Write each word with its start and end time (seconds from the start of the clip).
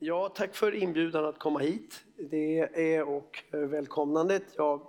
Ja, 0.00 0.28
tack 0.28 0.54
för 0.54 0.74
inbjudan 0.74 1.24
att 1.24 1.38
komma 1.38 1.58
hit. 1.58 2.04
Det 2.16 2.58
är 2.94 3.08
och 3.08 3.44
välkomnandet. 3.50 4.42
Jag 4.56 4.86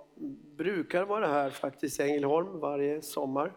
brukar 0.56 1.04
vara 1.04 1.26
här 1.26 1.50
faktiskt 1.50 2.00
i 2.00 2.02
Ängelholm 2.02 2.60
varje 2.60 3.02
sommar. 3.02 3.52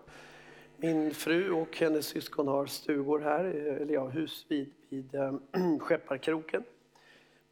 Min 0.78 1.13
fru 1.13 1.52
och 1.52 1.78
hennes 1.78 2.05
syskon 2.05 2.47
har 2.47 2.66
stugor 2.66 3.20
här, 3.20 3.44
eller 3.46 3.94
ja, 3.94 4.08
hus 4.08 4.46
vid, 4.50 4.74
vid 4.89 5.16
ehm, 5.16 5.79
Skepparkroken. 5.79 6.63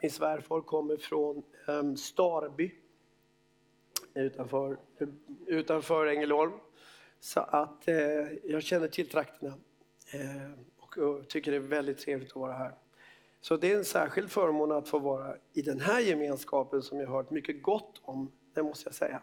Min 0.01 0.11
svärfar 0.11 0.61
kommer 0.61 0.97
från 0.97 1.43
ehm, 1.67 1.97
Starby 1.97 2.71
utanför, 4.13 4.77
utanför 5.47 6.05
Ängelholm. 6.05 6.53
Så 7.19 7.39
att 7.39 7.87
eh, 7.87 7.95
jag 8.43 8.63
känner 8.63 8.87
till 8.87 9.09
trakterna 9.09 9.53
eh, 10.13 10.51
och, 10.77 10.97
och 10.97 11.27
tycker 11.27 11.51
det 11.51 11.57
är 11.57 11.61
väldigt 11.61 11.97
trevligt 11.97 12.29
att 12.29 12.35
vara 12.35 12.53
här. 12.53 12.80
Så 13.41 13.57
det 13.57 13.71
är 13.71 13.77
en 13.77 13.85
särskild 13.85 14.31
förmån 14.31 14.71
att 14.71 14.87
få 14.87 14.99
vara 14.99 15.35
i 15.53 15.61
den 15.61 15.79
här 15.79 15.99
gemenskapen 15.99 16.81
som 16.81 16.99
jag 16.99 17.07
har 17.07 17.15
hört 17.15 17.29
mycket 17.29 17.63
gott 17.63 18.01
om, 18.01 18.31
det 18.53 18.63
måste 18.63 18.87
jag 18.87 18.95
säga. 18.95 19.21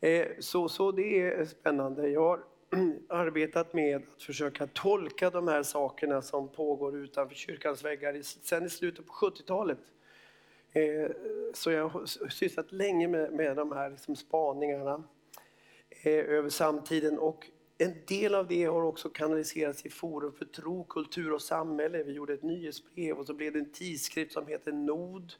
Eh, 0.00 0.26
så, 0.38 0.68
så 0.68 0.92
det 0.92 1.20
är 1.20 1.44
spännande. 1.44 2.08
Jag 2.08 2.20
har 2.20 2.44
arbetat 3.08 3.72
med 3.72 3.96
att 3.96 4.22
försöka 4.22 4.66
tolka 4.66 5.30
de 5.30 5.48
här 5.48 5.62
sakerna 5.62 6.22
som 6.22 6.48
pågår 6.48 6.96
utanför 6.96 7.34
kyrkans 7.34 7.84
väggar 7.84 8.22
sen 8.22 8.66
i 8.66 8.70
slutet 8.70 9.06
på 9.06 9.12
70-talet. 9.12 9.78
Eh, 10.72 11.10
så 11.54 11.70
jag 11.70 11.88
har 11.88 12.06
sysslat 12.30 12.72
länge 12.72 13.08
med, 13.08 13.32
med 13.32 13.56
de 13.56 13.72
här 13.72 13.90
liksom 13.90 14.16
spaningarna 14.16 15.02
eh, 16.02 16.12
över 16.12 16.48
samtiden 16.48 17.18
och 17.18 17.50
en 17.78 17.94
del 18.06 18.34
av 18.34 18.48
det 18.48 18.64
har 18.64 18.82
också 18.82 19.08
kanaliserats 19.08 19.86
i 19.86 19.90
Forum 19.90 20.32
för 20.32 20.44
tro, 20.44 20.84
kultur 20.84 21.32
och 21.32 21.42
samhälle. 21.42 22.02
Vi 22.02 22.12
gjorde 22.12 22.34
ett 22.34 22.42
nyhetsbrev 22.42 23.18
och 23.18 23.26
så 23.26 23.34
blev 23.34 23.52
det 23.52 23.58
en 23.58 23.72
tidskrift 23.72 24.32
som 24.32 24.46
heter 24.46 24.72
Nod 24.72 25.32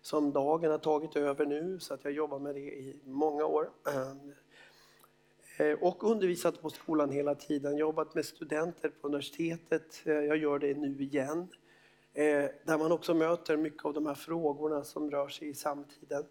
som 0.00 0.32
Dagen 0.32 0.70
har 0.70 0.78
tagit 0.78 1.16
över 1.16 1.46
nu 1.46 1.80
så 1.80 1.94
att 1.94 2.04
jag 2.04 2.12
jobbar 2.12 2.38
med 2.38 2.54
det 2.54 2.60
i 2.60 3.00
många 3.04 3.46
år. 3.46 3.70
Eh, 5.56 5.78
och 5.80 6.10
undervisat 6.10 6.62
på 6.62 6.70
skolan 6.70 7.10
hela 7.10 7.34
tiden, 7.34 7.76
jobbat 7.76 8.14
med 8.14 8.24
studenter 8.24 8.88
på 8.88 9.06
universitetet, 9.06 10.02
eh, 10.04 10.12
jag 10.14 10.36
gör 10.36 10.58
det 10.58 10.74
nu 10.74 11.02
igen. 11.02 11.48
Eh, 12.14 12.44
där 12.64 12.78
man 12.78 12.92
också 12.92 13.14
möter 13.14 13.56
mycket 13.56 13.84
av 13.84 13.94
de 13.94 14.06
här 14.06 14.14
frågorna 14.14 14.84
som 14.84 15.10
rör 15.10 15.28
sig 15.28 15.48
i 15.48 15.54
samtiden. 15.54 16.24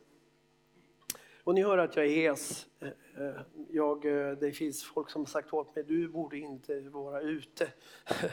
Och 1.45 1.55
ni 1.55 1.63
hör 1.63 1.77
att 1.77 1.95
jag 1.95 2.05
är 2.05 2.09
hes. 2.09 2.67
Eh, 2.79 2.87
eh, 3.27 3.41
jag, 3.69 4.05
eh, 4.05 4.31
det 4.31 4.51
finns 4.51 4.83
folk 4.83 5.09
som 5.09 5.21
har 5.21 5.25
sagt 5.27 5.53
åt 5.53 5.75
mig, 5.75 5.83
du 5.83 6.07
borde 6.07 6.37
inte 6.37 6.79
vara 6.79 7.21
ute 7.21 7.67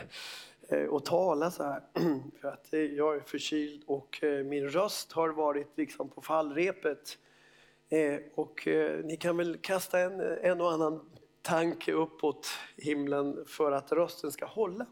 och 0.91 1.05
tala 1.05 1.50
så 1.50 1.62
här. 1.62 1.83
För 2.41 2.48
att 2.48 2.69
jag 2.70 3.17
är 3.17 3.20
förkyld 3.20 3.83
och 3.86 4.19
min 4.44 4.69
röst 4.69 5.12
har 5.12 5.28
varit 5.28 5.69
liksom 5.77 6.08
på 6.08 6.22
fallrepet. 6.22 7.19
Och 8.34 8.69
ni 9.05 9.17
kan 9.20 9.36
väl 9.36 9.56
kasta 9.56 9.98
en, 9.98 10.20
en 10.20 10.61
och 10.61 10.72
annan 10.72 11.11
tanke 11.42 11.92
uppåt 11.92 12.47
himlen 12.77 13.45
för 13.47 13.72
att 13.72 13.92
rösten 13.92 14.33
ska 14.33 14.47
hålla. 14.47 14.86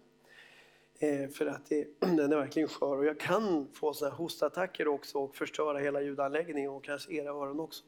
För 1.35 1.47
att 1.47 1.67
det, 1.67 1.87
den 2.01 2.33
är 2.33 2.37
verkligen 2.37 2.69
skör 2.69 2.99
och 2.99 3.05
jag 3.05 3.21
kan 3.21 3.69
få 3.73 3.93
såna 3.93 4.11
här 4.11 4.17
hostattacker 4.17 4.89
också 4.89 5.19
och 5.19 5.37
förstöra 5.37 5.79
hela 5.79 6.01
ljudanläggningen 6.01 6.71
och 6.71 6.85
kanske 6.85 7.13
era 7.13 7.31
öron 7.31 7.61
också. 7.61 7.85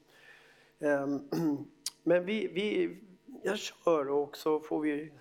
Ehm, 0.80 1.28
men 2.02 2.24
vi, 2.24 2.48
vi, 2.48 2.96
jag 3.42 3.58
kör 3.58 4.08
och 4.10 4.36
så 4.36 4.60
får 4.60 4.80
vi 4.80 5.12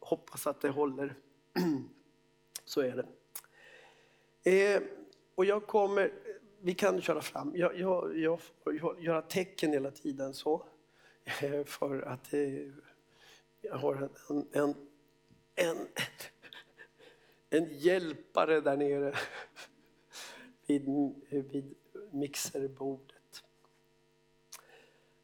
hoppas 0.00 0.46
att 0.46 0.60
det 0.60 0.68
håller. 0.68 1.14
Så 2.64 2.80
är 2.80 2.96
det. 2.96 3.06
Ehm, 4.50 4.82
och 5.34 5.44
jag 5.44 5.66
kommer, 5.66 6.12
vi 6.60 6.74
kan 6.74 7.00
köra 7.00 7.20
fram. 7.20 7.52
Jag, 7.56 7.78
jag, 7.78 8.18
jag 8.18 8.40
får 8.40 9.00
göra 9.00 9.22
tecken 9.22 9.72
hela 9.72 9.90
tiden 9.90 10.34
så. 10.34 10.66
Eh, 11.42 11.64
för 11.64 12.02
att 12.02 12.32
jag 13.60 13.76
har 13.76 14.10
en, 14.28 14.46
en, 14.52 14.74
en, 15.54 15.88
en 17.50 17.68
hjälpare 17.78 18.60
där 18.60 18.76
nere 18.76 19.14
vid, 20.66 20.84
vid 21.28 21.74
mixerbordet. 22.10 23.17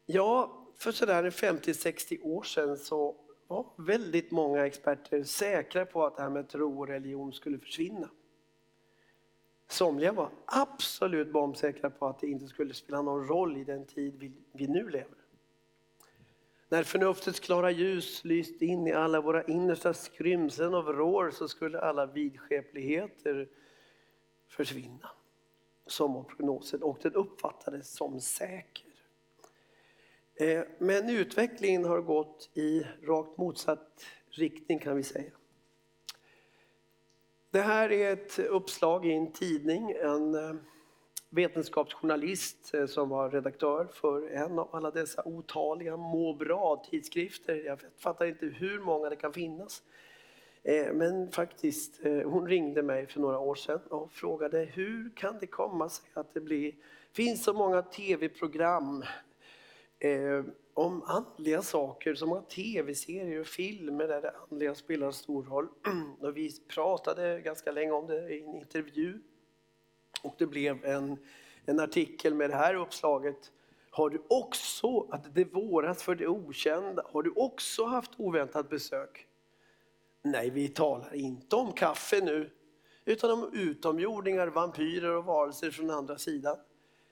Ja, 0.05 0.65
för 0.77 0.91
sådär 0.91 1.29
50-60 1.29 2.19
år 2.23 2.43
sedan 2.43 2.77
så 2.77 3.15
var 3.47 3.65
väldigt 3.77 4.31
många 4.31 4.65
experter 4.65 5.23
säkra 5.23 5.85
på 5.85 6.05
att 6.05 6.15
det 6.15 6.21
här 6.21 6.29
med 6.29 6.49
tro 6.49 6.79
och 6.79 6.87
religion 6.87 7.33
skulle 7.33 7.59
försvinna. 7.59 8.09
Somliga 9.67 10.11
var 10.11 10.29
absolut 10.45 11.31
bombsäkra 11.31 11.89
på 11.89 12.07
att 12.07 12.19
det 12.19 12.27
inte 12.27 12.47
skulle 12.47 12.73
spela 12.73 13.01
någon 13.01 13.27
roll 13.27 13.57
i 13.57 13.63
den 13.63 13.85
tid 13.85 14.15
vi, 14.19 14.31
vi 14.51 14.67
nu 14.67 14.89
lever. 14.89 15.17
När 16.69 16.83
förnuftets 16.83 17.39
klara 17.39 17.71
ljus 17.71 18.23
lyst 18.23 18.61
in 18.61 18.87
i 18.87 18.91
alla 18.91 19.21
våra 19.21 19.43
innersta 19.43 19.93
skrymslen 19.93 20.73
och 20.73 20.85
vrår 20.85 21.31
så 21.31 21.47
skulle 21.47 21.79
alla 21.79 22.05
vidskepligheter 22.05 23.49
försvinna. 24.47 25.09
Som 25.87 26.13
var 26.13 26.23
prognosen 26.23 26.83
och 26.83 26.99
den 27.01 27.13
uppfattades 27.13 27.95
som 27.95 28.21
säker. 28.21 28.84
Eh, 30.37 30.63
men 30.77 31.09
utvecklingen 31.09 31.85
har 31.85 32.01
gått 32.01 32.49
i 32.53 32.85
rakt 33.03 33.37
motsatt 33.37 34.05
riktning 34.29 34.79
kan 34.79 34.97
vi 34.97 35.03
säga. 35.03 35.31
Det 37.51 37.61
här 37.61 37.91
är 37.91 38.13
ett 38.13 38.39
uppslag 38.39 39.05
i 39.05 39.13
en 39.13 39.31
tidning. 39.31 39.91
En 39.91 40.35
eh, 40.35 40.55
vetenskapsjournalist 41.29 42.73
eh, 42.73 42.85
som 42.85 43.09
var 43.09 43.29
redaktör 43.29 43.87
för 43.93 44.29
en 44.29 44.59
av 44.59 44.75
alla 44.75 44.91
dessa 44.91 45.23
otaliga 45.25 45.97
må 45.97 46.33
bra-tidskrifter. 46.33 47.55
Jag 47.55 47.79
fattar 47.97 48.25
inte 48.25 48.45
hur 48.45 48.79
många 48.79 49.09
det 49.09 49.15
kan 49.15 49.33
finnas. 49.33 49.83
Men 50.93 51.31
faktiskt, 51.31 51.99
hon 52.03 52.47
ringde 52.47 52.83
mig 52.83 53.07
för 53.07 53.19
några 53.19 53.39
år 53.39 53.55
sedan 53.55 53.79
och 53.89 54.11
frågade 54.11 54.59
hur 54.59 55.15
kan 55.15 55.37
det 55.39 55.47
komma 55.47 55.89
sig 55.89 56.09
att 56.13 56.33
det 56.33 56.41
blir, 56.41 56.75
finns 57.13 57.43
så 57.43 57.53
många 57.53 57.81
tv-program 57.81 59.03
eh, 59.99 60.43
om 60.73 61.03
andliga 61.03 61.61
saker, 61.61 62.15
som 62.15 62.29
har 62.29 62.41
tv-serier 62.41 63.39
och 63.39 63.47
filmer 63.47 64.07
där 64.07 64.21
det 64.21 64.33
andliga 64.49 64.75
spelar 64.75 65.11
stor 65.11 65.43
roll. 65.43 65.67
Och 66.19 66.37
vi 66.37 66.51
pratade 66.67 67.41
ganska 67.41 67.71
länge 67.71 67.91
om 67.91 68.07
det 68.07 68.29
i 68.29 68.41
en 68.41 68.55
intervju. 68.55 69.19
Och 70.21 70.35
det 70.37 70.45
blev 70.45 70.85
en, 70.85 71.17
en 71.65 71.79
artikel 71.79 72.33
med 72.33 72.49
det 72.49 72.55
här 72.55 72.75
uppslaget. 72.75 73.51
Har 73.89 74.09
du 74.09 74.21
också, 74.27 75.07
att 75.11 75.35
det 75.35 75.43
våras 75.43 76.03
för 76.03 76.15
det 76.15 76.27
okända, 76.27 77.03
har 77.05 77.23
du 77.23 77.31
också 77.35 77.85
haft 77.85 78.11
oväntat 78.17 78.69
besök? 78.69 79.27
Nej, 80.21 80.49
vi 80.49 80.67
talar 80.67 81.15
inte 81.15 81.55
om 81.55 81.73
kaffe 81.73 82.21
nu, 82.21 82.51
utan 83.05 83.31
om 83.31 83.49
utomjordingar, 83.53 84.47
vampyrer 84.47 85.15
och 85.15 85.25
varelser 85.25 85.71
från 85.71 85.89
andra 85.89 86.17
sidan. 86.17 86.57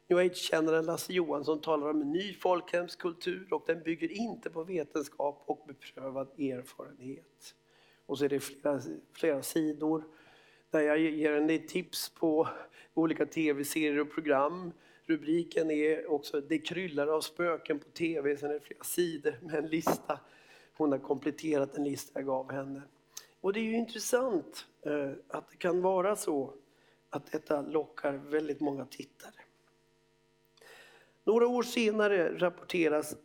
New 0.07 0.19
Age-kännaren 0.19 0.85
Lasse 0.85 1.13
Johansson 1.13 1.61
talar 1.61 1.89
om 1.89 2.01
en 2.01 2.11
ny 2.11 2.33
folkhemskultur 2.33 3.53
och 3.53 3.63
den 3.67 3.83
bygger 3.83 4.11
inte 4.11 4.49
på 4.49 4.63
vetenskap 4.63 5.43
och 5.45 5.63
beprövad 5.67 6.39
erfarenhet. 6.39 7.55
Och 8.05 8.17
så 8.17 8.25
är 8.25 8.29
det 8.29 8.39
flera, 8.39 8.81
flera 9.13 9.43
sidor 9.43 10.03
där 10.69 10.81
jag 10.81 10.99
ger 10.99 11.31
en 11.31 11.67
tips 11.67 12.09
på 12.09 12.47
olika 12.93 13.25
tv-serier 13.25 13.99
och 13.99 14.11
program. 14.11 14.71
Rubriken 15.05 15.71
är 15.71 16.11
också 16.11 16.41
Det 16.41 16.57
kryllar 16.57 17.07
av 17.07 17.21
spöken 17.21 17.79
på 17.79 17.89
tv. 17.89 18.37
Sen 18.37 18.49
är 18.49 18.53
det 18.53 18.59
flera 18.59 18.83
sidor 18.83 19.37
med 19.41 19.55
en 19.55 19.67
lista. 19.67 20.19
Hon 20.73 20.91
har 20.91 20.99
kompletterat 20.99 21.77
en 21.77 21.83
lista 21.83 22.19
jag 22.19 22.25
gav 22.25 22.51
henne. 22.51 22.81
Och 23.41 23.53
det 23.53 23.59
är 23.59 23.63
ju 23.63 23.75
intressant 23.75 24.65
eh, 24.81 25.11
att 25.27 25.49
det 25.49 25.57
kan 25.57 25.81
vara 25.81 26.15
så 26.15 26.53
att 27.09 27.31
detta 27.31 27.61
lockar 27.61 28.13
väldigt 28.13 28.59
många 28.59 28.85
tittare. 28.85 29.42
Några 31.23 31.47
år 31.47 31.63
senare 31.63 32.37
rapporteras 32.37 33.15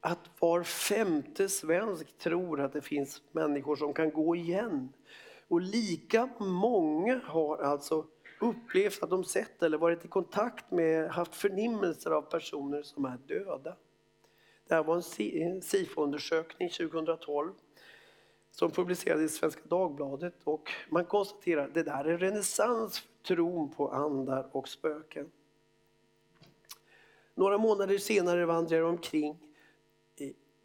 att 0.00 0.30
var 0.38 0.62
femte 0.62 1.48
svensk 1.48 2.18
tror 2.18 2.60
att 2.60 2.72
det 2.72 2.80
finns 2.80 3.22
människor 3.32 3.76
som 3.76 3.94
kan 3.94 4.10
gå 4.10 4.36
igen. 4.36 4.92
Och 5.48 5.60
lika 5.60 6.28
många 6.38 7.20
har 7.24 7.58
alltså 7.58 8.06
upplevt 8.40 9.02
att 9.02 9.10
de 9.10 9.24
sett 9.24 9.62
eller 9.62 9.78
varit 9.78 10.04
i 10.04 10.08
kontakt 10.08 10.70
med, 10.70 11.10
haft 11.10 11.34
förnimmelser 11.34 12.10
av 12.10 12.22
personer 12.22 12.82
som 12.82 13.04
är 13.04 13.18
döda. 13.26 13.76
Det 14.68 14.74
här 14.74 14.82
var 14.82 14.96
en 15.18 15.62
SIFO-undersökning 15.62 16.68
2012 16.68 17.52
som 18.50 18.70
publicerades 18.70 19.32
i 19.32 19.36
Svenska 19.38 19.62
Dagbladet 19.68 20.34
och 20.44 20.70
man 20.88 21.04
konstaterar 21.04 21.64
att 21.64 21.74
det 21.74 21.82
där 21.82 22.04
är 22.04 22.18
renässans 22.18 22.98
för 22.98 23.34
tron 23.34 23.70
på 23.70 23.88
andar 23.88 24.48
och 24.52 24.68
spöken. 24.68 25.30
Några 27.34 27.58
månader 27.58 27.98
senare 27.98 28.46
vandrar 28.46 28.78
jag 28.78 28.88
omkring 28.88 29.38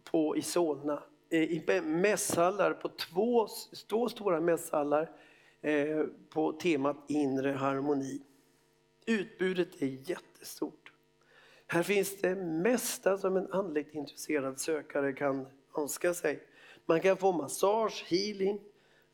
på, 0.04 0.36
eh, 0.36 0.40
i 0.40 0.42
Solna 0.42 1.04
i 1.32 1.82
mässhallar, 1.82 2.74
på 2.74 2.90
två, 2.90 3.48
två 3.90 4.10
stora 4.10 4.42
mässhallar 4.42 5.12
eh, 5.62 6.04
på 6.30 6.54
temat 6.54 6.98
inre 7.08 7.52
harmoni. 7.52 8.22
Utbudet 9.06 9.82
är 9.82 10.10
jättestort. 10.10 10.92
Här 11.68 11.84
finns 11.84 12.22
det 12.22 12.36
mesta 12.36 13.18
som 13.18 13.38
en 13.38 13.52
andligt 13.52 13.94
intresserad 13.94 14.60
sökare 14.60 15.14
kan 15.14 15.46
önska 15.78 16.14
sig. 16.14 16.44
Man 16.86 17.02
kan 17.02 17.18
få 17.18 17.32
massage, 17.32 18.06
healing, 18.08 18.60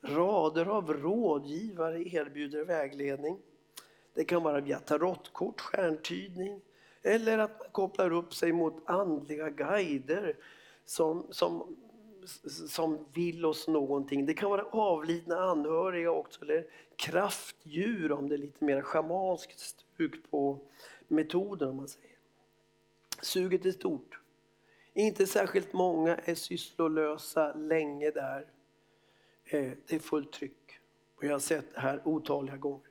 rader 0.01 0.65
av 0.65 0.93
rådgivare 0.93 2.01
erbjuder 2.01 2.65
vägledning. 2.65 3.39
Det 4.13 4.23
kan 4.23 4.43
vara 4.43 4.61
via 4.61 4.79
tarotkort, 4.79 5.61
stjärntydning 5.61 6.61
eller 7.05 7.37
att 7.37 7.59
man 7.59 7.67
kopplar 7.71 8.13
upp 8.13 8.33
sig 8.33 8.51
mot 8.51 8.83
andliga 8.85 9.49
guider 9.49 10.37
som, 10.85 11.25
som, 11.29 11.77
som 12.69 13.05
vill 13.13 13.45
oss 13.45 13.67
någonting. 13.67 14.25
Det 14.25 14.33
kan 14.33 14.49
vara 14.49 14.63
avlidna 14.63 15.39
anhöriga 15.39 16.11
också 16.11 16.41
eller 16.41 16.65
kraftdjur 16.95 18.11
om 18.11 18.29
det 18.29 18.35
är 18.35 18.37
lite 18.37 18.65
mer 18.65 18.81
schamanskt 18.81 19.59
stuk 19.59 20.31
på 20.31 20.59
metoden 21.07 21.69
om 21.69 21.75
man 21.75 21.87
säger. 21.87 22.15
Suget 23.21 23.65
är 23.65 23.71
stort. 23.71 24.19
Inte 24.93 25.27
särskilt 25.27 25.73
många 25.73 26.15
är 26.15 26.35
sysslolösa 26.35 27.53
länge 27.53 28.11
där. 28.11 28.47
Eh, 29.45 29.71
det 29.87 29.95
är 29.95 29.99
fullt 29.99 30.33
tryck. 30.33 30.79
Och 31.15 31.23
jag 31.23 31.31
har 31.31 31.39
sett 31.39 31.73
det 31.73 31.79
här 31.79 32.01
otaliga 32.05 32.57
gånger. 32.57 32.89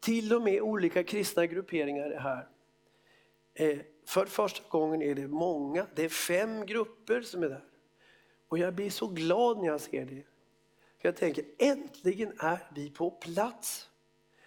Till 0.00 0.34
och 0.34 0.42
med 0.42 0.62
olika 0.62 1.04
kristna 1.04 1.46
grupperingar 1.46 2.10
är 2.10 2.20
här. 2.20 2.48
Eh, 3.60 3.78
för 4.04 4.26
första 4.26 4.62
gången 4.68 5.02
är 5.02 5.14
det 5.14 5.28
många, 5.28 5.86
det 5.94 6.04
är 6.04 6.08
fem 6.08 6.66
grupper 6.66 7.22
som 7.22 7.42
är 7.42 7.48
där. 7.48 7.64
Och 8.48 8.58
jag 8.58 8.74
blir 8.74 8.90
så 8.90 9.06
glad 9.06 9.58
när 9.58 9.66
jag 9.66 9.80
ser 9.80 10.04
det. 10.04 10.22
För 10.98 11.08
jag 11.08 11.16
tänker, 11.16 11.44
äntligen 11.58 12.32
är 12.38 12.70
vi 12.74 12.90
på 12.90 13.10
plats. 13.10 13.90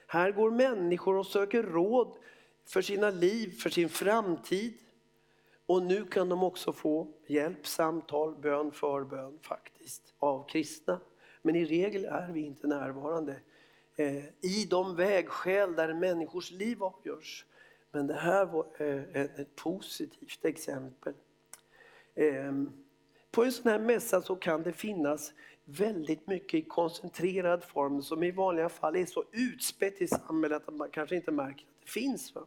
Här 0.08 0.32
går 0.32 0.52
människor 0.52 1.18
och 1.18 1.28
söker 1.28 1.64
råd 1.64 2.18
för 2.66 2.82
sina 2.82 3.10
liv, 3.10 3.60
för 3.60 3.70
sin 3.70 3.90
framtid. 3.90 4.74
Och 5.66 5.84
nu 5.84 6.06
kan 6.06 6.30
de 6.30 6.44
också 6.44 6.74
få 6.74 7.08
hjälp, 7.28 7.68
samtal, 7.68 8.36
bön, 8.36 8.72
förbön 8.72 9.40
faktiskt 9.42 10.14
av 10.20 10.48
kristna. 10.48 11.00
Men 11.42 11.56
i 11.56 11.66
regel 11.66 12.06
är 12.06 12.32
vi 12.32 12.42
inte 12.42 12.68
närvarande 12.68 13.36
eh, 13.96 14.26
i 14.42 14.68
de 14.70 14.96
vägskäl 14.96 15.76
där 15.76 15.94
människors 15.94 16.52
liv 16.52 16.84
avgörs. 16.84 17.46
Men 17.92 18.08
det 18.08 18.14
här 18.14 18.46
var 18.46 18.68
eh, 18.78 19.22
ett 19.22 19.56
positivt 19.56 20.46
exempel. 20.46 21.14
Ehm, 22.16 22.72
på 23.32 23.44
en 23.44 23.52
sån 23.52 23.72
här 23.72 23.80
mässa 23.80 24.22
så 24.22 24.36
kan 24.36 24.64
det 24.64 24.74
finnas 24.74 25.34
väldigt 25.66 26.28
mycket 26.28 26.54
i 26.54 26.62
koncentrerad 26.62 27.64
form 27.64 28.02
som 28.02 28.24
i 28.24 28.32
vanliga 28.32 28.70
fall 28.70 28.96
är 28.96 29.06
så 29.06 29.24
utspätt 29.32 30.02
i 30.02 30.08
samhället 30.08 30.68
att 30.68 30.74
man 30.76 30.90
kanske 30.90 31.16
inte 31.16 31.32
märker 31.32 31.66
att 31.66 31.82
det 31.82 31.92
finns. 31.92 32.36
Va? 32.36 32.46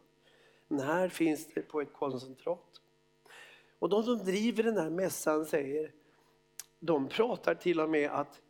Men 0.67 0.79
här 0.79 1.09
finns 1.09 1.47
det 1.53 1.61
på 1.61 1.81
ett 1.81 1.93
koncentrat. 1.93 2.81
Och 3.79 3.89
de 3.89 4.03
som 4.03 4.17
driver 4.17 4.63
den 4.63 4.77
här 4.77 4.89
mässan 4.89 5.45
säger, 5.45 5.91
de 6.79 7.07
pratar 7.07 7.55
till 7.55 7.79
och 7.79 7.89
med 7.89 8.11
att, 8.11 8.41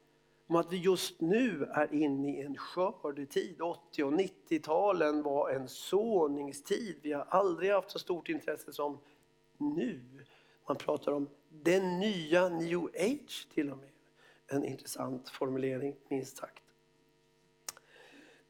om 0.47 0.55
att 0.55 0.73
vi 0.73 0.77
just 0.77 1.21
nu 1.21 1.63
är 1.73 1.93
inne 1.93 2.37
i 2.37 2.41
en 2.41 2.57
skördetid. 2.57 3.61
80 3.61 4.03
och 4.03 4.13
90-talen 4.13 5.23
var 5.23 5.49
en 5.49 5.67
såningstid. 5.67 6.99
Vi 7.01 7.13
har 7.13 7.25
aldrig 7.29 7.71
haft 7.71 7.91
så 7.91 7.99
stort 7.99 8.29
intresse 8.29 8.73
som 8.73 8.99
nu. 9.57 10.01
Man 10.67 10.77
pratar 10.77 11.11
om 11.11 11.29
den 11.49 11.99
nya 11.99 12.49
new 12.49 12.83
age 12.85 13.47
till 13.53 13.71
och 13.71 13.77
med. 13.77 13.89
En 14.47 14.63
intressant 14.63 15.29
formulering 15.29 15.95
minst 16.07 16.37
sagt. 16.37 16.63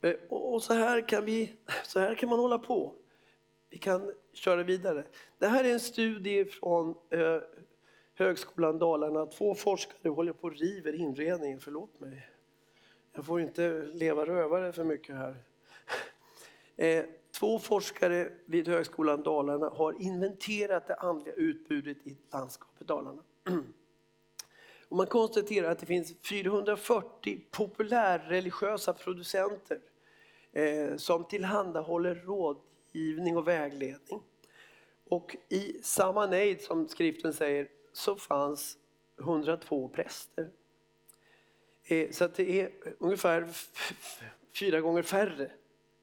Eh, 0.02 0.16
och 0.30 0.64
så 0.64 0.74
här 0.74 1.08
kan, 1.08 1.26
vi, 1.26 1.54
så 1.84 2.00
här 2.00 2.16
kan 2.16 2.30
man 2.30 2.40
hålla 2.40 2.60
på. 2.60 2.94
Vi 3.70 3.78
kan 3.78 4.14
köra 4.34 4.64
vidare. 4.64 5.06
Det 5.38 5.48
här 5.48 5.64
är 5.64 5.74
en 5.74 5.80
studie 5.80 6.46
från 6.46 6.96
eh, 7.10 7.42
Högskolan 8.18 8.80
Dalarna. 8.80 9.26
Två 9.26 9.56
forskare 9.56 10.10
håller 10.10 10.34
på 10.34 10.48
och 10.48 10.56
river 10.56 10.94
inredningen, 10.94 11.60
förlåt 11.60 12.00
mig. 12.00 12.30
Jag 13.14 13.26
får 13.26 13.42
inte 13.42 13.90
leva 13.94 14.26
rövare 14.26 14.74
för 14.74 14.84
mycket 14.84 15.16
här. 15.16 15.36
Eh, 16.78 17.06
två 17.40 17.60
forskare 17.60 18.32
vid 18.46 18.68
Högskolan 18.68 19.24
Dalarna 19.24 19.70
har 19.70 20.02
inventerat 20.02 20.88
det 20.88 20.96
andliga 20.96 21.36
utbudet 21.36 21.98
i 22.08 22.18
landskapet 22.32 22.88
Dalarna. 22.88 23.22
Och 24.90 24.98
man 24.98 25.08
konstaterar 25.08 25.72
att 25.72 25.80
det 25.80 25.86
finns 25.86 26.14
440 26.30 27.42
populärreligiösa 27.52 28.94
producenter 28.94 29.80
eh, 30.52 30.96
som 30.96 31.24
tillhandahåller 31.24 32.16
rådgivning 32.16 33.38
och 33.38 33.48
vägledning. 33.48 34.22
Och 35.10 35.36
i 35.50 35.80
samma 35.84 36.26
nejd 36.26 36.62
som 36.62 36.88
skriften 36.88 37.34
säger 37.34 37.68
så 37.96 38.16
fanns 38.16 38.78
102 39.20 39.90
präster. 39.90 40.50
Eh, 41.84 42.12
så 42.12 42.24
att 42.26 42.36
det 42.36 42.62
är 42.62 42.72
ungefär 43.00 43.48
fyra 44.60 44.82
gånger 44.82 45.02
färre 45.02 45.52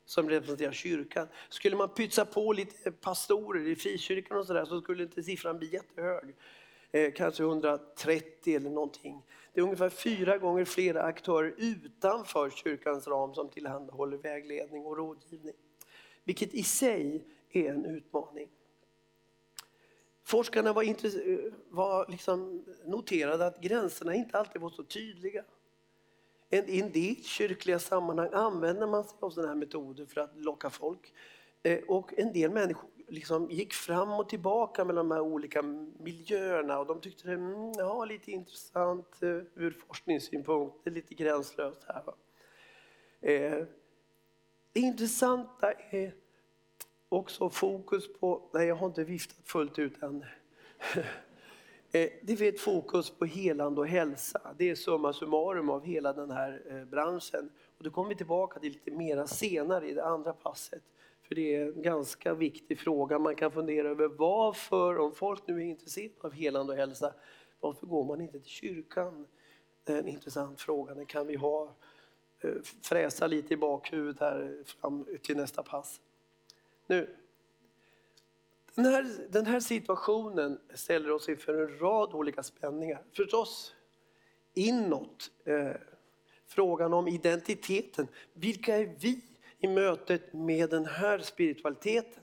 som 0.05 0.29
representerar 0.29 0.73
kyrkan. 0.73 1.29
Skulle 1.49 1.77
man 1.77 1.89
pytsa 1.89 2.25
på 2.25 2.53
lite 2.53 2.93
pastorer 2.93 3.67
i 3.67 3.77
frikyrkan 3.77 4.39
och 4.39 4.47
sådär 4.47 4.65
så 4.65 4.81
skulle 4.81 5.03
inte 5.03 5.23
siffran 5.23 5.59
bli 5.59 5.73
jättehög. 5.73 6.35
Eh, 6.93 7.13
kanske 7.13 7.43
130 7.43 8.57
eller 8.57 8.71
någonting. 8.71 9.23
Det 9.53 9.61
är 9.61 9.65
ungefär 9.65 9.89
fyra 9.89 10.39
gånger 10.39 10.65
fler 10.65 10.95
aktörer 10.95 11.55
utanför 11.57 12.51
kyrkans 12.51 13.09
ram 13.09 13.35
som 13.35 13.49
tillhandahåller 13.49 14.17
vägledning 14.17 14.87
och 14.87 14.97
rådgivning 14.97 15.55
vilket 16.25 16.55
i 16.55 16.63
sig 16.63 17.25
är 17.51 17.71
en 17.71 17.85
utmaning. 17.85 18.49
Forskarna 20.33 20.73
var, 20.73 20.85
var 21.75 22.07
liksom 22.11 22.65
noterade 22.85 23.47
att 23.47 23.61
gränserna 23.61 24.15
inte 24.15 24.39
alltid 24.39 24.63
var 24.63 24.71
så 24.71 24.83
tydliga. 24.83 25.45
I 26.51 26.81
en 26.81 26.93
del 26.93 27.17
kyrkliga 27.23 27.79
sammanhang 27.79 28.29
använder 28.33 28.87
man 28.87 29.05
sig 29.05 29.19
av 29.21 29.31
sådana 29.31 29.49
här 29.49 29.57
metoder 29.57 30.07
för 30.07 30.21
att 30.21 30.37
locka 30.37 30.71
folk. 30.71 31.13
Eh, 31.63 31.79
och 31.89 32.19
en 32.19 32.33
del 32.33 32.51
människor 32.51 32.91
liksom 33.09 33.51
gick 33.51 33.73
fram 33.73 34.13
och 34.13 34.29
tillbaka 34.29 34.85
mellan 34.85 35.09
de 35.09 35.15
här 35.15 35.23
olika 35.23 35.63
miljöerna 35.99 36.79
och 36.79 36.87
de 36.87 37.01
tyckte 37.01 37.29
det 37.29 37.35
mm, 37.35 37.73
ja, 37.79 38.05
lite 38.05 38.31
intressant 38.31 39.23
eh, 39.23 39.29
ur 39.55 39.71
forskningssynpunkt, 39.87 40.77
det 40.85 40.91
är 40.91 40.95
lite 40.95 41.15
gränslöst 41.15 41.85
här. 41.89 42.03
Va? 42.07 42.15
Eh, 43.21 43.65
det 44.73 44.81
intressanta 44.81 45.73
är 45.73 46.15
också 47.13 47.51
fokus 47.51 48.13
på, 48.21 48.43
nej 48.53 48.67
jag 48.67 48.77
har 48.77 48.87
inte 48.87 49.05
viftat 49.05 49.49
fullt 49.49 49.79
ut 49.79 50.03
än. 50.03 50.25
Det 51.93 52.41
är 52.41 52.43
ett 52.43 52.61
fokus 52.61 53.11
på 53.11 53.25
helande 53.25 53.81
och 53.81 53.87
hälsa. 53.87 54.55
Det 54.59 54.71
är 54.71 54.75
summa 54.75 55.13
summarum 55.13 55.71
av 55.71 55.85
hela 55.85 56.13
den 56.13 56.31
här 56.31 56.63
eh, 56.71 56.85
branschen. 56.85 57.51
Och 57.79 57.85
det 57.85 57.91
kommer 57.91 58.09
vi 58.09 58.15
tillbaka 58.15 58.61
till 58.61 58.73
lite 58.73 58.91
mera 58.91 59.27
senare 59.27 59.89
i 59.89 59.95
det 59.95 60.05
andra 60.05 60.33
passet. 60.33 60.83
För 61.23 61.35
det 61.35 61.55
är 61.55 61.67
en 61.67 61.83
ganska 61.83 62.35
viktig 62.35 62.79
fråga. 62.79 63.19
Man 63.19 63.35
kan 63.35 63.51
fundera 63.51 63.89
över 63.89 64.09
varför, 64.09 64.99
om 64.99 65.15
folk 65.15 65.47
nu 65.47 65.57
är 65.57 65.65
intresserade 65.65 66.15
av 66.21 66.33
helande 66.33 66.73
och 66.73 66.79
hälsa, 66.79 67.15
varför 67.61 67.87
går 67.87 68.05
man 68.05 68.21
inte 68.21 68.41
till 68.41 68.51
kyrkan? 68.51 69.27
Det 69.85 69.93
är 69.93 69.99
en 69.99 70.09
intressant 70.09 70.61
fråga. 70.61 70.95
Den 70.95 71.07
kan 71.07 71.27
vi 71.27 71.37
ha 71.37 71.75
eh, 72.41 72.55
fräsa 72.83 73.27
lite 73.27 73.55
i 73.55 73.57
bakhuvudet 73.57 74.21
här 74.21 74.63
fram 74.65 75.07
till 75.23 75.37
nästa 75.37 75.63
pass. 75.63 76.01
Nu. 76.93 77.17
Den 78.75 78.85
här, 78.85 79.07
den 79.29 79.47
här 79.47 79.61
situationen 79.61 80.61
ställer 80.75 81.11
oss 81.11 81.29
inför 81.29 81.55
en 81.55 81.79
rad 81.79 82.15
olika 82.15 82.43
spänningar. 82.43 83.03
Förstås 83.13 83.75
inåt, 84.55 85.31
eh, 85.45 85.71
frågan 86.47 86.95
om 86.95 87.09
identiteten. 87.09 88.09
Vilka 88.33 88.77
är 88.77 88.95
vi 88.99 89.21
i 89.59 89.69
mötet 89.69 90.33
med 90.33 90.71
den 90.71 90.87
här 90.87 91.19
spiritualiteten? 91.19 92.23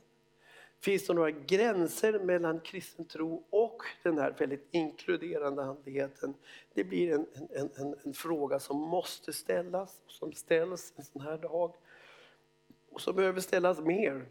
Finns 0.80 1.08
det 1.08 1.14
några 1.14 1.32
gränser 1.32 2.20
mellan 2.20 2.60
kristen 2.60 3.06
tro 3.06 3.44
och 3.50 3.84
den 4.04 4.18
här 4.18 4.36
väldigt 4.40 4.68
inkluderande 4.72 5.64
andligheten? 5.64 6.34
Det 6.74 6.84
blir 6.84 7.14
en, 7.14 7.26
en, 7.50 7.70
en, 7.76 7.96
en 8.04 8.14
fråga 8.14 8.60
som 8.60 8.78
måste 8.78 9.34
ställas, 9.34 10.02
som 10.08 10.34
ställs 10.34 10.94
en 10.96 11.04
sån 11.04 11.22
här 11.22 11.38
dag 11.38 11.76
och 12.92 13.02
som 13.02 13.16
behöver 13.16 13.42
ställas 13.42 13.80
mer. 13.80 14.26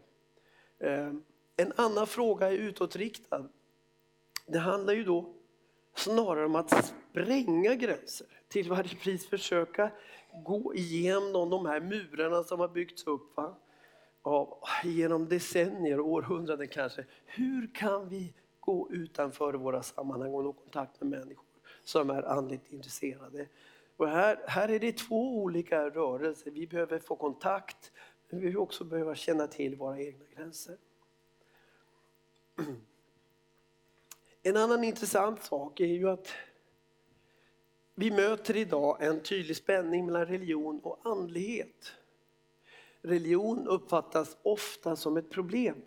Ehm, 0.79 1.23
en 1.57 1.73
annan 1.75 2.07
fråga 2.07 2.51
är 2.51 2.57
utåtriktad. 2.57 3.49
Det 4.45 4.59
handlar 4.59 4.93
ju 4.93 5.03
då 5.03 5.33
snarare 5.95 6.45
om 6.45 6.55
att 6.55 6.85
spränga 6.85 7.75
gränser, 7.75 8.27
till 8.47 8.69
varje 8.69 8.95
pris 8.95 9.29
försöka 9.29 9.91
gå 10.45 10.75
igenom 10.75 11.49
de 11.49 11.65
här 11.65 11.79
murarna 11.79 12.43
som 12.43 12.59
har 12.59 12.67
byggts 12.67 13.03
upp. 13.03 13.37
Va? 13.37 13.55
av, 14.21 14.57
genom 14.83 15.29
decennier 15.29 15.99
och 15.99 16.07
århundraden 16.07 16.67
kanske. 16.67 17.05
Hur 17.25 17.73
kan 17.73 18.09
vi 18.09 18.33
gå 18.59 18.91
utanför 18.91 19.53
våra 19.53 19.83
sammanhang 19.83 20.33
och 20.33 20.43
nå 20.43 20.53
kontakt 20.53 21.01
med 21.01 21.19
människor 21.19 21.45
som 21.83 22.09
är 22.09 22.23
andligt 22.23 22.71
intresserade? 22.71 23.47
Och 23.97 24.07
här, 24.07 24.39
här 24.47 24.69
är 24.69 24.79
det 24.79 24.97
två 24.97 25.37
olika 25.37 25.89
rörelser. 25.89 26.51
Vi 26.51 26.67
behöver 26.67 26.99
få 26.99 27.15
kontakt, 27.15 27.91
men 28.29 28.39
vi 28.39 28.55
också 28.55 28.83
behöva 28.83 29.15
känna 29.15 29.47
till 29.47 29.75
våra 29.75 29.99
egna 29.99 30.25
gränser. 30.35 30.77
En 34.43 34.57
annan 34.57 34.83
intressant 34.83 35.43
sak 35.43 35.79
är 35.79 35.85
ju 35.85 36.09
att 36.09 36.27
vi 37.95 38.11
möter 38.11 38.57
idag 38.57 38.97
en 39.03 39.19
tydlig 39.19 39.57
spänning 39.57 40.05
mellan 40.05 40.25
religion 40.25 40.79
och 40.83 40.99
andlighet. 41.03 41.91
Religion 43.01 43.67
uppfattas 43.67 44.37
ofta 44.41 44.95
som 44.95 45.17
ett 45.17 45.29
problem. 45.29 45.81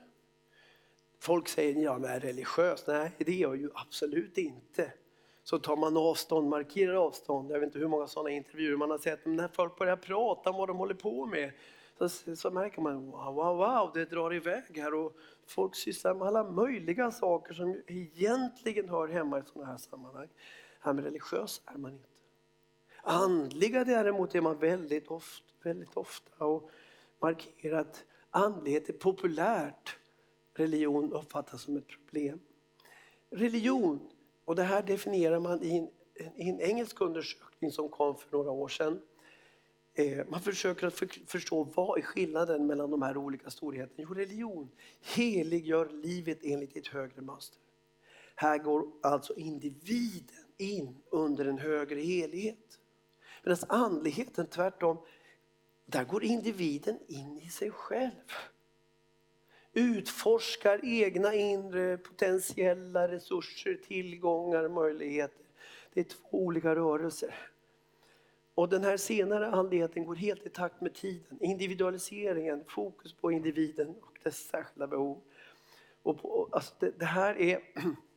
Folk 1.19 1.49
säger 1.49 1.83
ja, 1.83 1.99
men 1.99 2.11
är 2.11 2.21
religiös? 2.21 2.87
Nej, 2.87 3.13
det 3.19 3.33
är 3.33 3.43
jag 3.43 3.57
ju 3.57 3.71
absolut 3.75 4.39
inte. 4.39 4.93
Så 5.45 5.59
tar 5.59 5.77
man 5.77 5.97
avstånd, 5.97 6.49
markerar 6.49 6.95
avstånd. 6.95 7.51
Jag 7.51 7.61
vet 7.61 7.67
inte 7.67 7.79
hur 7.79 7.89
många 7.89 8.07
sådana 8.07 8.31
intervjuer 8.31 8.77
man 8.77 8.91
har 8.91 8.99
sett. 8.99 9.27
Men 9.27 9.37
när 9.37 9.49
folk 9.49 9.79
börjar 9.79 9.97
prata 9.97 10.51
om 10.51 10.57
vad 10.57 10.69
de 10.69 10.77
håller 10.77 10.95
på 10.95 11.27
med 11.27 11.53
så, 12.09 12.37
så 12.37 12.51
märker 12.51 12.81
man 12.81 13.11
wow, 13.11 13.35
wow, 13.35 13.57
wow, 13.57 13.91
det 13.95 14.05
drar 14.05 14.35
iväg 14.35 14.79
här. 14.79 14.95
Och 14.95 15.17
folk 15.47 15.75
sysslar 15.75 16.15
med 16.15 16.29
alla 16.29 16.51
möjliga 16.51 17.11
saker 17.11 17.55
som 17.55 17.83
egentligen 17.87 18.89
hör 18.89 19.09
hemma 19.09 19.39
i 19.39 19.43
sådana 19.43 19.71
här 19.71 19.79
sammanhang. 19.79 20.29
Här 20.81 20.93
med 20.93 21.05
religiös 21.05 21.63
är 21.67 21.79
man 21.79 21.93
inte. 21.93 22.09
Andliga 23.03 23.85
däremot 23.85 24.35
är 24.35 24.41
man 24.41 24.59
väldigt 24.59 25.09
ofta, 25.09 25.47
väldigt 25.63 25.97
ofta 25.97 26.45
och 26.45 26.71
markerar 27.21 27.79
att 27.79 28.05
andlighet 28.31 28.89
är 28.89 28.93
populärt. 28.93 29.99
Religion 30.55 31.13
uppfattas 31.13 31.63
som 31.63 31.77
ett 31.77 31.89
problem. 31.89 32.41
Religion, 33.31 34.11
och 34.45 34.57
det 34.57 34.63
här 34.63 34.83
definierar 34.83 35.41
man 35.41 35.63
i 35.63 35.77
en, 35.77 35.89
i 36.37 36.49
en 36.49 36.61
engelsk 36.61 37.01
undersökning 37.01 37.71
som 37.71 37.89
kom 37.89 38.17
för 38.17 38.37
några 38.37 38.51
år 38.51 38.69
sedan. 38.69 39.01
Eh, 39.95 40.27
man 40.29 40.41
försöker 40.41 40.87
att 40.87 41.03
förstå 41.27 41.65
vad 41.65 41.99
är 41.99 42.03
skillnaden 42.03 42.67
mellan 42.67 42.91
de 42.91 43.03
här 43.03 43.17
olika 43.17 43.51
storheterna. 43.51 44.09
Jo, 44.09 44.15
religion 44.15 44.71
heliggör 45.01 45.89
livet 45.89 46.39
enligt 46.43 46.77
ett 46.77 46.87
högre 46.87 47.23
mönster. 47.23 47.59
Här 48.35 48.59
går 48.59 48.87
alltså 49.03 49.35
individen 49.35 50.45
in 50.57 50.97
under 51.11 51.45
en 51.45 51.59
högre 51.59 52.01
helighet. 52.01 52.79
Medan 53.43 53.59
andligheten 53.69 54.47
tvärtom, 54.47 54.99
där 55.87 56.05
går 56.05 56.25
individen 56.25 56.99
in 57.09 57.39
i 57.39 57.49
sig 57.49 57.71
själv. 57.71 58.33
Utforskar 59.73 60.81
egna 60.83 61.35
inre 61.35 61.97
potentiella 61.97 63.09
resurser, 63.09 63.81
tillgångar, 63.87 64.69
möjligheter. 64.69 65.47
Det 65.93 66.01
är 66.01 66.05
två 66.05 66.29
olika 66.45 66.75
rörelser. 66.75 67.52
Och 68.55 68.69
den 68.69 68.85
här 68.85 68.97
senare 68.97 69.47
andligheten 69.47 70.05
går 70.05 70.15
helt 70.15 70.47
i 70.47 70.49
takt 70.49 70.81
med 70.81 70.95
tiden. 70.95 71.39
Individualiseringen, 71.41 72.65
fokus 72.69 73.13
på 73.13 73.33
individen 73.33 73.89
och 73.89 74.19
dess 74.23 74.49
särskilda 74.49 74.87
behov. 74.87 75.21
Och 76.03 76.23
på, 76.23 76.49
alltså 76.53 76.75
det, 76.79 76.99
det 76.99 77.05
här 77.05 77.39
är, 77.39 77.61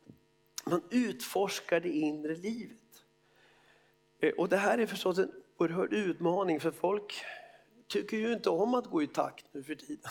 man 0.64 0.82
utforskar 0.90 1.80
det 1.80 1.90
inre 1.90 2.34
livet. 2.34 3.04
Eh, 4.20 4.32
och 4.32 4.48
det 4.48 4.56
här 4.56 4.78
är 4.78 4.86
förstås 4.86 5.18
en 5.18 5.32
oerhörd 5.56 5.92
utmaning 5.92 6.60
för 6.60 6.70
folk 6.70 7.14
tycker 7.86 8.16
ju 8.16 8.32
inte 8.32 8.50
om 8.50 8.74
att 8.74 8.86
gå 8.86 9.02
i 9.02 9.06
takt 9.06 9.46
nu 9.52 9.62
för 9.62 9.74
tiden. 9.74 10.10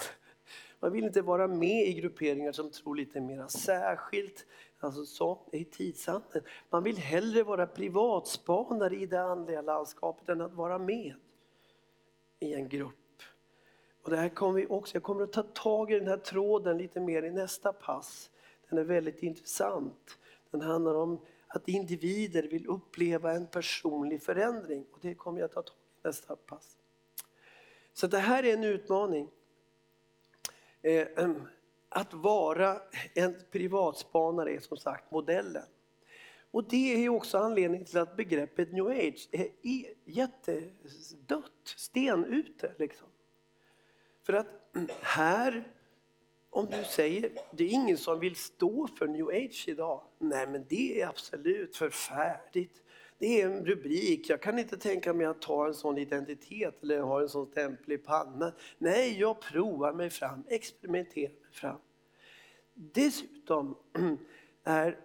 Man 0.79 0.91
vill 0.91 1.03
inte 1.03 1.21
vara 1.21 1.47
med 1.47 1.87
i 1.87 1.93
grupperingar 1.93 2.51
som 2.51 2.71
tror 2.71 2.95
lite 2.95 3.21
mer 3.21 3.47
särskilt, 3.47 4.45
alltså 4.79 5.05
som 5.05 5.37
i 5.51 5.65
tidsanden. 5.65 6.43
Man 6.69 6.83
vill 6.83 6.97
hellre 6.97 7.43
vara 7.43 7.67
privatspanare 7.67 8.95
i 8.95 9.05
det 9.05 9.21
andliga 9.21 9.61
landskapet 9.61 10.29
än 10.29 10.41
att 10.41 10.53
vara 10.53 10.79
med 10.79 11.13
i 12.39 12.53
en 12.53 12.69
grupp. 12.69 12.93
Och 14.01 14.09
det 14.09 14.17
här 14.17 14.29
kommer 14.29 14.53
vi 14.53 14.67
också, 14.67 14.95
jag 14.95 15.03
kommer 15.03 15.23
att 15.23 15.33
ta 15.33 15.43
tag 15.43 15.91
i 15.91 15.99
den 15.99 16.07
här 16.07 16.17
tråden 16.17 16.77
lite 16.77 16.99
mer 16.99 17.23
i 17.23 17.31
nästa 17.31 17.73
pass. 17.73 18.29
Den 18.69 18.79
är 18.79 18.83
väldigt 18.83 19.23
intressant. 19.23 20.17
Den 20.51 20.61
handlar 20.61 20.95
om 20.95 21.19
att 21.47 21.67
individer 21.67 22.43
vill 22.43 22.67
uppleva 22.67 23.33
en 23.33 23.47
personlig 23.47 24.23
förändring. 24.23 24.85
Och 24.91 24.99
det 25.01 25.15
kommer 25.15 25.39
jag 25.39 25.51
ta 25.51 25.61
tag 25.61 25.75
i 26.03 26.07
nästa 26.07 26.35
pass. 26.35 26.77
Så 27.93 28.07
det 28.07 28.19
här 28.19 28.43
är 28.43 28.53
en 28.53 28.63
utmaning. 28.63 29.29
Eh, 30.81 31.07
ehm, 31.15 31.47
att 31.95 32.13
vara 32.13 32.81
en 33.13 33.35
privatspanare 33.51 34.53
är 34.53 34.59
som 34.59 34.77
sagt 34.77 35.11
modellen. 35.11 35.65
Och 36.51 36.69
det 36.69 37.05
är 37.05 37.09
också 37.09 37.37
anledningen 37.37 37.85
till 37.85 37.97
att 37.97 38.15
begreppet 38.15 38.71
new 38.71 38.87
age 38.87 39.29
är 39.31 39.49
jättedött, 40.05 41.51
stenute. 41.63 42.73
Liksom. 42.77 43.07
För 44.23 44.33
att 44.33 44.75
mm, 44.75 44.89
här 45.01 45.63
om 46.55 46.65
du 46.65 46.83
säger, 46.83 47.31
det 47.51 47.63
är 47.63 47.69
ingen 47.69 47.97
som 47.97 48.19
vill 48.19 48.35
stå 48.35 48.87
för 48.87 49.07
new 49.07 49.27
age 49.27 49.65
idag. 49.67 50.01
Nej 50.19 50.47
men 50.47 50.65
det 50.69 51.01
är 51.01 51.07
absolut 51.07 51.77
förfärligt. 51.77 52.83
Det 53.17 53.41
är 53.41 53.45
en 53.45 53.65
rubrik, 53.65 54.29
jag 54.29 54.41
kan 54.41 54.59
inte 54.59 54.77
tänka 54.77 55.13
mig 55.13 55.25
att 55.25 55.41
ta 55.41 55.67
en 55.67 55.73
sån 55.73 55.97
identitet 55.97 56.83
eller 56.83 56.99
ha 56.99 57.21
en 57.21 57.29
sån 57.29 57.45
stämpel 57.45 57.91
i 57.91 57.97
pannan. 57.97 58.51
Nej, 58.77 59.19
jag 59.19 59.41
provar 59.41 59.93
mig 59.93 60.09
fram, 60.09 60.43
experimenterar 60.47 61.29
mig 61.29 61.51
fram. 61.51 61.77
Dessutom 62.73 63.75
är 64.63 64.97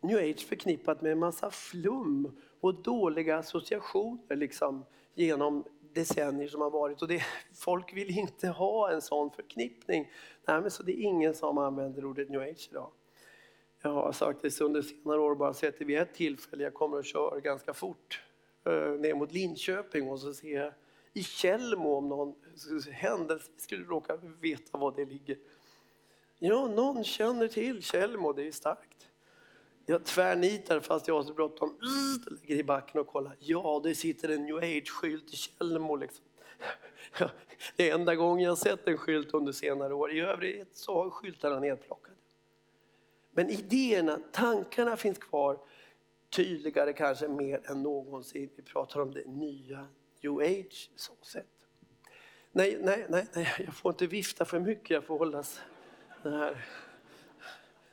new 0.00 0.18
age 0.18 0.46
förknippat 0.46 1.02
med 1.02 1.12
en 1.12 1.18
massa 1.18 1.50
flum 1.50 2.40
och 2.60 2.82
dåliga 2.82 3.36
associationer 3.36 4.36
liksom, 4.36 4.84
genom 5.14 5.64
decennier 5.94 6.48
som 6.48 6.60
har 6.60 6.70
varit 6.70 7.02
och 7.02 7.08
det, 7.08 7.22
folk 7.54 7.96
vill 7.96 8.18
inte 8.18 8.48
ha 8.48 8.90
en 8.90 9.02
sån 9.02 9.30
förknippning. 9.30 10.10
Nej, 10.46 10.60
men 10.60 10.70
så 10.70 10.82
det 10.82 10.92
är 10.92 11.02
ingen 11.02 11.34
som 11.34 11.58
använder 11.58 12.04
ordet 12.04 12.30
new 12.30 12.40
age 12.40 12.68
idag. 12.70 12.90
Jag 13.82 13.90
har 13.90 14.12
sagt 14.12 14.42
det 14.42 14.60
under 14.60 14.82
senare 14.82 15.18
år, 15.20 15.34
bara 15.34 15.54
sett 15.54 15.78
det 15.78 15.84
vid 15.84 15.98
ett 15.98 16.14
tillfälle, 16.14 16.62
jag 16.62 16.74
kommer 16.74 16.96
och 16.96 17.04
kör 17.04 17.40
ganska 17.40 17.74
fort 17.74 18.22
eh, 18.64 18.72
ner 18.72 19.14
mot 19.14 19.32
Linköping 19.32 20.08
och 20.08 20.20
så 20.20 20.34
ser 20.34 20.60
jag 20.60 20.72
i 21.12 21.22
Tjällmo 21.22 21.94
om 21.94 22.08
någon 22.08 22.34
händelse 22.90 23.50
skulle 23.56 23.84
råka 23.84 24.18
veta 24.40 24.78
var 24.78 24.92
det 24.96 25.04
ligger. 25.04 25.38
Ja, 26.38 26.66
någon 26.66 27.04
känner 27.04 27.48
till 27.48 27.82
Tjällmo, 27.82 28.32
det 28.32 28.46
är 28.46 28.52
starkt. 28.52 29.08
Jag 29.86 30.04
tvärnitar 30.04 30.80
fast 30.80 31.08
jag 31.08 31.14
har 31.14 31.22
så 31.22 31.34
bråttom. 31.34 31.78
Lägger 32.26 32.56
i 32.56 32.64
backen 32.64 33.00
och 33.00 33.06
kollar. 33.06 33.36
Ja, 33.38 33.80
det 33.84 33.94
sitter 33.94 34.28
en 34.28 34.42
new 34.42 34.56
age-skylt 34.56 35.32
i 35.32 35.36
Tjällmo. 35.36 35.96
Liksom. 35.96 36.24
Det 37.76 37.90
är 37.90 37.94
enda 37.94 38.14
gången 38.14 38.44
jag 38.44 38.58
sett 38.58 38.88
en 38.88 38.98
skylt 38.98 39.34
under 39.34 39.52
senare 39.52 39.94
år. 39.94 40.12
I 40.12 40.20
övrigt 40.20 40.76
så 40.76 40.94
har 40.94 41.10
skyltarna 41.10 41.60
nedplockats. 41.60 42.11
Men 43.32 43.50
idéerna, 43.50 44.18
tankarna 44.32 44.96
finns 44.96 45.18
kvar 45.18 45.58
tydligare 46.30 46.92
kanske 46.92 47.28
mer 47.28 47.70
än 47.70 47.82
någonsin. 47.82 48.50
Vi 48.56 48.62
pratar 48.62 49.00
om 49.00 49.14
det 49.14 49.26
nya 49.26 49.88
new 50.20 50.38
age 50.38 50.90
så 50.96 51.12
sätt. 51.22 51.46
Nej, 52.52 52.78
nej, 52.82 53.06
nej, 53.08 53.26
nej, 53.34 53.54
jag 53.58 53.74
får 53.74 53.92
inte 53.92 54.06
vifta 54.06 54.44
för 54.44 54.60
mycket. 54.60 54.90
Jag 54.90 55.04
får 55.04 55.18
hållas 55.18 55.60
den 56.22 56.32
här 56.32 56.64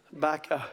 backa 0.10 0.66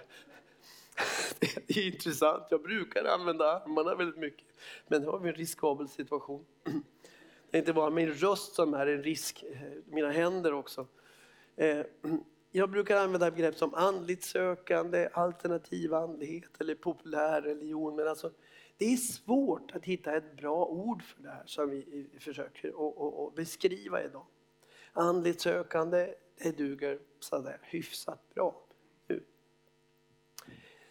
det 1.66 1.76
är 1.76 1.87
intressant. 1.87 2.46
Jag 2.50 2.62
brukar 2.62 3.04
använda 3.04 3.44
armarna 3.44 3.94
väldigt 3.94 4.20
mycket. 4.20 4.46
Men 4.88 5.02
nu 5.02 5.08
har 5.08 5.18
vi 5.18 5.28
en 5.28 5.35
riskabel 5.35 5.88
situation. 5.88 6.44
Det 7.50 7.56
är 7.56 7.58
inte 7.58 7.73
bara 7.73 7.90
min 7.90 8.12
röst 8.12 8.54
som 8.54 8.75
är 8.75 8.87
en 8.87 9.02
risk, 9.02 9.42
eh, 9.42 9.61
mina 9.87 10.11
händer 10.11 10.52
också. 10.52 10.87
Eh, 11.56 11.80
jag 12.50 12.71
brukar 12.71 12.97
använda 12.97 13.31
begrepp 13.31 13.57
som 13.57 13.75
andligt 13.75 14.25
sökande, 14.25 15.09
alternativ 15.12 15.95
andlighet 15.95 16.61
eller 16.61 16.75
populär 16.75 17.43
religion. 17.43 17.97
Men 17.97 18.09
alltså, 18.09 18.33
det 18.76 18.93
är 18.93 18.97
svårt 18.97 19.73
att 19.75 19.85
hitta 19.85 20.17
ett 20.17 20.37
bra 20.37 20.65
ord 20.65 21.03
för 21.03 21.23
det 21.23 21.31
här 21.31 21.43
som 21.47 21.71
vi 21.71 22.07
försöker 22.21 22.69
att 23.26 23.35
beskriva 23.35 24.05
idag. 24.05 24.26
Andligt 24.93 25.41
sökande, 25.41 26.15
det 26.43 26.59
duger 26.59 26.99
sådär 27.21 27.59
hyfsat 27.62 28.35
bra. 28.35 28.62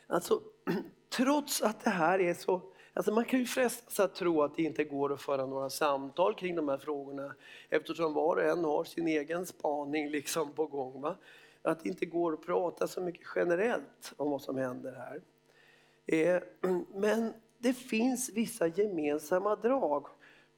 Alltså, 0.08 0.42
trots 1.10 1.62
att 1.62 1.84
det 1.84 1.90
här 1.90 2.20
är 2.20 2.34
så... 2.34 2.62
Alltså 2.94 3.14
man 3.14 3.26
kan 3.26 3.40
ju 3.40 3.46
frestas 3.46 4.00
att 4.00 4.16
tro 4.16 4.42
att 4.42 4.56
det 4.56 4.64
inte 4.64 4.84
går 4.84 5.14
att 5.14 5.22
föra 5.22 5.46
några 5.46 5.70
samtal 5.70 6.36
kring 6.36 6.56
de 6.56 6.70
här 6.70 6.78
frågorna 6.78 7.36
eftersom 7.70 8.14
var 8.14 8.36
och 8.36 8.44
en 8.44 8.66
har 8.66 8.84
sin 8.84 9.08
egen 9.08 9.46
spaning 9.46 10.10
liksom 10.10 10.52
på 10.52 10.66
gång. 10.66 11.02
Va? 11.02 11.16
Att 11.66 11.84
det 11.84 11.90
inte 11.90 12.06
går 12.06 12.34
att 12.34 12.46
prata 12.46 12.88
så 12.88 13.02
mycket 13.02 13.28
generellt 13.36 14.14
om 14.18 14.32
vad 14.32 14.42
som 14.42 14.58
händer 14.58 14.94
här. 14.94 15.22
Eh, 16.06 16.42
men 16.94 17.34
det 17.58 17.74
finns 17.74 18.30
vissa 18.34 18.68
gemensamma 18.68 19.56
drag. 19.56 20.08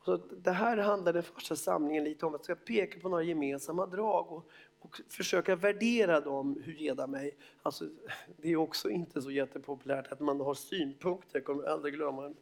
Så 0.05 0.17
det 0.17 0.51
här 0.51 0.77
handlar 0.77 1.13
den 1.13 1.23
första 1.23 1.55
samlingen 1.55 2.03
lite 2.03 2.25
om. 2.25 2.35
att 2.35 2.47
Jag 2.47 2.57
ska 2.57 2.65
peka 2.65 2.99
på 2.99 3.09
några 3.09 3.23
gemensamma 3.23 3.85
drag 3.85 4.31
och, 4.31 4.49
och 4.79 5.01
försöka 5.07 5.55
värdera 5.55 6.19
dem, 6.19 6.61
hur 6.65 6.73
geda 6.73 7.07
mig. 7.07 7.37
Alltså, 7.61 7.85
det 8.37 8.49
är 8.49 8.55
också 8.55 8.89
inte 8.89 9.21
så 9.21 9.31
jättepopulärt 9.31 10.11
att 10.11 10.19
man 10.19 10.39
har 10.39 10.53
synpunkter, 10.53 11.39
jag 11.39 11.45
kommer 11.45 11.63
aldrig 11.63 11.93
glömma 11.93 12.33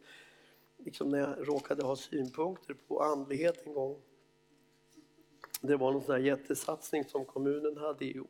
liksom 0.78 1.10
när 1.10 1.20
jag 1.20 1.48
råkade 1.48 1.84
ha 1.84 1.96
synpunkter 1.96 2.76
på 2.88 3.04
andlighet 3.04 3.68
en 3.68 3.74
gång. 3.74 4.02
Det 5.62 5.76
var 5.76 5.92
någon 5.92 6.04
sån 6.04 6.16
här 6.16 6.22
jättesatsning 6.22 7.04
som 7.04 7.26
kommunen 7.26 7.78
hade 7.78 8.06
i, 8.06 8.22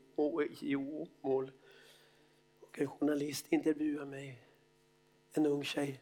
i 0.62 0.76
Åmål. 0.76 1.52
Och 2.62 2.80
en 2.80 2.88
journalist 2.88 3.46
intervjuade 3.50 4.06
mig, 4.06 4.42
en 5.34 5.46
ung 5.46 5.64
tjej. 5.64 6.02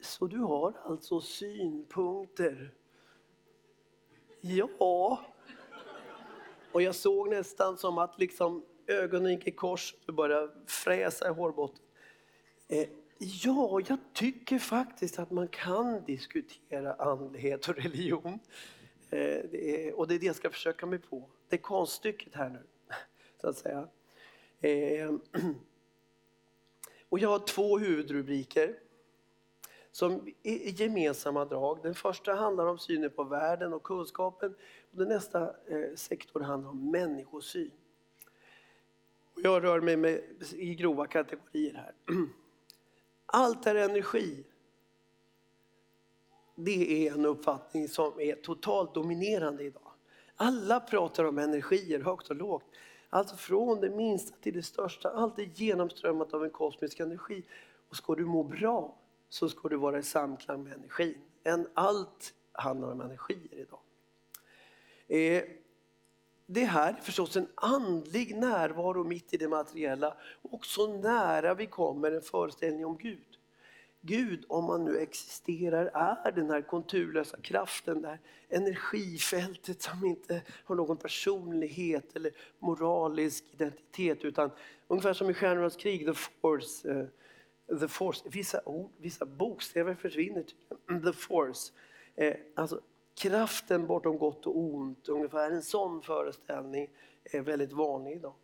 Så 0.00 0.26
du 0.26 0.38
har 0.38 0.74
alltså 0.84 1.20
synpunkter? 1.20 2.74
Ja. 4.40 5.20
Och 6.72 6.82
jag 6.82 6.94
såg 6.94 7.28
nästan 7.28 7.78
som 7.78 7.98
att 7.98 8.18
liksom 8.18 8.64
ögonen 8.86 9.32
gick 9.32 9.46
i 9.46 9.50
kors 9.50 9.94
och 10.06 10.14
började 10.14 10.52
fräsa 10.66 11.28
i 11.28 11.32
hårbotten. 11.32 11.84
Eh, 12.68 12.88
ja, 13.18 13.80
jag 13.88 13.98
tycker 14.12 14.58
faktiskt 14.58 15.18
att 15.18 15.30
man 15.30 15.48
kan 15.48 16.04
diskutera 16.04 16.94
andlighet 16.94 17.68
och 17.68 17.74
religion. 17.76 18.38
Eh, 19.12 19.44
det 19.50 19.88
är, 19.88 19.98
och 19.98 20.08
det 20.08 20.14
är 20.14 20.18
det 20.18 20.26
jag 20.26 20.36
ska 20.36 20.50
försöka 20.50 20.86
mig 20.86 20.98
på. 20.98 21.28
Det 21.48 21.56
är 21.56 21.60
konststycket 21.60 22.34
här 22.34 22.48
nu, 22.48 22.62
så 23.40 23.48
att 23.48 23.56
säga. 23.56 23.88
Eh, 24.60 25.10
och 27.08 27.18
jag 27.18 27.28
har 27.28 27.38
två 27.38 27.78
huvudrubriker 27.78 28.78
som 29.90 30.34
är 30.42 30.80
gemensamma 30.80 31.44
drag. 31.44 31.78
Den 31.82 31.94
första 31.94 32.34
handlar 32.34 32.66
om 32.66 32.78
synen 32.78 33.10
på 33.10 33.24
världen 33.24 33.72
och 33.72 33.82
kunskapen. 33.82 34.54
Och 34.90 34.98
den 34.98 35.08
nästa 35.08 35.54
eh, 35.66 35.94
sektor 35.94 36.40
handlar 36.40 36.70
om 36.70 36.90
människosyn. 36.90 37.70
Jag 39.36 39.64
rör 39.64 39.80
mig 39.80 39.96
med, 39.96 40.20
i 40.52 40.74
grova 40.74 41.06
kategorier 41.06 41.74
här. 41.74 41.94
Allt 43.26 43.66
är 43.66 43.74
energi. 43.74 44.44
Det 46.54 47.08
är 47.08 47.12
en 47.12 47.26
uppfattning 47.26 47.88
som 47.88 48.20
är 48.20 48.34
totalt 48.34 48.94
dominerande 48.94 49.64
idag. 49.64 49.92
Alla 50.36 50.80
pratar 50.80 51.24
om 51.24 51.38
energier, 51.38 52.00
högt 52.00 52.30
och 52.30 52.36
lågt. 52.36 52.64
Alltså 53.10 53.36
från 53.36 53.80
det 53.80 53.90
minsta 53.90 54.36
till 54.36 54.54
det 54.54 54.62
största. 54.62 55.10
Allt 55.10 55.38
är 55.38 55.50
genomströmmat 55.54 56.34
av 56.34 56.44
en 56.44 56.50
kosmisk 56.50 57.00
energi. 57.00 57.44
Och 57.88 57.96
ska 57.96 58.14
du 58.14 58.24
må 58.24 58.42
bra 58.42 58.98
så 59.28 59.48
ska 59.48 59.68
du 59.68 59.76
vara 59.76 59.98
i 59.98 60.02
samklang 60.02 60.64
med 60.64 60.72
energin. 60.72 61.18
En 61.42 61.68
allt 61.74 62.34
handlar 62.52 62.92
om 62.92 63.00
energier 63.00 63.54
idag. 63.58 63.80
Eh, 65.08 65.42
det 66.46 66.64
här 66.64 66.92
är 66.92 67.00
förstås 67.00 67.36
en 67.36 67.48
andlig 67.54 68.36
närvaro 68.36 69.04
mitt 69.04 69.34
i 69.34 69.36
det 69.36 69.48
materiella 69.48 70.16
och 70.42 70.66
så 70.66 70.96
nära 70.96 71.54
vi 71.54 71.66
kommer 71.66 72.12
en 72.12 72.22
föreställning 72.22 72.86
om 72.86 72.98
Gud. 72.98 73.31
Gud, 74.04 74.44
om 74.48 74.64
man 74.64 74.84
nu 74.84 74.98
existerar, 74.98 75.90
är 76.24 76.32
den 76.32 76.50
här 76.50 76.62
konturlösa 76.62 77.36
kraften, 77.40 78.02
det 78.02 78.08
här 78.08 78.18
energifältet 78.48 79.82
som 79.82 80.04
inte 80.04 80.42
har 80.64 80.74
någon 80.74 80.96
personlighet 80.96 82.16
eller 82.16 82.32
moralisk 82.58 83.44
identitet 83.52 84.24
utan 84.24 84.50
ungefär 84.88 85.12
som 85.12 85.30
i 85.30 85.34
Stjärnornas 85.34 85.76
krig, 85.76 86.06
the 86.06 86.14
force. 86.14 86.88
Uh, 86.88 87.06
the 87.78 87.88
force. 87.88 88.22
Vissa, 88.30 88.60
ord, 88.64 88.90
vissa 88.96 89.26
bokstäver 89.26 89.94
försvinner 89.94 90.42
tydligen. 90.42 90.78
Mm, 90.90 91.02
the 91.02 91.12
force. 91.12 91.72
Eh, 92.14 92.34
alltså, 92.54 92.80
kraften 93.14 93.86
bortom 93.86 94.18
gott 94.18 94.46
och 94.46 94.58
ont, 94.58 95.08
ungefär 95.08 95.50
en 95.50 95.62
sån 95.62 96.02
föreställning 96.02 96.90
är 97.24 97.40
väldigt 97.40 97.72
vanlig 97.72 98.12
idag. 98.12 98.34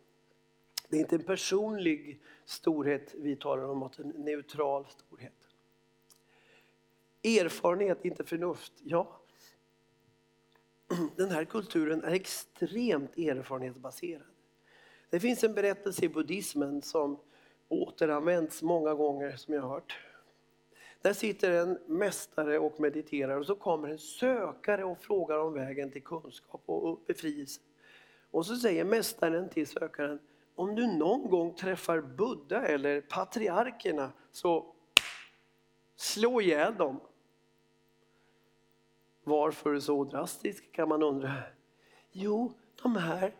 Det 0.89 0.97
är 0.97 0.99
inte 0.99 1.15
en 1.15 1.23
personlig 1.23 2.21
storhet 2.45 3.15
vi 3.17 3.35
talar 3.35 3.63
om, 3.63 3.83
utan 3.83 4.05
en 4.05 4.21
neutral 4.21 4.85
storhet. 4.87 5.48
Erfarenhet, 7.23 8.05
inte 8.05 8.23
förnuft. 8.23 8.73
Ja, 8.83 9.21
den 11.15 11.31
här 11.31 11.45
kulturen 11.45 12.03
är 12.03 12.11
extremt 12.11 13.17
erfarenhetsbaserad. 13.17 14.21
Det 15.09 15.19
finns 15.19 15.43
en 15.43 15.53
berättelse 15.53 16.05
i 16.05 16.09
buddhismen 16.09 16.81
som 16.81 17.19
återanvänds 17.67 18.61
många 18.61 18.93
gånger 18.93 19.35
som 19.35 19.53
jag 19.53 19.61
har 19.61 19.69
hört. 19.69 19.99
Där 21.01 21.13
sitter 21.13 21.51
en 21.51 21.79
mästare 21.87 22.59
och 22.59 22.79
mediterar 22.79 23.39
och 23.39 23.45
så 23.45 23.55
kommer 23.55 23.89
en 23.89 23.99
sökare 23.99 24.83
och 24.83 24.97
frågar 25.03 25.37
om 25.37 25.53
vägen 25.53 25.91
till 25.91 26.03
kunskap 26.03 26.61
och 26.65 27.03
befrielse. 27.07 27.61
Och 28.31 28.45
så 28.45 28.55
säger 28.55 28.83
mästaren 28.83 29.49
till 29.49 29.67
sökaren, 29.67 30.19
om 30.55 30.75
du 30.75 30.87
någon 30.87 31.29
gång 31.29 31.53
träffar 31.53 32.01
Buddha 32.01 32.65
eller 32.65 33.01
patriarkerna 33.01 34.11
så 34.31 34.75
slå 35.95 36.41
ihjäl 36.41 36.75
dem. 36.75 36.99
Varför 39.29 39.79
så 39.79 40.03
drastisk 40.03 40.71
kan 40.71 40.89
man 40.89 41.03
undra. 41.03 41.33
Jo, 42.11 42.53
de 42.81 42.95
här 42.95 43.35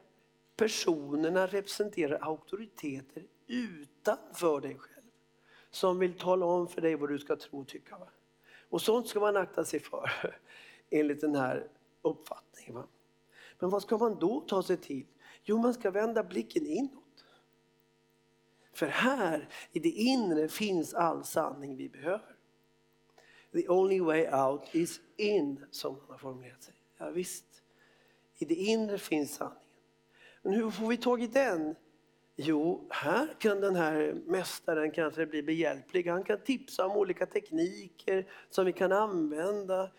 personerna 0.55 1.47
representerar 1.47 2.19
auktoriteter 2.21 3.23
utanför 3.47 4.61
dig 4.61 4.77
själv 4.77 5.05
som 5.71 5.99
vill 5.99 6.13
tala 6.13 6.45
om 6.45 6.67
för 6.67 6.81
dig 6.81 6.95
vad 6.95 7.09
du 7.09 7.19
ska 7.19 7.35
tro 7.35 7.61
och 7.61 7.67
tycka. 7.67 7.97
Va? 7.97 8.07
Och 8.69 8.81
sånt 8.81 9.07
ska 9.07 9.19
man 9.19 9.37
akta 9.37 9.65
sig 9.65 9.79
för, 9.79 10.11
enligt 10.89 11.21
den 11.21 11.35
här 11.35 11.67
uppfattningen. 12.01 12.75
Va? 12.75 12.87
Men 13.59 13.69
vad 13.69 13.81
ska 13.81 13.97
man 13.97 14.19
då 14.19 14.41
ta 14.47 14.63
sig 14.63 14.77
till? 14.77 15.05
Jo, 15.43 15.57
man 15.57 15.73
ska 15.73 15.91
vända 15.91 16.23
blicken 16.23 16.65
inåt. 16.65 17.25
För 18.73 18.85
här 18.85 19.49
i 19.71 19.79
det 19.79 19.89
inre 19.89 20.47
finns 20.47 20.93
all 20.93 21.23
sanning 21.23 21.75
vi 21.75 21.89
behöver. 21.89 22.38
The 23.53 23.67
only 23.67 23.99
way 23.99 24.27
out 24.31 24.75
is 24.75 25.01
in, 25.17 25.65
som 25.71 25.95
han 25.95 26.09
har 26.09 26.17
formulerat 26.17 26.63
sig. 26.63 26.73
Ja, 26.97 27.09
visst, 27.09 27.45
i 28.37 28.45
det 28.45 28.55
inre 28.55 28.97
finns 28.97 29.33
sanningen. 29.33 29.63
Men 30.41 30.53
hur 30.53 30.71
får 30.71 30.87
vi 30.87 30.97
tag 30.97 31.23
i 31.23 31.27
den? 31.27 31.75
Jo, 32.35 32.87
här 32.89 33.27
kan 33.39 33.61
den 33.61 33.75
här 33.75 34.21
mästaren 34.25 34.91
kanske 34.91 35.25
bli 35.25 35.43
behjälplig. 35.43 36.07
Han 36.07 36.23
kan 36.23 36.39
tipsa 36.43 36.85
om 36.85 36.97
olika 36.97 37.25
tekniker 37.25 38.31
som 38.49 38.65
vi 38.65 38.73
kan 38.73 38.91
använda. 38.91 39.91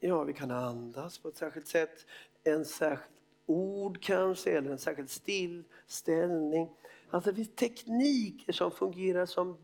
Ja, 0.00 0.24
vi 0.24 0.32
kan 0.32 0.50
andas 0.50 1.18
på 1.18 1.28
ett 1.28 1.36
särskilt 1.36 1.68
sätt. 1.68 2.06
En 2.44 2.64
särskilt 2.64 3.10
ord 3.46 4.02
kanske, 4.02 4.50
eller 4.50 4.70
en 4.70 4.78
särskild 4.78 5.10
stillställning. 5.10 6.68
Alltså 7.10 7.30
det 7.30 7.36
finns 7.36 7.54
tekniker 7.54 8.52
som 8.52 8.70
fungerar 8.70 9.26
som 9.26 9.58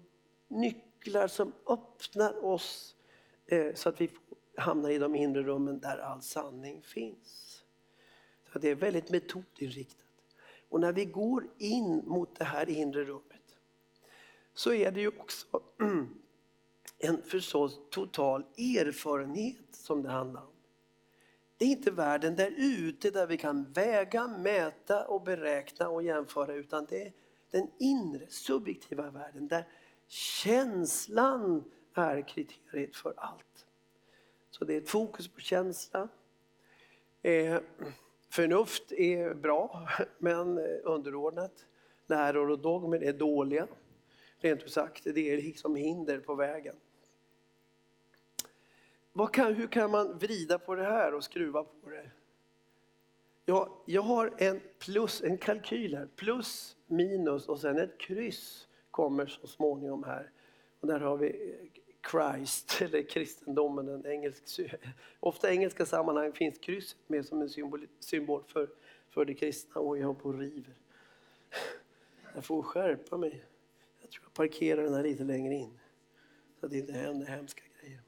nycklar 0.49 1.29
som 1.29 1.53
öppnar 1.67 2.45
oss 2.45 2.96
Eh, 3.47 3.75
så 3.75 3.89
att 3.89 4.01
vi 4.01 4.11
hamnar 4.57 4.91
i 4.91 4.99
de 4.99 5.15
inre 5.15 5.43
rummen 5.43 5.81
där 5.81 5.99
all 5.99 6.23
sanning 6.23 6.83
finns. 6.83 7.63
Så 8.53 8.59
det 8.59 8.69
är 8.69 8.75
väldigt 8.75 9.11
metodinriktat. 9.11 10.07
Och 10.69 10.81
när 10.81 10.93
vi 10.93 11.05
går 11.05 11.49
in 11.59 12.03
mot 12.07 12.39
det 12.39 12.45
här 12.45 12.71
inre 12.71 13.05
rummet 13.05 13.57
så 14.55 14.73
är 14.73 14.91
det 14.91 15.01
ju 15.01 15.09
också 15.09 15.47
en 16.99 17.23
förstås 17.23 17.81
total 17.91 18.43
erfarenhet 18.59 19.67
som 19.73 20.03
det 20.03 20.09
handlar 20.09 20.43
om. 20.43 20.53
Det 21.57 21.65
är 21.65 21.69
inte 21.69 21.91
världen 21.91 22.37
där 22.37 22.55
ute 22.57 23.11
där 23.11 23.27
vi 23.27 23.37
kan 23.37 23.73
väga, 23.73 24.27
mäta 24.27 25.07
och 25.07 25.23
beräkna 25.23 25.89
och 25.89 26.03
jämföra 26.03 26.55
utan 26.55 26.87
det 26.87 27.03
är 27.07 27.13
den 27.51 27.71
inre 27.79 28.27
subjektiva 28.29 29.11
världen 29.11 29.49
där 29.49 29.69
känslan 30.07 31.65
är 31.97 32.29
kriteriet 32.29 32.97
för 32.97 33.15
allt. 33.17 33.67
Så 34.51 34.65
det 34.65 34.75
är 34.75 34.79
ett 34.79 34.89
fokus 34.89 35.29
på 35.29 35.41
känsla. 35.41 36.09
Eh, 37.23 37.61
Förnuft 38.29 38.93
är 38.93 39.35
bra, 39.35 39.89
men 40.19 40.59
eh, 40.59 40.65
underordnat. 40.85 41.67
Läror 42.07 42.51
och 42.51 42.59
dogmer 42.59 43.03
är 43.03 43.13
dåliga. 43.13 43.67
Rent 44.39 44.63
ut 44.63 44.73
sagt, 44.73 45.05
det 45.05 45.33
är 45.33 45.37
liksom 45.37 45.77
hinder 45.77 46.19
på 46.19 46.35
vägen. 46.35 46.77
Kan, 49.33 49.55
hur 49.55 49.67
kan 49.67 49.91
man 49.91 50.19
vrida 50.19 50.59
på 50.59 50.75
det 50.75 50.83
här 50.83 51.15
och 51.15 51.25
skruva 51.25 51.65
på 51.65 51.91
det? 51.91 52.11
Ja, 53.45 53.83
jag 53.85 54.03
har 54.03 54.35
en, 54.39 54.61
plus, 54.79 55.23
en 55.23 55.39
kalkyl 55.39 55.97
här. 55.97 56.09
Plus, 56.17 56.77
minus 56.87 57.49
och 57.49 57.61
sen 57.61 57.79
ett 57.79 57.99
kryss 57.99 58.69
kommer 58.91 59.27
så 59.27 59.47
småningom 59.47 60.05
här. 60.05 60.31
Och 60.81 60.89
där 60.89 61.01
har 61.01 61.17
vi 61.17 61.27
eh, 61.29 61.83
Christ, 62.11 62.79
eller 62.83 63.03
kristendomen, 63.03 63.88
en 63.88 64.07
engelsk, 64.07 64.61
ofta 65.21 65.51
i 65.51 65.55
engelska 65.55 65.87
sammanhang 65.87 66.33
finns 66.33 66.59
krysset 66.59 66.99
med 67.07 67.27
som 67.27 67.42
en 67.42 67.49
symbol, 67.49 67.87
symbol 68.01 68.42
för, 68.47 68.69
för 69.11 69.25
det 69.25 69.35
kristna. 69.35 69.81
Och 69.81 69.99
jag 69.99 70.19
på 70.19 70.33
river. 70.33 70.75
Jag 72.35 72.45
får 72.45 72.62
skärpa 72.62 73.16
mig. 73.16 73.45
Jag 74.01 74.11
tror 74.11 74.25
jag 74.25 74.35
parkerar 74.35 74.83
den 74.83 74.95
här 74.95 75.03
lite 75.03 75.25
längre 75.25 75.55
in. 75.55 75.79
Så 76.61 76.66
att 76.66 76.73
det 76.73 76.79
inte 76.79 76.92
händer 76.92 77.27
hemska 77.27 77.62
grejer. 77.81 78.01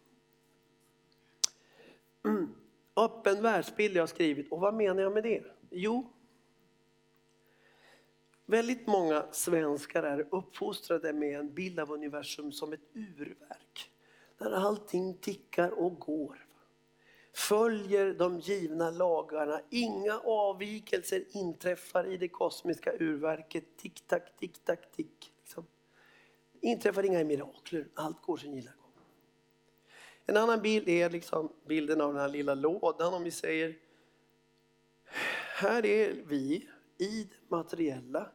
Mm. 2.24 2.54
Öppen 2.96 3.42
världsbild 3.42 3.96
jag 3.96 4.02
har 4.02 4.06
skrivit. 4.06 4.52
Och 4.52 4.60
vad 4.60 4.74
menar 4.74 5.02
jag 5.02 5.12
med 5.12 5.22
det? 5.22 5.42
Jo, 5.70 6.12
Väldigt 8.50 8.86
många 8.86 9.26
svenskar 9.32 10.02
är 10.02 10.26
uppfostrade 10.30 11.12
med 11.12 11.40
en 11.40 11.54
bild 11.54 11.80
av 11.80 11.92
universum 11.92 12.52
som 12.52 12.72
ett 12.72 12.80
urverk. 12.94 13.90
där 14.38 14.52
allting 14.52 15.14
tickar 15.14 15.70
och 15.70 15.98
går. 15.98 16.46
Följer 17.32 18.14
de 18.14 18.38
givna 18.38 18.90
lagarna, 18.90 19.60
inga 19.70 20.18
avvikelser 20.18 21.24
inträffar 21.30 22.06
i 22.06 22.16
det 22.16 22.28
kosmiska 22.28 22.92
urverket. 22.98 23.64
Tick, 23.76 24.02
tack, 24.06 24.36
tick, 24.36 24.64
tack, 24.64 24.92
tick. 24.92 25.32
Liksom. 25.40 25.66
inträffar 26.60 27.04
inga 27.04 27.24
mirakler, 27.24 27.88
allt 27.94 28.22
går 28.22 28.36
sin 28.36 28.54
gilla 28.54 28.70
gång. 28.70 28.92
En 30.26 30.36
annan 30.36 30.62
bild 30.62 30.88
är 30.88 31.10
liksom 31.10 31.52
bilden 31.66 32.00
av 32.00 32.12
den 32.12 32.22
här 32.22 32.28
lilla 32.28 32.54
lådan 32.54 33.14
om 33.14 33.24
vi 33.24 33.30
säger 33.30 33.76
här 35.54 35.86
är 35.86 36.12
vi 36.26 36.68
i 36.98 37.24
det 37.24 37.56
materiella, 37.56 38.30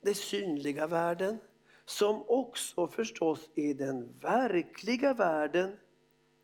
den 0.00 0.14
synliga 0.14 0.86
världen 0.86 1.38
som 1.84 2.24
också 2.26 2.86
förstås 2.86 3.50
är 3.54 3.74
den 3.74 4.08
verkliga 4.20 5.14
världen 5.14 5.76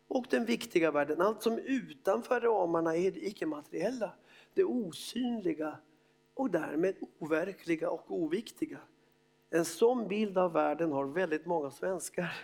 och 0.07 0.25
den 0.29 0.45
viktiga 0.45 0.91
världen. 0.91 1.21
Allt 1.21 1.41
som 1.41 1.59
utanför 1.59 2.41
ramarna 2.41 2.95
är 2.95 3.11
det 3.11 3.27
icke-materiella, 3.27 4.11
det 4.53 4.63
osynliga 4.63 5.77
och 6.33 6.51
därmed 6.51 6.95
overkliga 7.19 7.89
och 7.89 8.05
oviktiga. 8.07 8.77
En 9.49 9.65
sån 9.65 10.07
bild 10.07 10.37
av 10.37 10.53
världen 10.53 10.91
har 10.91 11.05
väldigt 11.05 11.45
många 11.45 11.71
svenskar. 11.71 12.35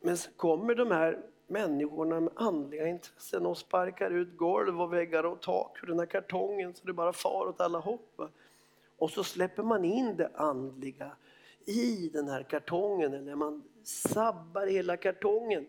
Men 0.00 0.16
så 0.16 0.30
kommer 0.36 0.74
de 0.74 0.90
här 0.90 1.22
människorna 1.46 2.20
med 2.20 2.32
andliga 2.36 2.88
intressen 2.88 3.46
och 3.46 3.58
sparkar 3.58 4.10
ut 4.10 4.36
golv 4.36 4.80
och 4.80 4.92
väggar 4.92 5.24
och 5.24 5.40
tak 5.40 5.82
ur 5.82 5.86
den 5.86 5.98
här 5.98 6.06
kartongen 6.06 6.74
så 6.74 6.86
det 6.86 6.92
bara 6.92 7.12
far 7.12 7.46
åt 7.46 7.60
alla 7.60 7.78
hopp. 7.78 8.20
Och 9.02 9.10
så 9.10 9.24
släpper 9.24 9.62
man 9.62 9.84
in 9.84 10.16
det 10.16 10.30
andliga 10.34 11.16
i 11.64 12.08
den 12.12 12.28
här 12.28 12.42
kartongen 12.42 13.14
eller 13.14 13.34
man 13.34 13.62
sabbar 13.82 14.66
hela 14.66 14.96
kartongen. 14.96 15.68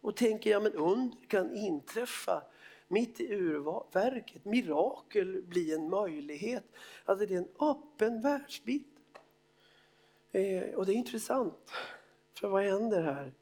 Och 0.00 0.16
tänker, 0.16 0.50
ja 0.50 0.60
men 0.60 0.72
under 0.72 1.16
kan 1.28 1.56
inträffa 1.56 2.42
mitt 2.88 3.20
i 3.20 3.34
urverket. 3.34 4.44
Mirakel 4.44 5.42
blir 5.42 5.74
en 5.74 5.90
möjlighet. 5.90 6.64
Alltså 7.04 7.26
det 7.26 7.34
är 7.34 7.38
en 7.38 7.68
öppen 7.70 8.20
världsbild. 8.20 8.84
Eh, 10.32 10.74
och 10.74 10.86
det 10.86 10.92
är 10.92 10.96
intressant. 10.96 11.70
För 12.40 12.48
vad 12.48 12.62
händer 12.62 13.02
här? 13.02 13.32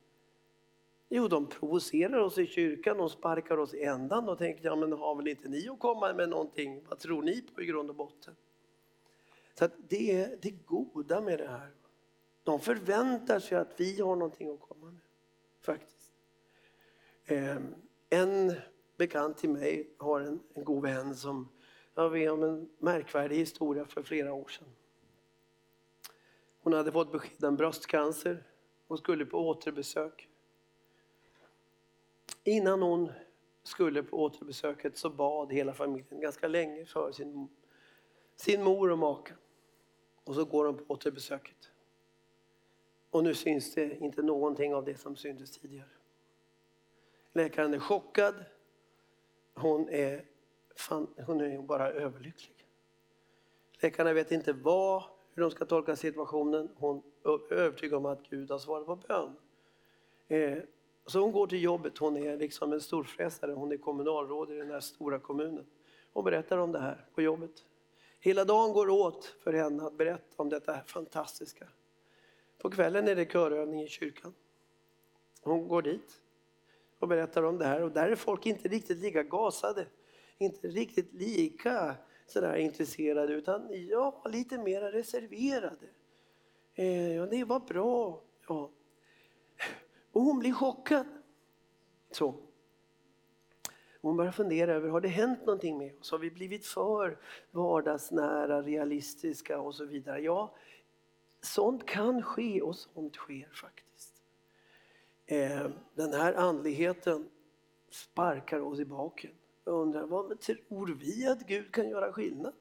Jo, 1.08 1.28
de 1.28 1.46
provocerar 1.46 2.18
oss 2.18 2.38
i 2.38 2.46
kyrkan, 2.46 2.98
de 2.98 3.10
sparkar 3.10 3.56
oss 3.56 3.74
i 3.74 3.82
ändan 3.82 4.28
och 4.28 4.38
tänker, 4.38 4.64
ja 4.64 4.76
men 4.76 4.92
har 4.92 5.14
väl 5.14 5.28
inte 5.28 5.48
ni 5.48 5.68
att 5.68 5.78
komma 5.78 6.12
med 6.12 6.28
någonting? 6.28 6.84
Vad 6.88 6.98
tror 6.98 7.22
ni 7.22 7.42
på 7.54 7.62
i 7.62 7.66
grund 7.66 7.90
och 7.90 7.96
botten? 7.96 8.36
Så 9.62 9.68
det 9.88 10.12
är 10.12 10.38
det 10.42 10.50
goda 10.50 11.20
med 11.20 11.38
det 11.38 11.48
här. 11.48 11.70
De 12.42 12.60
förväntar 12.60 13.40
sig 13.40 13.58
att 13.58 13.80
vi 13.80 14.00
har 14.00 14.16
någonting 14.16 14.54
att 14.54 14.60
komma 14.60 14.86
med, 14.86 15.00
faktiskt. 15.60 16.12
Ehm, 17.26 17.74
en 18.10 18.54
bekant 18.96 19.38
till 19.38 19.50
mig 19.50 19.90
har 19.98 20.20
en, 20.20 20.40
en 20.54 20.64
god 20.64 20.82
vän 20.82 21.16
som 21.16 21.48
jag 21.94 22.10
vet 22.10 22.32
om 22.32 22.42
en 22.42 22.70
märkvärdig 22.78 23.36
historia 23.36 23.84
för 23.84 24.02
flera 24.02 24.32
år 24.32 24.48
sedan. 24.48 24.68
Hon 26.62 26.72
hade 26.72 26.92
fått 26.92 27.12
besked 27.12 27.44
om 27.44 27.56
bröstcancer 27.56 28.44
och 28.86 28.98
skulle 28.98 29.26
på 29.26 29.48
återbesök. 29.48 30.28
Innan 32.44 32.82
hon 32.82 33.12
skulle 33.62 34.02
på 34.02 34.22
återbesöket 34.22 34.98
så 34.98 35.10
bad 35.10 35.52
hela 35.52 35.74
familjen 35.74 36.20
ganska 36.20 36.48
länge 36.48 36.86
för 36.86 37.12
sin, 37.12 37.48
sin 38.36 38.62
mor 38.62 38.90
och 38.90 38.98
maka. 38.98 39.34
Och 40.24 40.34
så 40.34 40.44
går 40.44 40.64
de 40.64 40.76
på 40.76 40.84
återbesöket. 40.88 41.70
Och 43.10 43.24
nu 43.24 43.34
syns 43.34 43.74
det 43.74 43.98
inte 43.98 44.22
någonting 44.22 44.74
av 44.74 44.84
det 44.84 44.96
som 45.00 45.16
syntes 45.16 45.58
tidigare. 45.58 45.88
Läkaren 47.32 47.74
är 47.74 47.78
chockad. 47.78 48.34
Hon 49.54 49.88
är, 49.88 50.24
fan, 50.76 51.06
hon 51.26 51.40
är 51.40 51.58
bara 51.58 51.90
överlycklig. 51.90 52.66
Läkarna 53.80 54.12
vet 54.12 54.32
inte 54.32 54.52
vad, 54.52 55.02
hur 55.34 55.42
de 55.42 55.50
ska 55.50 55.64
tolka 55.64 55.96
situationen. 55.96 56.68
Hon 56.74 57.02
är 57.24 57.52
övertygad 57.52 57.98
om 57.98 58.06
att 58.06 58.22
Gud 58.30 58.50
har 58.50 58.58
svarat 58.58 58.86
på 58.86 58.96
bön. 58.96 59.36
Eh, 60.28 60.58
så 61.06 61.20
hon 61.20 61.32
går 61.32 61.46
till 61.46 61.62
jobbet, 61.62 61.98
hon 61.98 62.16
är 62.16 62.36
liksom 62.36 62.72
en 62.72 62.80
storfräsare, 62.80 63.52
hon 63.52 63.72
är 63.72 63.76
kommunalråd 63.76 64.50
i 64.50 64.54
den 64.54 64.70
här 64.70 64.80
stora 64.80 65.18
kommunen. 65.18 65.66
Hon 66.12 66.24
berättar 66.24 66.58
om 66.58 66.72
det 66.72 66.80
här 66.80 67.06
på 67.14 67.22
jobbet. 67.22 67.64
Hela 68.24 68.44
dagen 68.44 68.72
går 68.72 68.90
åt 68.90 69.24
för 69.24 69.52
henne 69.52 69.86
att 69.86 69.98
berätta 69.98 70.42
om 70.42 70.48
detta 70.48 70.80
fantastiska. 70.86 71.68
På 72.58 72.70
kvällen 72.70 73.08
är 73.08 73.16
det 73.16 73.24
körövning 73.24 73.82
i 73.82 73.88
kyrkan. 73.88 74.34
Hon 75.42 75.68
går 75.68 75.82
dit 75.82 76.20
och 76.98 77.08
berättar 77.08 77.42
om 77.42 77.58
det 77.58 77.64
här 77.64 77.82
och 77.82 77.92
där 77.92 78.08
är 78.08 78.16
folk 78.16 78.46
inte 78.46 78.68
riktigt 78.68 78.98
lika 78.98 79.22
gasade. 79.22 79.86
Inte 80.38 80.68
riktigt 80.68 81.12
lika 81.12 81.94
sådär 82.26 82.56
intresserade 82.56 83.32
utan 83.32 83.68
ja, 83.88 84.22
lite 84.30 84.58
mer 84.58 84.80
reserverade. 84.80 85.86
Eh, 86.74 87.14
ja, 87.14 87.26
det 87.26 87.44
var 87.44 87.60
bra. 87.60 88.20
Ja. 88.48 88.70
Och 90.12 90.22
hon 90.22 90.38
blir 90.38 90.52
chockad. 90.52 91.06
Så. 92.10 92.34
Hon 94.02 94.16
börjar 94.16 94.32
fundera 94.32 94.74
över, 94.74 94.88
har 94.88 95.00
det 95.00 95.08
hänt 95.08 95.46
någonting 95.46 95.78
med 95.78 96.00
oss? 96.00 96.10
Har 96.10 96.18
vi 96.18 96.30
blivit 96.30 96.66
för 96.66 97.18
vardagsnära, 97.50 98.62
realistiska 98.62 99.60
och 99.60 99.74
så 99.74 99.84
vidare? 99.84 100.20
Ja, 100.20 100.54
sånt 101.40 101.86
kan 101.86 102.22
ske 102.22 102.62
och 102.62 102.76
sånt 102.76 103.14
sker 103.14 103.48
faktiskt. 103.54 104.22
Eh, 105.26 105.66
den 105.94 106.12
här 106.12 106.34
andligheten 106.34 107.28
sparkar 107.90 108.60
oss 108.60 108.80
i 108.80 108.84
baken. 108.84 109.30
Jag 109.64 109.74
undrar, 109.74 110.06
vad 110.06 110.40
tror 110.40 110.86
vi 110.86 111.26
att 111.26 111.46
Gud 111.46 111.72
kan 111.72 111.88
göra 111.88 112.12
skillnad 112.12 112.54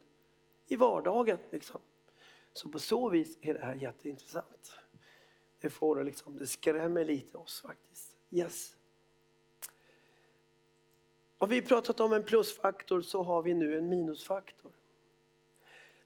i 0.67 0.75
vardagen? 0.75 1.37
Liksom? 1.49 1.81
Så 2.53 2.69
på 2.69 2.79
så 2.79 3.09
vis 3.09 3.37
är 3.41 3.53
det 3.53 3.65
här 3.65 3.75
jätteintressant. 3.75 4.73
Det, 5.59 5.69
får 5.69 6.03
liksom, 6.03 6.37
det 6.37 6.47
skrämmer 6.47 7.05
lite 7.05 7.37
oss 7.37 7.61
faktiskt. 7.61 8.15
Yes. 8.31 8.75
Har 11.41 11.47
vi 11.47 11.61
pratat 11.61 11.99
om 11.99 12.13
en 12.13 12.23
plusfaktor 12.23 13.01
så 13.01 13.23
har 13.23 13.41
vi 13.41 13.53
nu 13.53 13.77
en 13.77 13.89
minusfaktor. 13.89 14.71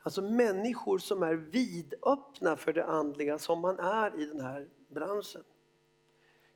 Alltså 0.01 0.21
människor 0.21 0.97
som 0.97 1.23
är 1.23 1.33
vidöppna 1.33 2.55
för 2.55 2.73
det 2.73 2.85
andliga 2.85 3.37
som 3.37 3.59
man 3.59 3.79
är 3.79 4.19
i 4.19 4.25
den 4.25 4.39
här 4.39 4.67
branschen 4.87 5.43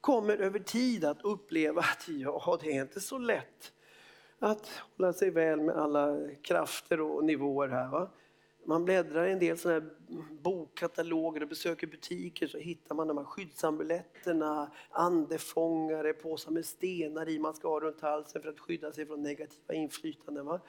kommer 0.01 0.37
över 0.37 0.59
tid 0.59 1.05
att 1.05 1.21
uppleva 1.21 1.81
att 1.81 2.07
ja, 2.07 2.57
det 2.61 2.77
är 2.77 2.81
inte 2.81 2.99
så 2.99 3.17
lätt 3.17 3.73
att 4.39 4.81
hålla 4.97 5.13
sig 5.13 5.31
väl 5.31 5.61
med 5.61 5.75
alla 5.75 6.17
krafter 6.41 7.01
och 7.01 7.25
nivåer 7.25 7.67
här. 7.67 7.87
Va? 7.87 8.09
Man 8.69 8.85
bläddrar 8.85 9.27
i 9.27 9.31
en 9.31 9.39
del 9.39 9.57
såna 9.57 9.73
här 9.73 9.89
bokkataloger 10.41 11.41
och 11.43 11.49
besöker 11.49 11.87
butiker 11.87 12.47
så 12.47 12.57
hittar 12.57 12.95
man 12.95 13.07
de 13.07 13.17
här 13.17 13.25
skyddsamuletterna, 13.25 14.71
andefångare, 14.89 16.13
påsar 16.13 16.51
med 16.51 16.65
stenar 16.65 17.29
i 17.29 17.39
man 17.39 17.53
ska 17.53 17.69
ha 17.69 17.79
runt 17.79 18.01
halsen 18.01 18.41
för 18.41 18.49
att 18.49 18.59
skydda 18.59 18.91
sig 18.91 19.05
från 19.05 19.23
negativa 19.23 19.73
inflytanden. 19.73 20.45
Va? 20.45 20.59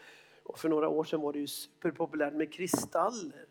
Och 0.43 0.59
för 0.59 0.69
några 0.69 0.89
år 0.89 1.05
sedan 1.05 1.21
var 1.21 1.33
det 1.33 1.39
ju 1.39 1.47
superpopulärt 1.47 2.35
med 2.35 2.53
kristaller. 2.53 3.47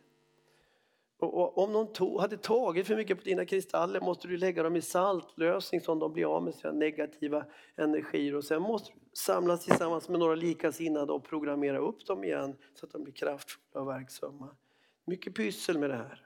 Och 1.20 1.58
om 1.58 1.74
någon 1.74 1.94
tog, 1.94 2.20
hade 2.20 2.38
tagit 2.38 2.88
för 2.88 2.96
mycket 2.96 3.18
på 3.18 3.24
dina 3.24 3.46
kristaller 3.46 4.02
måste 4.02 4.28
du 4.28 4.38
lägga 4.38 4.64
dem 4.64 4.76
i 4.76 4.82
saltlösning 4.82 5.82
så 5.82 5.96
de 5.96 6.14
blir 6.14 6.36
av 6.36 6.44
med 6.44 6.56
sina 6.56 6.74
negativa 6.74 7.46
energier. 7.76 8.36
Och 8.36 8.44
sen 8.44 8.62
måste 8.62 8.92
du 8.94 9.00
samlas 9.14 9.66
tillsammans 9.66 10.10
med 10.10 10.20
några 10.20 10.36
likasinnade 10.36 11.14
och 11.14 11.24
programmera 11.24 11.78
upp 11.78 12.06
dem 12.06 12.24
igen 12.24 12.56
så 12.74 12.86
att 12.86 12.92
de 12.92 13.04
blir 13.04 13.14
kraftfulla 13.14 13.82
och 13.82 13.88
verksamma. 13.88 14.56
Mycket 15.06 15.36
pyssel 15.36 15.80
med 15.80 15.90
det 15.90 15.96
här. 15.96 16.26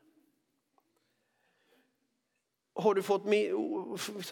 Har 2.75 2.93
du 2.93 3.01
fått 3.01 3.25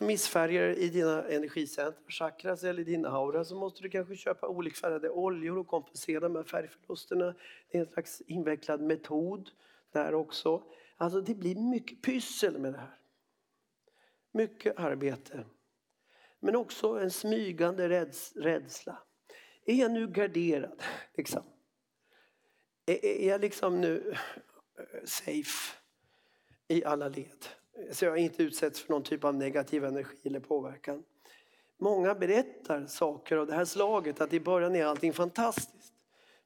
missfärger 0.02 0.80
i 0.80 0.90
dina 0.90 1.24
energicenter, 1.24 2.12
chakras 2.12 2.64
eller 2.64 2.84
din 2.84 3.06
aura 3.06 3.46
så 3.46 3.56
måste 3.56 3.84
du 3.84 3.90
kanske 3.90 4.16
köpa 4.16 4.48
olikfärgade 4.48 5.10
oljor 5.10 5.58
och 5.58 5.68
kompensera 5.68 6.20
de 6.20 6.36
här 6.36 6.44
färgförlusterna. 6.44 7.36
Det 7.72 7.78
är 7.78 7.82
en 7.82 7.88
slags 7.88 8.22
invecklad 8.22 8.82
metod 8.82 9.50
där 9.92 10.14
också. 10.14 10.64
Alltså 10.98 11.22
det 11.22 11.36
blir 11.36 11.56
mycket 11.56 12.02
pyssel 12.02 12.60
med 12.60 12.74
det 12.74 12.80
här. 12.80 12.98
Mycket 14.32 14.80
arbete. 14.80 15.46
Men 16.40 16.56
också 16.56 17.00
en 17.00 17.12
smygande 17.12 17.90
räds 17.90 18.36
rädsla. 18.36 19.04
Är 19.66 19.76
jag 19.76 19.92
nu 19.92 20.08
garderad? 20.08 20.84
Liksom? 21.14 21.44
Är, 22.86 23.28
jag 23.28 23.42
liksom 23.42 23.82
nu 23.82 24.12
eh, 24.78 25.04
safe 25.06 25.78
i 26.68 26.84
alla 26.84 27.08
led? 27.08 27.46
Så 27.92 28.06
jag 28.06 28.18
inte 28.18 28.44
utsätts 28.44 28.82
för 28.82 28.94
någon 28.94 29.04
typ 29.04 29.24
av 29.24 29.36
negativ 29.36 29.86
energi 29.86 30.20
eller 30.24 30.40
påverkan. 30.40 31.04
Många 31.78 32.16
berättar 32.16 32.86
saker 32.86 33.38
av 33.38 33.48
det 33.48 33.54
här 33.54 33.66
slaget, 33.66 34.22
att 34.22 34.34
i 34.34 34.40
början 34.40 34.76
är 34.76 34.86
allting 34.86 35.14
fantastiskt. 35.14 35.81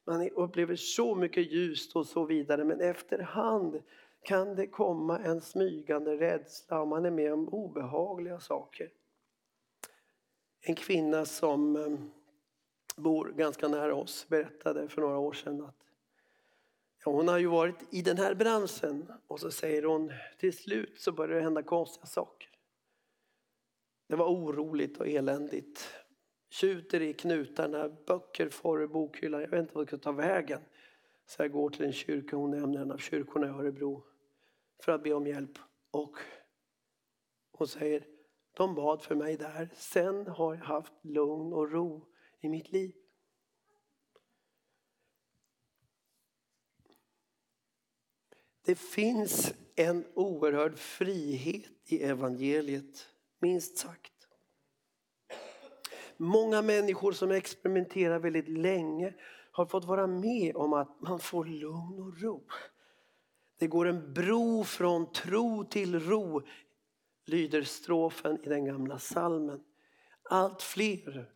Man 0.06 0.30
upplever 0.30 0.76
så 0.76 1.14
mycket 1.14 1.52
ljust 1.52 1.96
och 1.96 2.06
så 2.06 2.24
vidare 2.24 2.64
men 2.64 2.80
efterhand 2.80 3.82
kan 4.22 4.54
det 4.54 4.66
komma 4.66 5.18
en 5.18 5.40
smygande 5.40 6.16
rädsla 6.16 6.80
om 6.82 6.88
man 6.88 7.04
är 7.04 7.10
med 7.10 7.32
om 7.32 7.48
obehagliga 7.48 8.40
saker. 8.40 8.90
En 10.60 10.74
kvinna 10.74 11.24
som 11.24 11.76
eh, 11.76 11.98
bor 12.96 13.32
ganska 13.36 13.68
nära 13.68 13.94
oss 13.94 14.26
berättade 14.28 14.88
för 14.88 15.00
några 15.00 15.18
år 15.18 15.32
sedan 15.32 15.64
att 15.64 15.76
ja, 17.04 17.12
hon 17.12 17.28
har 17.28 17.38
ju 17.38 17.46
varit 17.46 17.94
i 17.94 18.02
den 18.02 18.16
här 18.16 18.34
branschen 18.34 19.12
och 19.26 19.40
så 19.40 19.50
säger 19.50 19.82
hon 19.82 20.12
till 20.38 20.56
slut 20.56 21.00
så 21.00 21.12
börjar 21.12 21.36
det 21.36 21.42
hända 21.42 21.62
konstiga 21.62 22.06
saker. 22.06 22.50
Det 24.08 24.16
var 24.16 24.26
oroligt 24.26 25.00
och 25.00 25.08
eländigt. 25.08 25.88
Tjuter 26.48 27.02
i 27.02 27.12
knutarna, 27.12 27.88
böcker 27.88 28.48
far 28.48 28.82
ur 28.82 28.86
bokhyllan. 28.86 29.40
Jag 29.40 29.48
vet 29.48 29.60
inte 29.60 29.74
vad 29.74 29.82
jag 29.82 29.88
ska 29.88 29.98
ta 29.98 30.12
vägen. 30.12 30.60
Så 31.26 31.42
jag 31.42 31.52
går 31.52 31.70
till 31.70 31.84
en 31.84 31.92
kyrka, 31.92 32.36
hon 32.36 32.50
nämner 32.50 32.80
en 32.80 32.92
av 32.92 32.98
kyrkorna 32.98 33.46
i 33.46 33.50
Örebro, 33.50 34.04
för 34.82 34.92
att 34.92 35.02
be 35.02 35.12
om 35.12 35.26
hjälp. 35.26 35.58
Och 35.90 36.16
hon 37.52 37.68
säger, 37.68 38.06
de 38.52 38.74
bad 38.74 39.02
för 39.02 39.14
mig 39.14 39.36
där. 39.36 39.70
Sen 39.74 40.26
har 40.26 40.54
jag 40.54 40.64
haft 40.64 40.92
lugn 41.04 41.52
och 41.52 41.72
ro 41.72 42.06
i 42.40 42.48
mitt 42.48 42.72
liv. 42.72 42.94
Det 48.64 48.74
finns 48.74 49.54
en 49.76 50.06
oerhörd 50.14 50.78
frihet 50.78 51.92
i 51.92 52.02
evangeliet, 52.02 53.08
minst 53.38 53.78
sagt. 53.78 54.15
Många 56.16 56.62
människor 56.62 57.12
som 57.12 57.30
experimenterar 57.30 58.18
väldigt 58.18 58.48
länge 58.48 59.14
har 59.50 59.66
fått 59.66 59.84
vara 59.84 60.06
med 60.06 60.56
om 60.56 60.72
att 60.72 61.00
man 61.00 61.18
får 61.18 61.44
lugn 61.44 62.00
och 62.00 62.22
ro. 62.22 62.44
Det 63.58 63.66
går 63.66 63.86
en 63.86 64.12
bro 64.12 64.64
från 64.64 65.12
tro 65.12 65.64
till 65.64 66.00
ro, 66.00 66.42
lyder 67.24 67.62
strofen 67.62 68.38
i 68.44 68.48
den 68.48 68.64
gamla 68.64 68.98
salmen. 68.98 69.64
Allt 70.22 70.62
fler 70.62 71.30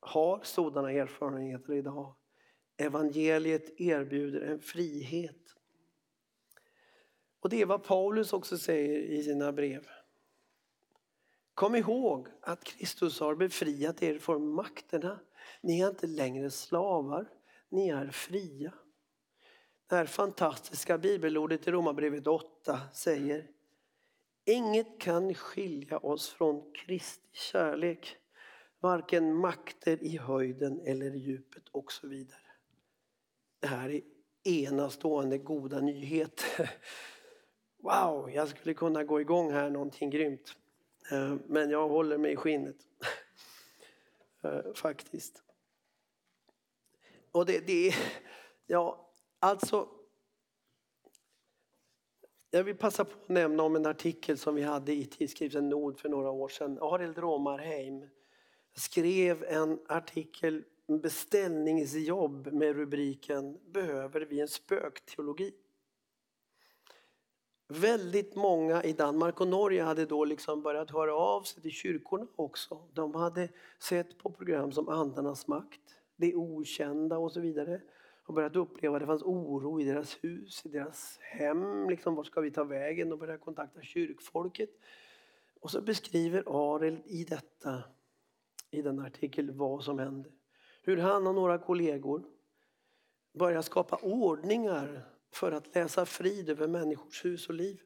har 0.00 0.40
sådana 0.42 0.92
erfarenheter 0.92 1.72
idag. 1.72 2.14
Evangeliet 2.76 3.80
erbjuder 3.80 4.40
en 4.40 4.60
frihet. 4.60 5.56
Och 7.40 7.48
det 7.48 7.62
är 7.62 7.66
vad 7.66 7.84
Paulus 7.84 8.32
också 8.32 8.58
säger 8.58 8.98
i 8.98 9.22
sina 9.22 9.52
brev. 9.52 9.86
Kom 11.56 11.74
ihåg 11.74 12.28
att 12.40 12.64
Kristus 12.64 13.20
har 13.20 13.34
befriat 13.34 14.02
er 14.02 14.18
från 14.18 14.48
makterna. 14.48 15.20
Ni 15.60 15.80
är 15.80 15.88
inte 15.88 16.06
längre 16.06 16.50
slavar, 16.50 17.28
ni 17.68 17.88
är 17.88 18.10
fria. 18.10 18.72
Det 19.86 19.96
här 19.96 20.06
fantastiska 20.06 20.98
bibelordet 20.98 21.68
i 21.68 21.70
Romarbrevet 21.70 22.26
8 22.26 22.80
säger 22.94 23.50
Inget 24.44 25.00
kan 25.00 25.34
skilja 25.34 25.98
oss 25.98 26.28
från 26.28 26.72
Kristi 26.72 27.28
kärlek, 27.32 28.16
varken 28.80 29.34
makter 29.34 30.02
i 30.02 30.18
höjden 30.18 30.80
eller 30.80 31.14
i 31.14 31.18
djupet 31.18 31.68
och 31.68 31.92
så 31.92 32.08
vidare. 32.08 32.50
Det 33.60 33.66
här 33.66 33.90
är 33.90 34.02
enastående 34.44 35.38
goda 35.38 35.80
nyheter. 35.80 36.70
Wow, 37.78 38.30
jag 38.30 38.48
skulle 38.48 38.74
kunna 38.74 39.04
gå 39.04 39.20
igång 39.20 39.52
här 39.52 39.70
någonting 39.70 40.10
grymt. 40.10 40.56
Eh, 41.10 41.34
men 41.46 41.70
jag 41.70 41.88
håller 41.88 42.18
mig 42.18 42.32
i 42.32 42.36
skinnet. 42.36 42.76
Eh, 44.42 44.72
faktiskt. 44.74 45.42
Och 47.32 47.46
det, 47.46 47.66
det 47.66 47.88
är, 47.88 47.94
ja, 48.66 49.10
alltså. 49.38 49.88
Jag 52.50 52.64
vill 52.64 52.76
passa 52.76 53.04
på 53.04 53.10
att 53.22 53.28
nämna 53.28 53.62
om 53.62 53.76
en 53.76 53.86
artikel 53.86 54.38
som 54.38 54.54
vi 54.54 54.62
hade 54.62 54.92
i 54.92 55.06
tidskriften 55.06 55.68
Nord 55.68 55.98
för 55.98 56.08
några 56.08 56.30
år 56.30 56.48
sedan. 56.48 56.78
Arild 56.80 57.18
Romarheim 57.18 58.08
skrev 58.74 59.44
en 59.44 59.78
artikel, 59.88 60.64
beställningsjobb 61.02 62.52
med 62.52 62.76
rubriken 62.76 63.58
Behöver 63.72 64.20
vi 64.20 64.40
en 64.40 64.48
spökteologi? 64.48 65.54
Väldigt 67.68 68.36
många 68.36 68.82
i 68.82 68.92
Danmark 68.92 69.40
och 69.40 69.48
Norge 69.48 69.82
hade 69.82 70.06
då 70.06 70.24
liksom 70.24 70.62
börjat 70.62 70.90
höra 70.90 71.14
av 71.14 71.42
sig 71.42 71.62
till 71.62 71.70
kyrkorna 71.70 72.26
också. 72.36 72.88
De 72.92 73.14
hade 73.14 73.48
sett 73.78 74.18
på 74.18 74.30
program 74.30 74.72
som 74.72 74.88
Andarnas 74.88 75.46
makt, 75.46 75.80
Det 76.16 76.34
okända 76.34 77.18
och 77.18 77.32
så 77.32 77.40
vidare. 77.40 77.80
Och 78.26 78.34
börjat 78.34 78.56
uppleva 78.56 78.96
att 78.96 79.00
det 79.00 79.06
fanns 79.06 79.22
oro 79.22 79.80
i 79.80 79.84
deras 79.84 80.18
hus, 80.20 80.66
i 80.66 80.68
deras 80.68 81.18
hem. 81.20 81.90
Liksom, 81.90 82.14
var 82.14 82.24
ska 82.24 82.40
vi 82.40 82.50
ta 82.50 82.64
vägen? 82.64 83.08
De 83.08 83.18
började 83.18 83.38
kontakta 83.38 83.82
kyrkfolket. 83.82 84.70
Och 85.60 85.70
så 85.70 85.80
beskriver 85.80 86.42
Arel 86.46 86.98
i 87.04 87.24
detta, 87.24 87.82
i 88.70 88.82
den 88.82 89.00
artikel, 89.00 89.50
vad 89.50 89.84
som 89.84 89.98
hände. 89.98 90.30
Hur 90.82 90.96
han 90.96 91.26
och 91.26 91.34
några 91.34 91.58
kollegor 91.58 92.22
börjar 93.34 93.62
skapa 93.62 93.96
ordningar 93.96 95.15
för 95.36 95.52
att 95.52 95.74
läsa 95.74 96.06
frid 96.06 96.50
över 96.50 96.68
människors 96.68 97.24
hus 97.24 97.48
och 97.48 97.54
liv. 97.54 97.80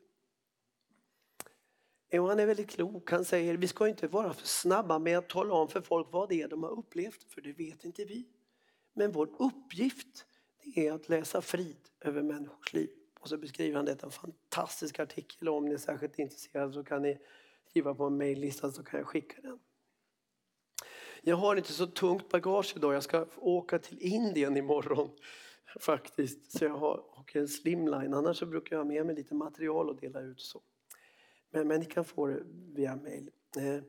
Och 2.13 2.29
han 2.29 2.41
är 2.41 2.47
väldigt 2.47 2.71
klok. 2.71 3.11
Han 3.11 3.25
säger 3.25 3.57
vi 3.57 3.69
ska 3.69 3.89
inte 3.89 4.09
vara 4.09 4.33
för 4.33 4.47
snabba 4.47 4.99
med 4.99 5.19
att 5.19 5.29
tala 5.29 5.55
om 5.55 5.69
för 5.69 5.81
folk 5.81 6.09
vad 6.11 6.29
det 6.29 6.43
är 6.43 6.49
de 6.49 6.63
har 6.63 6.71
upplevt, 6.71 7.33
för 7.33 7.41
det 7.41 7.53
vet 7.53 7.85
inte 7.85 8.05
vi. 8.05 8.29
Men 8.93 9.13
vår 9.13 9.29
uppgift 9.39 10.27
är 10.75 10.93
att 10.93 11.09
läsa 11.09 11.43
frid 11.43 11.77
över 12.01 12.23
människors 12.23 12.73
liv. 12.73 12.91
Och 13.21 13.29
så 13.29 13.39
beskriver 13.39 13.77
han 13.77 13.85
detta 13.85 14.07
en 14.07 14.13
fantastisk 14.13 14.99
artikel. 14.99 15.49
Om 15.49 15.65
ni 15.65 15.75
är 15.75 15.79
särskilt 15.79 16.19
intresserade 16.19 16.73
så 16.73 16.85
kan 16.85 17.03
ni 17.03 17.19
skriva 17.69 17.95
på 17.95 18.05
en 18.05 18.17
mejllista 18.17 18.73
så 18.73 18.83
kan 18.83 18.99
jag 18.99 19.07
skicka 19.07 19.41
den. 19.41 19.59
Jag 21.23 21.37
har 21.37 21.57
inte 21.57 21.73
så 21.73 21.87
tungt 21.87 22.29
bagage 22.29 22.73
idag. 22.77 22.95
Jag 22.95 23.03
ska 23.03 23.27
åka 23.37 23.79
till 23.79 23.99
Indien 24.01 24.57
imorgon 24.57 25.11
faktiskt. 25.81 26.59
Så 26.59 26.65
jag 26.65 26.77
har 26.77 27.19
och 27.19 27.37
en 27.37 27.49
slimline. 27.49 28.15
Annars 28.15 28.37
så 28.37 28.47
brukar 28.47 28.77
jag 28.77 28.85
ha 28.85 28.89
med 28.89 29.07
mig 29.07 29.15
lite 29.15 29.35
material 29.35 29.89
och 29.89 29.97
dela 29.97 30.21
ut. 30.21 30.41
så. 30.41 30.61
Men, 31.51 31.69
men 31.69 31.81
ni 31.81 31.87
kan 31.87 32.05
få 32.05 32.27
det 32.27 32.43
via 32.75 32.97
mail. 32.97 33.31
Eh, 33.57 33.85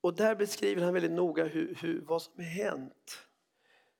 och 0.00 0.14
där 0.14 0.34
beskriver 0.34 0.82
han 0.82 0.94
väldigt 0.94 1.12
noga 1.12 1.44
hur, 1.44 1.74
hur, 1.80 2.04
vad 2.06 2.22
som 2.22 2.34
har 2.36 2.44
hänt. 2.44 3.26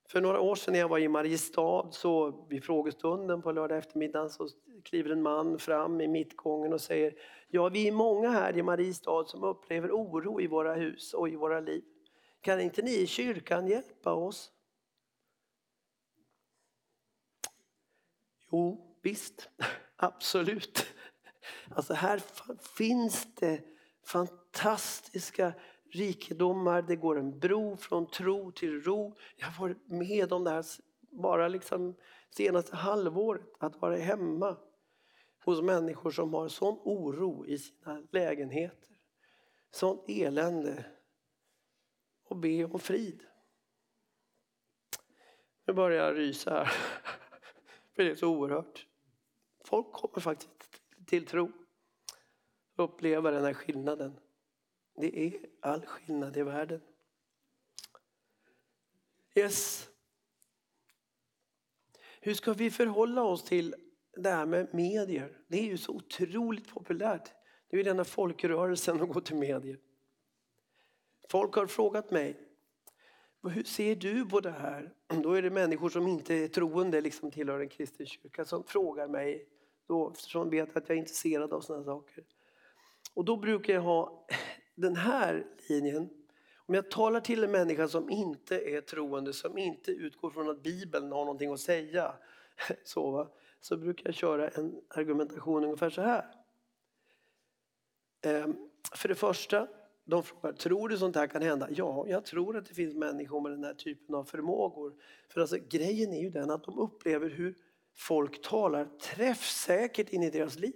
För 0.09 0.21
några 0.21 0.41
år 0.41 0.55
sedan 0.55 0.73
när 0.73 0.81
jag 0.81 0.89
var 0.89 0.99
i 0.99 1.09
Mariestad 1.09 1.89
så 1.91 2.47
vid 2.49 2.65
frågestunden 2.65 3.43
på 3.43 3.53
lördag 3.53 3.79
eftermiddag 3.79 4.29
så 4.29 4.49
kliver 4.85 5.11
en 5.11 5.23
man 5.23 5.59
fram 5.59 6.01
i 6.01 6.09
mittgången 6.09 6.73
och 6.73 6.81
säger 6.81 7.15
Ja, 7.49 7.69
vi 7.69 7.89
är 7.89 7.93
många 7.93 8.31
här 8.31 8.57
i 8.57 8.63
Mariestad 8.63 9.25
som 9.27 9.45
upplever 9.45 9.91
oro 9.91 10.41
i 10.41 10.47
våra 10.47 10.75
hus 10.75 11.15
och 11.15 11.29
i 11.29 11.37
våra 11.37 11.61
liv. 11.61 11.85
Kan 12.41 12.61
inte 12.61 12.83
ni 12.83 13.01
i 13.01 13.07
kyrkan 13.07 13.69
hjälpa 13.69 14.13
oss? 14.13 14.53
Jo, 18.53 18.97
visst, 19.03 19.51
absolut. 19.97 20.87
Alltså 21.69 21.95
här 21.95 22.23
finns 22.77 23.35
det 23.35 23.65
fantastiska 24.07 25.53
rikedomar. 25.93 26.83
Det 26.83 26.97
går 26.97 27.19
en 27.19 27.39
bro 27.39 27.77
från 27.77 28.11
tro 28.11 28.53
till 28.53 28.83
ro. 28.83 29.17
Jag 29.37 29.47
har 29.47 29.63
varit 29.63 29.89
med 29.89 30.33
om 30.33 30.45
det 30.45 30.51
här 30.51 30.65
bara 31.01 31.49
liksom 31.49 31.97
senaste 32.31 32.77
halvåret. 32.77 33.43
Att 33.59 33.81
vara 33.81 33.97
hemma 33.97 34.57
hos 35.45 35.63
människor 35.63 36.11
som 36.11 36.35
har 36.35 36.49
sån 36.49 36.79
oro 36.85 37.47
i 37.47 37.59
sina 37.59 38.03
lägenheter. 38.13 38.97
Sånt 39.71 40.05
elände. 40.09 40.85
Och 42.29 42.37
be 42.37 42.65
om 42.65 42.79
frid. 42.79 43.23
Nu 45.67 45.73
börjar 45.73 46.07
jag 46.07 46.17
rysa 46.17 46.51
här. 46.51 46.73
För 48.01 48.05
det 48.05 48.11
är 48.11 48.15
så 48.15 48.29
oerhört. 48.29 48.87
Folk 49.65 49.93
kommer 49.93 50.21
faktiskt 50.21 50.81
till 51.07 51.27
tro. 51.27 51.53
Uppleva 52.77 53.31
den 53.31 53.45
här 53.45 53.55
skillnaden. 53.55 54.21
Det 54.97 55.27
är 55.27 55.47
all 55.63 55.87
skillnad 55.87 56.37
i 56.37 56.43
världen. 56.43 56.81
Yes. 59.35 59.89
Hur 62.21 62.35
ska 62.35 62.53
vi 62.53 62.71
förhålla 62.71 63.23
oss 63.23 63.45
till 63.45 63.75
det 64.17 64.31
här 64.31 64.47
med 64.47 64.75
medier? 64.75 65.39
Det 65.49 65.59
är 65.59 65.65
ju 65.65 65.79
så 65.79 65.93
otroligt 65.93 66.69
populärt. 66.69 67.33
Det 67.69 67.77
är 67.77 67.79
ju 67.79 67.83
denna 67.83 68.05
folkrörelsen 68.05 69.03
att 69.03 69.09
gå 69.09 69.21
till 69.21 69.37
medier. 69.37 69.79
Folk 71.31 71.55
har 71.55 71.67
frågat 71.67 72.11
mig, 72.11 72.49
hur 73.43 73.65
ser 73.65 73.97
du 73.97 74.27
på 74.27 74.41
det 74.41 74.51
här? 74.51 74.95
Då 75.11 75.33
är 75.33 75.43
det 75.43 75.51
människor 75.51 75.89
som 75.89 76.07
inte 76.07 76.35
är 76.35 76.49
troende, 76.49 77.01
liksom 77.01 77.31
tillhör 77.31 77.61
en 77.61 77.69
kristen 77.69 78.07
kyrka, 78.07 78.45
som 78.45 78.65
frågar 78.65 79.09
mig, 79.09 79.47
då, 79.87 80.11
eftersom 80.11 80.51
de 80.51 80.57
vet 80.57 80.77
att 80.77 80.89
jag 80.89 80.97
är 80.97 81.01
intresserad 81.01 81.53
av 81.53 81.61
sådana 81.61 81.85
saker. 81.85 82.25
Och 83.15 83.25
då 83.25 83.37
brukar 83.37 83.75
jag 83.75 83.81
ha 83.81 84.27
den 84.75 84.97
här 84.97 85.47
linjen. 85.69 86.11
Om 86.57 86.75
jag 86.75 86.91
talar 86.91 87.21
till 87.21 87.45
en 87.45 87.51
människa 87.51 87.89
som 87.89 88.11
inte 88.11 88.71
är 88.71 88.81
troende, 88.81 89.33
som 89.33 89.59
inte 89.59 89.91
utgår 89.91 90.31
från 90.31 90.51
att 90.51 90.63
Bibeln 90.63 91.13
har 91.13 91.25
någonting 91.25 91.53
att 91.53 91.61
säga, 91.61 92.15
så, 92.85 93.29
så 93.61 93.77
brukar 93.77 94.09
jag 94.09 94.15
köra 94.15 94.49
en 94.49 94.81
argumentation 94.89 95.65
ungefär 95.65 95.91
så 95.91 96.03
här. 96.03 96.35
Ehm, 98.23 98.57
för 98.95 99.09
det 99.09 99.15
första, 99.15 99.69
de 100.11 100.23
frågar, 100.23 100.53
tror 100.53 100.89
du 100.89 100.99
sånt 100.99 101.17
här 101.17 101.27
kan 101.27 101.43
hända? 101.43 101.69
Ja, 101.71 102.05
jag 102.09 102.25
tror 102.25 102.57
att 102.57 102.67
det 102.67 102.75
finns 102.75 102.95
människor 102.95 103.41
med 103.41 103.53
den 103.53 103.65
här 103.65 103.75
typen 103.75 104.15
av 104.15 104.25
förmågor. 104.25 104.95
För 105.29 105.41
alltså, 105.41 105.57
grejen 105.69 106.13
är 106.13 106.21
ju 106.21 106.31
den 106.31 106.51
att 106.51 106.65
de 106.65 106.79
upplever 106.79 107.31
hur 107.31 107.55
folk 107.95 108.43
talar 108.43 108.85
träffsäkert 108.85 110.09
in 110.09 110.23
i 110.23 110.31
deras 110.31 110.59
liv. 110.59 110.75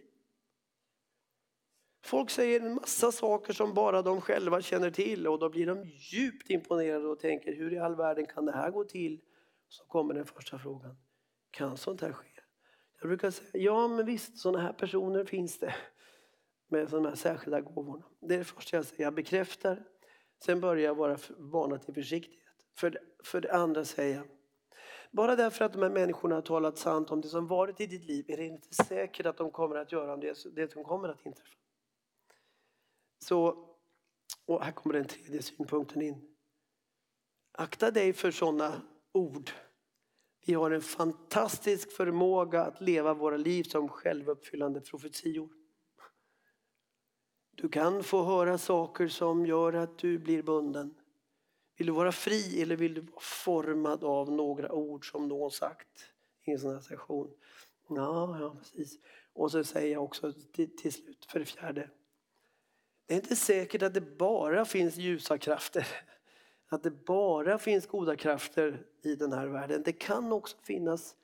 Folk 2.05 2.31
säger 2.31 2.61
en 2.61 2.75
massa 2.75 3.12
saker 3.12 3.53
som 3.53 3.75
bara 3.75 4.03
de 4.03 4.20
själva 4.20 4.62
känner 4.62 4.90
till 4.90 5.27
och 5.27 5.38
då 5.38 5.49
blir 5.51 5.66
de 5.66 5.85
djupt 5.85 6.51
imponerade 6.51 7.09
och 7.09 7.20
tänker 7.20 7.57
hur 7.57 7.73
i 7.73 7.79
all 7.79 7.97
världen 7.97 8.27
kan 8.27 8.47
det 8.47 8.53
här 8.53 8.70
gå 8.70 8.85
till? 8.85 9.20
Så 9.68 9.85
kommer 9.85 10.14
den 10.14 10.27
första 10.27 10.59
frågan. 10.59 10.97
Kan 11.51 11.77
sånt 11.77 12.01
här 12.01 12.12
ske? 12.12 12.29
Jag 13.01 13.09
brukar 13.09 13.31
säga 13.31 13.64
ja 13.64 13.88
men 13.88 14.07
visst 14.07 14.38
sådana 14.38 14.61
här 14.61 14.73
personer 14.73 15.25
finns 15.25 15.59
det 15.59 15.75
med 16.68 16.90
sådana 16.90 17.09
här 17.09 17.16
särskilda 17.16 17.61
gåvorna. 17.61 18.05
Det 18.20 18.35
är 18.35 18.38
det 18.38 18.44
första 18.44 18.77
jag 18.77 18.87
säger, 18.87 19.03
jag 19.03 19.14
bekräftar. 19.14 19.85
Sen 20.44 20.61
börjar 20.61 20.85
jag 20.85 20.94
vara 20.94 21.18
varna 21.38 21.79
till 21.79 21.94
försiktighet. 21.94 22.40
För 22.79 22.90
det, 22.90 22.98
för 23.24 23.40
det 23.40 23.53
andra 23.53 23.85
säger 23.85 24.16
jag 24.16 24.27
bara 25.14 25.37
därför 25.37 25.64
att 25.64 25.72
de 25.72 25.83
här 25.83 25.90
människorna 25.90 26.35
har 26.35 26.42
talat 26.42 26.79
sant 26.79 27.11
om 27.11 27.20
det 27.20 27.29
som 27.29 27.46
varit 27.46 27.81
i 27.81 27.87
ditt 27.87 28.05
liv 28.05 28.24
är 28.29 28.37
det 28.37 28.46
inte 28.46 28.74
säkert 28.85 29.27
att 29.27 29.37
de 29.37 29.50
kommer 29.50 29.77
att 29.77 29.92
göra 29.92 30.16
det, 30.16 30.37
det 30.57 30.72
som 30.72 30.85
kommer 30.85 31.09
att 31.09 31.27
inträffa. 31.27 31.57
Så, 33.18 33.68
och 34.46 34.64
här 34.64 34.72
kommer 34.72 34.94
den 34.94 35.05
tredje 35.05 35.42
synpunkten 35.42 36.03
in. 36.03 36.37
Akta 37.53 37.90
dig 37.90 38.12
för 38.12 38.31
sådana 38.31 38.83
ord. 39.12 39.50
Vi 40.46 40.55
har 40.55 40.70
en 40.70 40.81
fantastisk 40.81 41.92
förmåga 41.92 42.64
att 42.64 42.81
leva 42.81 43.14
våra 43.14 43.37
liv 43.37 43.62
som 43.62 43.88
självuppfyllande 43.88 44.81
profetior. 44.81 45.48
Du 47.64 47.68
kan 47.68 48.03
få 48.03 48.22
höra 48.24 48.59
saker 48.59 49.09
som 49.09 49.46
gör 49.46 49.72
att 49.72 49.98
du 49.98 50.18
blir 50.18 50.42
bunden. 50.42 50.94
Vill 51.77 51.87
du 51.87 51.92
vara 51.92 52.12
fri 52.12 52.62
eller 52.62 52.77
vill 52.77 52.94
du 52.94 53.00
vara 53.00 53.20
formad 53.20 54.05
av 54.05 54.33
några 54.33 54.72
ord 54.72 55.11
som 55.11 55.29
någon 55.29 55.50
sagt 55.50 55.88
i 56.44 56.50
en 56.50 56.59
sån 56.59 56.74
här 56.74 56.81
session? 56.81 57.31
Ja, 57.88 58.38
ja 58.40 58.57
precis. 58.59 58.98
Och 59.33 59.50
så 59.50 59.64
säger 59.64 59.92
jag 59.92 60.05
också 60.05 60.33
till, 60.53 60.77
till 60.77 60.92
slut, 60.92 61.27
för 61.29 61.38
det 61.38 61.44
fjärde. 61.44 61.90
Det 63.07 63.14
är 63.14 63.18
inte 63.18 63.37
säkert 63.37 63.83
att 63.83 63.94
det 63.94 64.16
bara 64.18 64.64
finns 64.64 64.96
ljusa 64.96 65.38
krafter. 65.38 65.87
Att 66.68 66.83
det 66.83 67.05
bara 67.05 67.59
finns 67.59 67.87
goda 67.87 68.16
krafter 68.16 68.87
i 69.03 69.14
den 69.14 69.33
här 69.33 69.46
världen. 69.46 69.83
Det 69.85 69.92
kan 69.92 70.33
också 70.33 70.57
finnas 70.62 71.16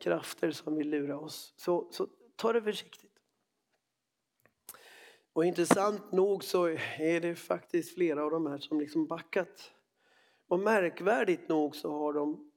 krafter 0.00 0.50
som 0.50 0.76
vill 0.76 0.90
lura 0.90 1.18
oss. 1.18 1.54
Så, 1.56 1.88
så 1.90 2.08
ta 2.36 2.52
det 2.52 2.62
försiktigt. 2.62 3.03
Och 5.34 5.44
intressant 5.44 6.12
nog 6.12 6.44
så 6.44 6.66
är 6.98 7.20
det 7.20 7.34
faktiskt 7.34 7.94
flera 7.94 8.24
av 8.24 8.30
de 8.30 8.46
här 8.46 8.58
som 8.58 8.80
liksom 8.80 9.06
backat. 9.06 9.72
Och 10.48 10.60
märkvärdigt 10.60 11.48
nog 11.48 11.76
så 11.76 11.90
har 11.92 12.12
de 12.12 12.50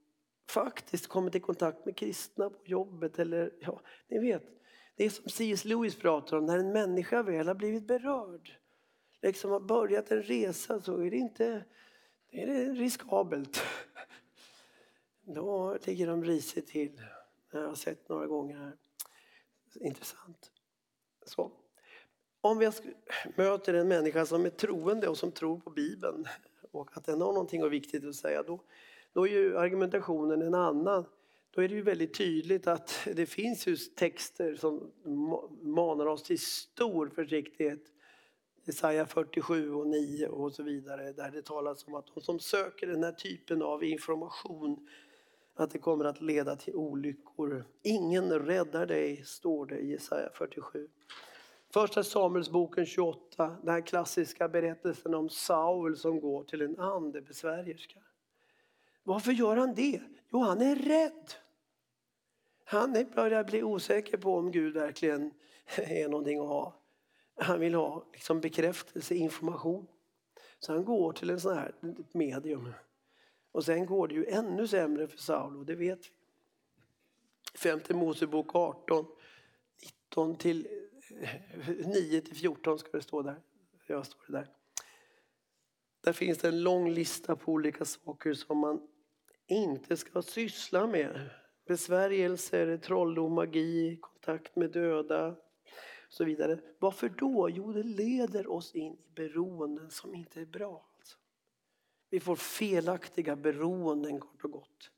faktiskt 0.50 1.08
kommit 1.08 1.36
i 1.36 1.40
kontakt 1.40 1.86
med 1.86 1.96
kristna 1.96 2.50
på 2.50 2.66
jobbet 2.66 3.20
eller 3.20 3.54
ja, 3.60 3.82
ni 4.08 4.20
vet. 4.20 4.44
Det 4.96 5.06
är 5.06 5.10
som 5.10 5.30
C.S. 5.30 5.66
Lewis 5.66 5.96
pratar 5.96 6.38
om, 6.38 6.46
när 6.46 6.60
en 6.60 6.72
människa 6.72 7.24
väl 7.24 7.48
har 7.48 7.56
blivit 7.56 7.88
berörd, 7.88 8.58
liksom 9.22 9.52
har 9.52 9.60
börjat 9.60 10.12
en 10.12 10.24
resa 10.24 10.82
så 10.82 10.98
är 10.98 11.12
det 11.12 11.18
inte 11.18 11.66
det 12.32 12.42
är 12.42 12.74
riskabelt. 12.74 13.62
Då 15.22 15.78
ligger 15.86 16.08
de 16.08 16.24
risigt 16.24 16.68
till. 16.68 17.02
Jag 17.52 17.68
har 17.68 17.76
sett 17.76 18.10
några 18.10 18.28
gånger 18.28 18.58
här. 18.58 18.78
Intressant. 19.76 20.52
Så. 21.26 21.52
Om 22.48 22.58
vi 22.58 22.72
möter 23.36 23.74
en 23.74 23.88
människa 23.88 24.26
som 24.26 24.46
är 24.46 24.50
troende 24.50 25.08
och 25.08 25.18
som 25.18 25.32
tror 25.32 25.60
på 25.60 25.70
Bibeln 25.70 26.26
och 26.72 26.98
att 26.98 27.06
den 27.06 27.22
har 27.22 27.34
någonting 27.34 27.70
viktigt 27.70 28.06
att 28.06 28.16
säga, 28.16 28.44
då, 28.44 28.60
då 29.14 29.28
är 29.28 29.32
ju 29.32 29.58
argumentationen 29.58 30.42
en 30.42 30.54
annan. 30.54 31.06
Då 31.52 31.62
är 31.62 31.68
det 31.68 31.76
ju 31.76 31.82
väldigt 31.82 32.18
tydligt 32.18 32.68
att 32.68 33.08
det 33.16 33.26
finns 33.26 33.68
ju 33.68 33.76
texter 33.76 34.56
som 34.56 34.92
manar 35.62 36.06
oss 36.06 36.24
till 36.24 36.40
stor 36.40 37.10
försiktighet. 37.10 37.82
Jesaja 38.66 39.06
47 39.06 39.74
och 39.74 39.88
9 39.88 40.28
och 40.28 40.54
så 40.54 40.64
vidare 40.64 41.12
där 41.14 41.32
det 41.32 41.46
talas 41.46 41.88
om 41.88 41.96
att 41.96 42.06
de 42.14 42.22
som 42.22 42.40
söker 42.40 42.88
den 42.88 43.04
här 43.04 43.12
typen 43.12 43.62
av 43.62 43.84
information 43.84 44.88
att 45.56 45.72
det 45.72 45.80
kommer 45.80 46.06
att 46.06 46.22
leda 46.22 46.56
till 46.56 46.76
olyckor. 46.76 47.66
Ingen 47.84 48.40
räddar 48.40 48.86
dig, 48.86 49.24
står 49.26 49.66
det 49.66 49.78
i 49.80 49.92
Jesaja 49.92 50.30
47. 50.34 50.88
Första 51.70 52.04
Samuelsboken 52.04 52.86
28, 52.86 53.58
den 53.62 53.74
här 53.74 53.82
klassiska 53.82 54.50
berättelsen 54.50 55.14
om 55.14 55.30
Saul 55.30 55.98
som 55.98 56.20
går 56.20 56.44
till 56.44 56.62
en 56.62 56.80
andebesvärjerska. 56.80 58.00
Varför 59.04 59.32
gör 59.32 59.58
han 59.58 59.76
det? 59.76 60.02
Jo, 60.32 60.40
han 60.40 60.62
är 60.62 60.76
rädd. 60.76 61.34
Han 62.64 63.06
börjar 63.16 63.44
bli 63.44 63.64
osäker 63.64 64.18
på 64.18 64.36
om 64.36 64.52
Gud 64.52 64.74
verkligen 64.74 65.34
är 65.78 66.10
någonting 66.10 66.40
att 66.40 66.48
ha. 66.48 66.76
Han 67.36 67.60
vill 67.60 67.74
ha 67.74 68.06
liksom 68.14 68.42
bekräftelse, 68.42 69.16
information. 69.16 69.88
Så 70.60 70.74
han 70.74 70.86
går 70.86 71.14
till 71.14 71.30
en 71.30 71.40
sån 71.40 71.58
här 71.58 71.76
medium. 72.12 72.74
Och 73.52 73.66
sen 73.66 73.86
går 73.86 74.08
det 74.08 74.14
ju 74.14 74.26
ännu 74.26 74.68
sämre 74.68 75.08
för 75.08 75.18
Saul 75.18 75.58
och 75.58 75.66
det 75.66 75.76
vet 75.76 76.00
vi. 76.00 76.12
Femte 77.60 77.94
Mosebok 77.94 78.56
18, 78.56 79.06
19 80.10 80.36
till 80.36 80.87
9 81.86 82.22
till 82.22 82.36
14 82.36 82.80
ska 82.80 82.90
det 82.92 83.02
stå 83.04 83.22
där. 83.22 83.42
Jag 83.88 84.06
står 84.06 84.32
där. 84.32 84.48
Där 86.02 86.14
finns 86.14 86.38
det 86.38 86.48
en 86.48 86.64
lång 86.64 86.90
lista 86.90 87.36
på 87.36 87.52
olika 87.52 87.86
saker 87.86 88.34
som 88.34 88.58
man 88.58 88.88
inte 89.48 89.98
ska 89.98 90.22
syssla 90.22 90.88
med. 90.88 91.30
Besvärjelser, 91.66 92.78
trolldom, 92.78 93.34
magi, 93.34 93.98
kontakt 94.02 94.56
med 94.56 94.72
döda 94.72 95.28
och 95.28 95.38
så 96.10 96.24
vidare. 96.24 96.60
Varför 96.80 97.10
då? 97.10 97.50
Jo, 97.50 97.74
det 97.74 97.84
leder 97.84 98.52
oss 98.52 98.76
in 98.76 98.94
i 98.94 99.12
beroenden 99.16 99.92
som 99.92 100.16
inte 100.16 100.42
är 100.42 100.46
bra. 100.46 100.90
Alltså. 100.98 101.18
Vi 102.10 102.20
får 102.20 102.36
felaktiga 102.36 103.36
beroenden 103.36 104.20
kort 104.20 104.44
och 104.44 104.52
gott. 104.52 104.92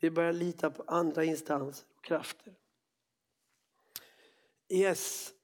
Vi 0.00 0.10
börjar 0.10 0.32
lita 0.32 0.70
på 0.70 0.82
andra 0.86 1.24
instanser 1.24 1.86
och 1.96 2.04
krafter. 2.04 2.54
Yes. 4.68 5.34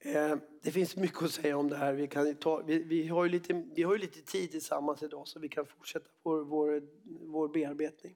Eh, 0.00 0.36
det 0.62 0.70
finns 0.70 0.96
mycket 0.96 1.22
att 1.22 1.30
säga 1.30 1.56
om 1.56 1.68
det 1.68 1.76
här. 1.76 1.92
Vi, 1.92 2.06
kan 2.06 2.34
ta, 2.34 2.62
vi, 2.66 2.78
vi, 2.78 3.08
har, 3.08 3.24
ju 3.24 3.30
lite, 3.30 3.64
vi 3.74 3.82
har 3.82 3.94
ju 3.94 4.00
lite 4.00 4.20
tid 4.22 4.50
tillsammans 4.50 5.02
idag 5.02 5.28
så 5.28 5.38
vi 5.38 5.48
kan 5.48 5.66
fortsätta 5.66 6.06
vår, 6.22 6.44
vår, 6.44 6.82
vår 7.26 7.48
bearbetning. 7.48 8.14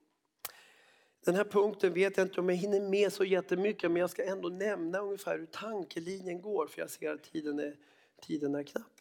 Den 1.24 1.34
här 1.34 1.44
punkten 1.44 1.92
vet 1.92 2.16
jag 2.16 2.26
inte 2.26 2.40
om 2.40 2.48
jag 2.48 2.56
hinner 2.56 2.80
med 2.80 3.12
så 3.12 3.24
jättemycket 3.24 3.90
men 3.90 4.00
jag 4.00 4.10
ska 4.10 4.24
ändå 4.24 4.48
nämna 4.48 4.98
ungefär 4.98 5.38
hur 5.38 5.46
tankelinjen 5.46 6.40
går 6.40 6.66
för 6.66 6.80
jag 6.80 6.90
ser 6.90 7.10
att 7.10 7.32
tiden 7.32 7.58
är, 7.58 7.76
tiden 8.22 8.54
är 8.54 8.62
knapp. 8.62 8.92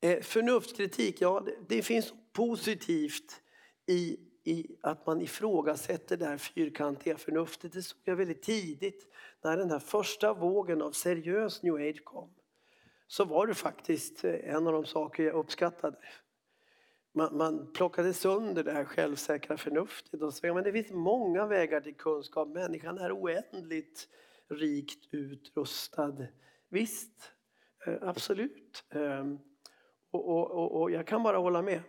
Eh, 0.00 0.20
förnuftskritik, 0.20 1.20
ja 1.20 1.42
det, 1.46 1.76
det 1.76 1.82
finns 1.82 2.12
positivt 2.32 3.42
i 3.86 4.16
i 4.50 4.76
att 4.80 5.06
man 5.06 5.20
ifrågasätter 5.20 6.16
det 6.16 6.26
här 6.26 6.38
fyrkantiga 6.38 7.16
förnuftet. 7.16 7.72
Det 7.72 7.82
såg 7.82 7.98
jag 8.04 8.16
väldigt 8.16 8.42
tidigt 8.42 9.06
när 9.42 9.56
den 9.56 9.70
här 9.70 9.78
första 9.78 10.34
vågen 10.34 10.82
av 10.82 10.92
seriös 10.92 11.62
new 11.62 11.74
age 11.74 12.04
kom. 12.04 12.30
Så 13.06 13.24
var 13.24 13.46
det 13.46 13.54
faktiskt 13.54 14.24
eh, 14.24 14.54
en 14.54 14.66
av 14.66 14.72
de 14.72 14.84
saker 14.84 15.22
jag 15.22 15.34
uppskattade. 15.34 15.98
Man, 17.12 17.36
man 17.36 17.72
plockade 17.72 18.12
sönder 18.12 18.64
det 18.64 18.72
här 18.72 18.84
självsäkra 18.84 19.56
förnuftet 19.56 20.22
och 20.22 20.34
sa 20.34 20.58
att 20.58 20.64
det 20.64 20.72
finns 20.72 20.92
många 20.92 21.46
vägar 21.46 21.80
till 21.80 21.96
kunskap. 21.96 22.48
Människan 22.48 22.98
är 22.98 23.12
oändligt 23.12 24.08
rikt 24.48 25.08
utrustad. 25.10 26.16
Visst, 26.68 27.32
eh, 27.86 27.94
absolut. 28.02 28.84
Ehm, 28.90 29.38
och, 30.10 30.28
och, 30.28 30.50
och, 30.50 30.80
och 30.80 30.90
jag 30.90 31.06
kan 31.06 31.22
bara 31.22 31.38
hålla 31.38 31.62
med. 31.62 31.82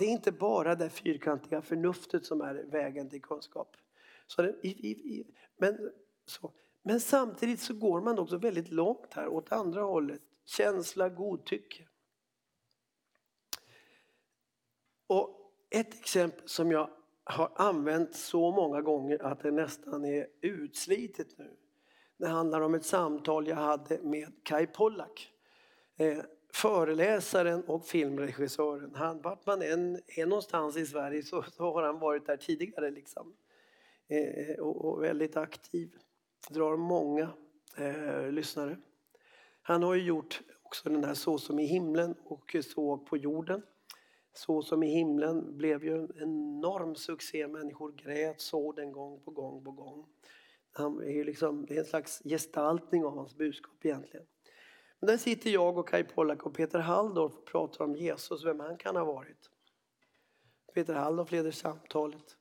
Det 0.00 0.06
är 0.06 0.10
inte 0.10 0.32
bara 0.32 0.74
det 0.74 0.90
fyrkantiga 0.90 1.62
förnuftet 1.62 2.26
som 2.26 2.40
är 2.40 2.54
vägen 2.54 3.10
till 3.10 3.22
kunskap. 3.22 3.76
Så 4.26 4.42
det, 4.42 4.54
i, 4.62 4.68
i, 4.68 5.26
men, 5.56 5.92
så. 6.26 6.52
men 6.82 7.00
samtidigt 7.00 7.60
så 7.60 7.74
går 7.74 8.00
man 8.00 8.18
också 8.18 8.36
väldigt 8.36 8.70
långt 8.70 9.14
här 9.14 9.28
åt 9.28 9.52
andra 9.52 9.82
hållet. 9.82 10.20
Känsla, 10.44 11.08
godtycke. 11.08 11.88
Och 15.06 15.52
ett 15.70 15.94
exempel 15.94 16.48
som 16.48 16.72
jag 16.72 16.90
har 17.24 17.52
använt 17.56 18.14
så 18.14 18.50
många 18.50 18.82
gånger 18.82 19.22
att 19.22 19.40
det 19.40 19.50
nästan 19.50 20.04
är 20.04 20.26
utslitet 20.40 21.38
nu. 21.38 21.56
Det 22.16 22.28
handlar 22.28 22.60
om 22.60 22.74
ett 22.74 22.86
samtal 22.86 23.48
jag 23.48 23.56
hade 23.56 23.98
med 24.02 24.32
Kai 24.42 24.66
Pollak. 24.66 25.32
Eh, 25.96 26.18
Föreläsaren 26.52 27.64
och 27.64 27.86
filmregissören. 27.86 28.94
Han, 28.94 29.22
vart 29.22 29.46
man 29.46 29.62
än 29.62 30.00
är 30.06 30.26
någonstans 30.26 30.76
i 30.76 30.86
Sverige 30.86 31.22
så, 31.22 31.42
så 31.42 31.72
har 31.72 31.82
han 31.82 31.98
varit 31.98 32.26
där 32.26 32.36
tidigare. 32.36 32.90
Liksom. 32.90 33.34
eh, 34.08 34.60
och, 34.60 34.84
och 34.84 35.02
väldigt 35.02 35.36
aktiv. 35.36 35.90
Drar 36.50 36.76
många 36.76 37.30
eh, 37.76 38.32
lyssnare. 38.32 38.76
Han 39.62 39.82
har 39.82 39.94
ju 39.94 40.02
gjort 40.02 40.40
också 40.62 40.88
den 40.88 41.04
här 41.04 41.14
Så 41.14 41.38
som 41.38 41.58
i 41.58 41.66
himlen 41.66 42.14
och 42.24 42.56
Så 42.62 42.98
på 42.98 43.16
jorden. 43.16 43.62
Så 44.32 44.62
som 44.62 44.82
i 44.82 44.88
himlen 44.88 45.56
blev 45.56 45.84
ju 45.84 45.94
en 45.94 46.12
enorm 46.16 46.94
succé. 46.94 47.48
Människor 47.48 47.92
grät, 47.92 48.40
såg 48.40 48.76
den 48.76 48.92
gång 48.92 49.20
på 49.20 49.30
gång 49.30 49.64
på 49.64 49.70
gång. 49.70 50.06
Han 50.72 51.02
är 51.02 51.24
liksom, 51.24 51.66
det 51.66 51.74
är 51.74 51.78
en 51.78 51.84
slags 51.84 52.22
gestaltning 52.24 53.04
av 53.04 53.16
hans 53.16 53.36
budskap 53.36 53.84
egentligen. 53.84 54.26
Men 55.00 55.06
där 55.06 55.16
sitter 55.16 55.50
jag 55.50 55.78
och 55.78 55.88
Kai 55.88 56.04
Pollak 56.04 56.46
och 56.46 56.54
Peter 56.54 56.78
Halldorf 56.78 57.32
och 57.34 57.44
pratar 57.46 57.84
om 57.84 57.96
Jesus, 57.96 58.44
vem 58.44 58.60
han 58.60 58.76
kan 58.76 58.96
ha 58.96 59.04
varit. 59.04 59.50
Peter 60.74 60.94
Halldorf 60.94 61.32
leder 61.32 61.50
samtalet. 61.50 62.36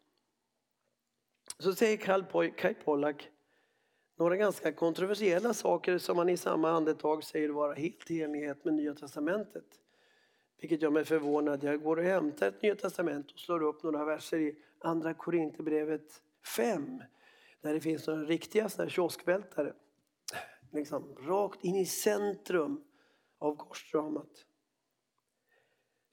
Så 1.60 1.74
säger 1.74 1.98
Kai 2.52 2.74
Pollak 2.74 3.30
några 4.16 4.38
ganska 4.38 4.72
kontroversiella 4.72 5.54
saker 5.54 5.98
som 5.98 6.18
han 6.18 6.30
i 6.30 6.38
samma 6.38 6.72
andetag 6.72 7.24
säger 7.24 7.50
vara 7.50 7.74
helt 7.74 8.12
i 8.12 8.22
enlighet 8.22 8.66
med 8.66 8.74
Nya 8.74 8.94
Testamentet. 8.94 9.66
Vilket 10.62 10.82
gör 10.82 10.90
mig 10.90 11.06
förvånad. 11.06 11.64
Jag 11.64 11.84
går 11.84 11.98
och 11.98 12.04
hämtar 12.04 12.48
ett 12.48 12.62
Nya 12.62 12.76
Testament 12.76 13.32
och 13.32 13.40
slår 13.40 13.64
upp 13.64 13.84
några 13.84 14.06
verser 14.06 14.40
i 14.40 14.56
Andra 14.80 15.14
Korinthierbrevet 15.14 16.22
5. 16.56 17.04
Där 17.62 17.74
det 17.74 17.80
finns 17.80 18.08
några 18.08 18.24
riktiga 18.24 18.70
kioskvältare. 18.88 19.74
Liksom, 20.72 21.16
rakt 21.16 21.64
in 21.64 21.76
i 21.76 21.86
centrum 21.86 22.84
av 23.38 23.56
korsdramat. 23.56 24.46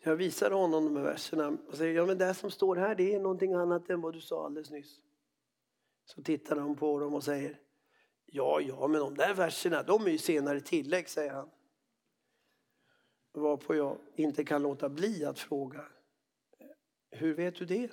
Jag 0.03 0.17
visar 0.17 0.51
honom 0.51 0.85
de 0.85 0.97
här 0.97 1.05
verserna 1.05 1.59
och 1.69 1.77
säger 1.77 1.95
ja 1.95 2.07
men 2.07 2.19
det 2.19 2.35
som 2.35 2.51
står 2.51 2.77
här 2.77 2.95
det 2.95 3.15
är 3.15 3.21
någonting 3.21 3.53
annat 3.53 3.91
än 3.91 4.01
vad 4.01 4.15
du 4.15 4.21
sa 4.21 4.45
alldeles 4.45 4.71
nyss. 4.71 5.01
Så 6.05 6.23
tittar 6.23 6.57
han 6.57 6.77
på 6.77 7.01
dem 7.01 7.15
och 7.15 7.25
säger 7.25 7.61
Ja, 8.27 8.61
ja, 8.61 8.87
men 8.89 9.01
de 9.01 9.15
där 9.15 9.35
verserna 9.35 9.83
de 9.83 10.07
är 10.07 10.11
ju 10.11 10.19
senare 10.19 10.61
tillägg, 10.61 11.09
säger 11.09 11.33
han. 11.33 11.51
Varpå 13.33 13.75
jag 13.75 13.99
inte 14.15 14.45
kan 14.45 14.63
låta 14.63 14.89
bli 14.89 15.25
att 15.25 15.39
fråga 15.39 15.85
Hur 17.11 17.35
vet 17.35 17.55
du 17.55 17.65
det? 17.65 17.91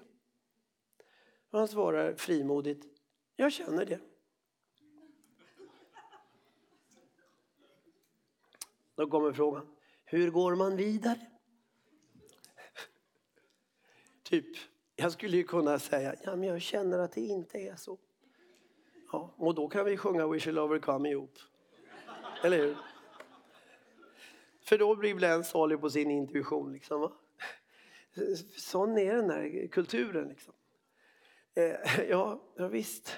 Och 1.50 1.60
han 1.60 1.68
svarar 1.68 2.16
frimodigt 2.16 2.86
Jag 3.36 3.52
känner 3.52 3.86
det. 3.86 4.00
Då 8.96 9.08
kommer 9.08 9.34
frågan 9.34 9.68
Hur 10.06 10.32
går 10.32 10.56
man 10.56 10.76
vidare? 10.76 11.20
typ, 14.24 14.46
jag 14.96 15.12
skulle 15.12 15.38
ju 15.38 15.44
kunna 15.44 15.80
säga 15.80 16.16
ja, 16.24 16.36
men 16.36 16.50
jag 16.50 16.62
känner 16.62 17.00
att 17.00 17.12
det 17.12 17.22
inte 17.22 17.58
är 17.58 17.76
så. 17.76 18.00
Ja, 19.12 19.34
och 19.38 19.56
då 19.56 19.68
kan 19.68 19.86
vi 19.86 19.98
sjunga 19.98 20.28
We 20.28 20.40
shall 20.40 20.60
overcome 20.60 21.10
ihop. 21.10 21.38
Eller 22.44 22.58
hur? 22.58 22.78
För 24.62 24.78
då 24.78 24.96
blir 24.96 25.14
Glenn 25.14 25.44
salig 25.44 25.82
på 25.82 25.90
sin 25.90 26.12
intuition. 26.12 26.74
Liksom, 26.74 27.02
va? 27.02 27.12
Sån 28.58 28.98
är 28.98 29.16
den 29.16 29.28
där 29.28 29.68
kulturen. 29.68 30.28
Liksom. 30.28 30.54
Eh, 31.56 32.00
ja, 32.10 32.42
ja, 32.56 32.68
visst. 32.68 33.18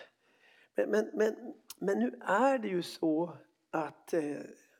Men, 0.75 0.89
men, 0.89 1.09
men, 1.13 1.53
men 1.79 1.99
nu 1.99 2.19
är 2.21 2.59
det 2.59 2.67
ju 2.67 2.81
så 2.81 3.37
att 3.71 4.13
eh, 4.13 4.37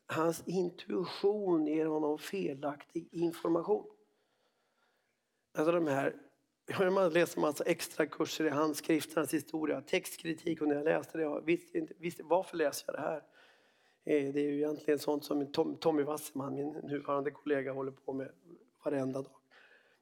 hans 0.08 0.44
intuition 0.46 1.68
ger 1.68 1.86
honom 1.86 2.20
felaktig 2.20 3.08
information. 3.12 3.86
Alltså 5.54 5.72
de 5.72 5.88
här 5.88 6.16
man 6.92 7.14
läser 7.14 7.42
massa 7.42 7.64
extra 7.64 8.06
kurser 8.06 8.46
i 8.46 8.50
handskrifternas 8.50 9.34
historia, 9.34 9.82
textkritik 9.82 10.62
och 10.62 10.68
när 10.68 10.76
jag 10.76 10.86
läste 10.86 11.18
det, 11.18 11.24
jag 11.24 11.42
visste 11.46 11.78
inte 11.78 11.94
visste, 11.98 12.24
varför 12.24 12.58
läser 12.58 12.86
jag 12.88 12.96
det 12.96 13.02
här? 13.02 13.24
Eh, 14.04 14.34
det 14.34 14.40
är 14.40 14.44
ju 14.44 14.56
egentligen 14.56 15.00
sånt 15.00 15.26
som 15.26 15.52
Tommy 15.80 16.04
Wasserman, 16.04 16.56
min 16.56 16.70
nuvarande 16.70 17.32
kollega, 17.32 17.74
håller 17.74 17.92
på 17.92 18.14
med 18.14 18.32
varenda 18.84 19.22
dag. 19.22 19.32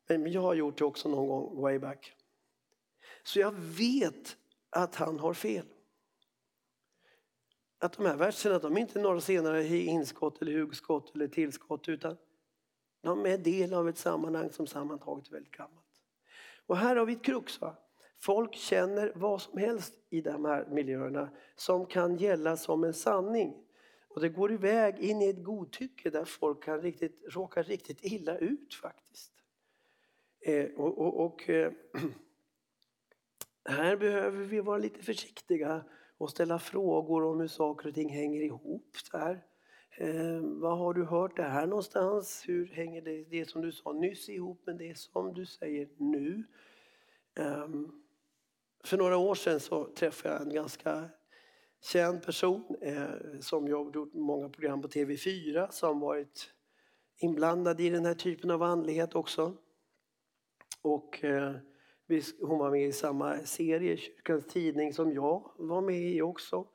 Men 0.07 0.31
jag 0.31 0.41
har 0.41 0.53
gjort 0.53 0.77
det 0.77 0.85
också 0.85 1.09
någon 1.09 1.27
gång 1.27 1.61
way 1.61 1.79
back. 1.79 2.13
Så 3.23 3.39
jag 3.39 3.51
vet 3.57 4.37
att 4.69 4.95
han 4.95 5.19
har 5.19 5.33
fel. 5.33 5.65
Att 7.83 7.93
de 7.93 8.05
här 8.05 8.17
verserna 8.17 8.59
de 8.59 8.77
är 8.77 8.81
inte 8.81 8.99
några 8.99 9.21
senare 9.21 9.67
inskott 9.67 10.41
eller 10.41 10.59
hugskott 10.59 11.15
eller 11.15 11.27
tillskott 11.27 11.89
utan 11.89 12.17
de 13.01 13.25
är 13.25 13.37
del 13.37 13.73
av 13.73 13.89
ett 13.89 13.97
sammanhang 13.97 14.51
som 14.51 14.67
sammantaget 14.67 15.27
är 15.27 15.31
väldigt 15.31 15.51
gammalt. 15.51 16.01
Och 16.65 16.77
här 16.77 16.95
har 16.95 17.05
vi 17.05 17.13
ett 17.13 17.23
krux. 17.23 17.61
Va? 17.61 17.75
Folk 18.19 18.55
känner 18.55 19.11
vad 19.15 19.41
som 19.41 19.57
helst 19.57 19.93
i 20.09 20.21
de 20.21 20.45
här 20.45 20.65
miljöerna 20.65 21.29
som 21.55 21.85
kan 21.85 22.17
gälla 22.17 22.57
som 22.57 22.83
en 22.83 22.93
sanning. 22.93 23.65
Och 24.07 24.21
det 24.21 24.29
går 24.29 24.51
iväg 24.51 24.99
in 24.99 25.21
i 25.21 25.29
ett 25.29 25.43
godtycke 25.43 26.09
där 26.09 26.25
folk 26.25 26.63
kan 26.63 26.81
riktigt, 26.81 27.23
råka 27.29 27.63
riktigt 27.63 27.99
illa 28.01 28.37
ut 28.37 28.73
faktiskt. 28.73 29.33
Eh, 30.39 30.65
och, 30.65 30.97
och, 30.97 31.25
och 31.25 31.49
eh, 31.49 31.71
här 33.69 33.97
behöver 33.97 34.43
vi 34.43 34.59
vara 34.59 34.77
lite 34.77 35.03
försiktiga 35.03 35.83
och 36.23 36.29
ställa 36.29 36.59
frågor 36.59 37.23
om 37.23 37.39
hur 37.39 37.47
saker 37.47 37.89
och 37.89 37.95
ting 37.95 38.09
hänger 38.09 38.41
ihop. 38.41 38.97
Där. 39.11 39.43
Eh, 39.97 40.39
vad 40.41 40.77
har 40.77 40.93
du 40.93 41.05
hört 41.05 41.37
det 41.37 41.43
här 41.43 41.67
någonstans? 41.67 42.43
Hur 42.47 42.67
hänger 42.67 43.01
det, 43.01 43.23
det 43.23 43.49
som 43.49 43.61
du 43.61 43.71
sa 43.71 43.91
nyss 43.91 44.29
ihop 44.29 44.65
med 44.65 44.77
det 44.77 44.97
som 44.97 45.33
du 45.33 45.45
säger 45.45 45.89
nu? 45.97 46.43
Eh, 47.35 47.67
för 48.83 48.97
några 48.97 49.17
år 49.17 49.35
sedan 49.35 49.59
så 49.59 49.85
träffade 49.85 50.33
jag 50.33 50.41
en 50.41 50.53
ganska 50.53 51.09
känd 51.81 52.23
person 52.23 52.75
eh, 52.81 53.39
som 53.39 53.67
gjort 53.67 54.13
många 54.13 54.49
program 54.49 54.81
på 54.81 54.87
TV4 54.87 55.67
som 55.71 55.99
varit 55.99 56.53
inblandad 57.17 57.81
i 57.81 57.89
den 57.89 58.05
här 58.05 58.13
typen 58.13 58.51
av 58.51 58.63
andlighet 58.63 59.15
också. 59.15 59.57
Och 60.81 61.23
eh, 61.23 61.55
hon 62.41 62.59
var 62.59 62.71
med 62.71 62.87
i 62.87 62.91
samma 62.91 63.37
serie, 63.39 63.97
Kyrkans 63.97 64.47
Tidning, 64.47 64.93
som 64.93 65.13
jag 65.13 65.51
var 65.57 65.81
med 65.81 66.01
i 66.01 66.21
också 66.21 66.67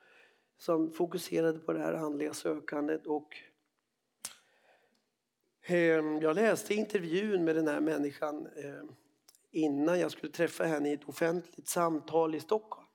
som 0.59 0.91
fokuserade 0.91 1.59
på 1.59 1.73
det 1.73 1.79
här 1.79 1.95
andliga 1.95 2.35
sökandet. 2.35 3.07
Och 3.07 3.37
ehm, 5.67 6.21
jag 6.21 6.37
läste 6.37 6.75
intervjun 6.75 7.45
med 7.45 7.57
den 7.57 7.69
här 7.69 7.81
människan 7.81 8.47
eh, 8.47 8.85
innan 9.51 10.01
jag 10.01 10.11
skulle 10.11 10.33
träffa 10.33 10.65
henne 10.65 10.91
i 10.91 10.93
ett 10.93 11.09
offentligt 11.09 11.69
samtal 11.69 12.35
i 12.35 12.41
Stockholm. 12.41 12.87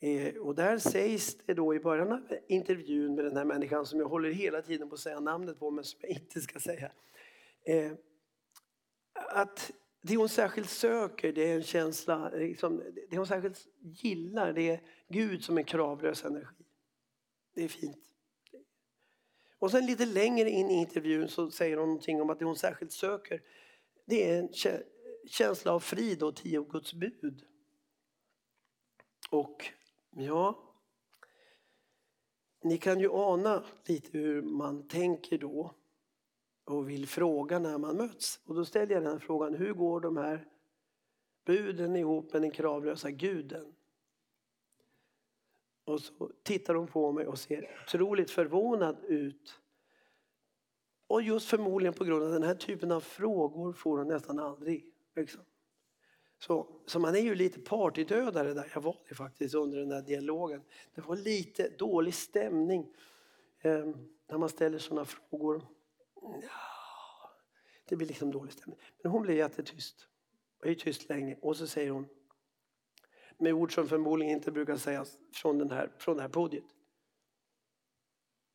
Eh, 0.00 0.36
och 0.36 0.54
där 0.54 0.78
sägs 0.78 1.36
det 1.46 1.54
då 1.54 1.74
i 1.74 1.80
början 1.80 2.12
av 2.12 2.20
intervjun 2.48 3.14
med 3.14 3.24
den 3.24 3.36
här 3.36 3.44
människan 3.44 3.86
som 3.86 4.00
jag 4.00 4.08
håller 4.08 4.30
hela 4.30 4.62
tiden 4.62 4.88
på 4.88 4.94
att 4.94 5.00
säga 5.00 5.20
namnet 5.20 5.58
på 5.58 5.70
men 5.70 5.84
som 5.84 6.00
jag 6.02 6.10
inte 6.10 6.40
ska 6.40 6.60
säga. 6.60 6.92
Eh, 7.64 7.92
att 9.12 9.70
det 10.06 10.16
hon 10.16 10.28
särskilt 10.28 10.70
söker 10.70 11.32
det 11.32 11.50
är 11.50 11.56
en 11.56 11.62
känsla, 11.62 12.28
liksom, 12.28 12.82
det 13.10 13.16
hon 13.16 13.26
särskilt 13.26 13.66
gillar 13.80 14.52
det 14.52 14.70
är 14.70 14.80
Gud 15.08 15.44
som 15.44 15.58
en 15.58 15.64
kravlös 15.64 16.24
energi. 16.24 16.64
Det 17.54 17.64
är 17.64 17.68
fint. 17.68 18.04
Och 19.58 19.70
sen 19.70 19.86
lite 19.86 20.06
längre 20.06 20.50
in 20.50 20.70
i 20.70 20.74
intervjun 20.74 21.28
så 21.28 21.50
säger 21.50 21.76
hon 21.76 21.88
någonting 21.88 22.22
om 22.22 22.30
att 22.30 22.38
det 22.38 22.44
hon 22.44 22.56
särskilt 22.56 22.92
söker 22.92 23.42
det 24.04 24.30
är 24.30 24.38
en 24.38 24.48
känsla 25.26 25.72
av 25.72 25.80
frid 25.80 26.22
och 26.22 26.36
tio 26.36 26.64
Guds 26.64 26.94
bud. 26.94 27.44
Och 29.30 29.64
ja, 30.10 30.74
ni 32.62 32.78
kan 32.78 33.00
ju 33.00 33.10
ana 33.12 33.64
lite 33.86 34.18
hur 34.18 34.42
man 34.42 34.88
tänker 34.88 35.38
då 35.38 35.74
och 36.64 36.88
vill 36.88 37.08
fråga 37.08 37.58
när 37.58 37.78
man 37.78 37.96
möts. 37.96 38.40
Och 38.44 38.54
då 38.54 38.64
ställer 38.64 38.92
jag 38.92 39.02
den 39.02 39.12
här 39.12 39.18
frågan, 39.18 39.54
hur 39.54 39.72
går 39.74 40.00
de 40.00 40.16
här 40.16 40.48
buden 41.44 41.96
ihop 41.96 42.32
med 42.32 42.42
den 42.42 42.50
kravlösa 42.50 43.10
guden? 43.10 43.74
Och 45.84 46.00
så 46.00 46.30
tittar 46.42 46.74
hon 46.74 46.86
på 46.86 47.12
mig 47.12 47.26
och 47.26 47.38
ser 47.38 47.70
otroligt 47.82 48.30
förvånad 48.30 48.96
ut. 49.04 49.60
Och 51.06 51.22
just 51.22 51.48
förmodligen 51.48 51.94
på 51.94 52.04
grund 52.04 52.24
av 52.24 52.30
den 52.30 52.42
här 52.42 52.54
typen 52.54 52.92
av 52.92 53.00
frågor 53.00 53.72
får 53.72 53.98
hon 53.98 54.08
nästan 54.08 54.38
aldrig. 54.38 54.84
Liksom. 55.16 55.40
Så, 56.38 56.66
så 56.86 56.98
man 56.98 57.14
är 57.14 57.20
ju 57.20 57.34
lite 57.34 57.60
partydödare 57.60 58.54
där. 58.54 58.70
Jag 58.74 58.80
var 58.80 58.96
det 59.08 59.14
faktiskt 59.14 59.54
under 59.54 59.78
den 59.78 59.88
där 59.88 60.02
dialogen. 60.02 60.62
Det 60.94 61.00
var 61.00 61.16
lite 61.16 61.68
dålig 61.78 62.14
stämning 62.14 62.94
eh, 63.60 63.86
när 64.28 64.38
man 64.38 64.48
ställer 64.48 64.78
sådana 64.78 65.04
frågor. 65.04 65.62
Ja, 66.24 67.30
det 67.84 67.96
blir 67.96 68.06
liksom 68.06 68.30
dålig 68.30 68.52
stämning. 68.52 68.80
Men 69.02 69.12
hon 69.12 69.22
blir 69.22 69.34
jättetyst. 69.34 70.08
Och 70.58 70.66
är 70.66 70.74
tyst 70.74 71.08
länge 71.08 71.38
och 71.42 71.56
så 71.56 71.66
säger 71.66 71.90
hon 71.90 72.08
med 73.38 73.54
ord 73.54 73.74
som 73.74 73.88
förmodligen 73.88 74.36
inte 74.36 74.52
brukar 74.52 74.76
sägas 74.76 75.18
från, 75.32 75.58
den 75.58 75.70
här, 75.70 75.92
från 75.98 76.16
det 76.16 76.22
här 76.22 76.28
podiet. 76.28 76.64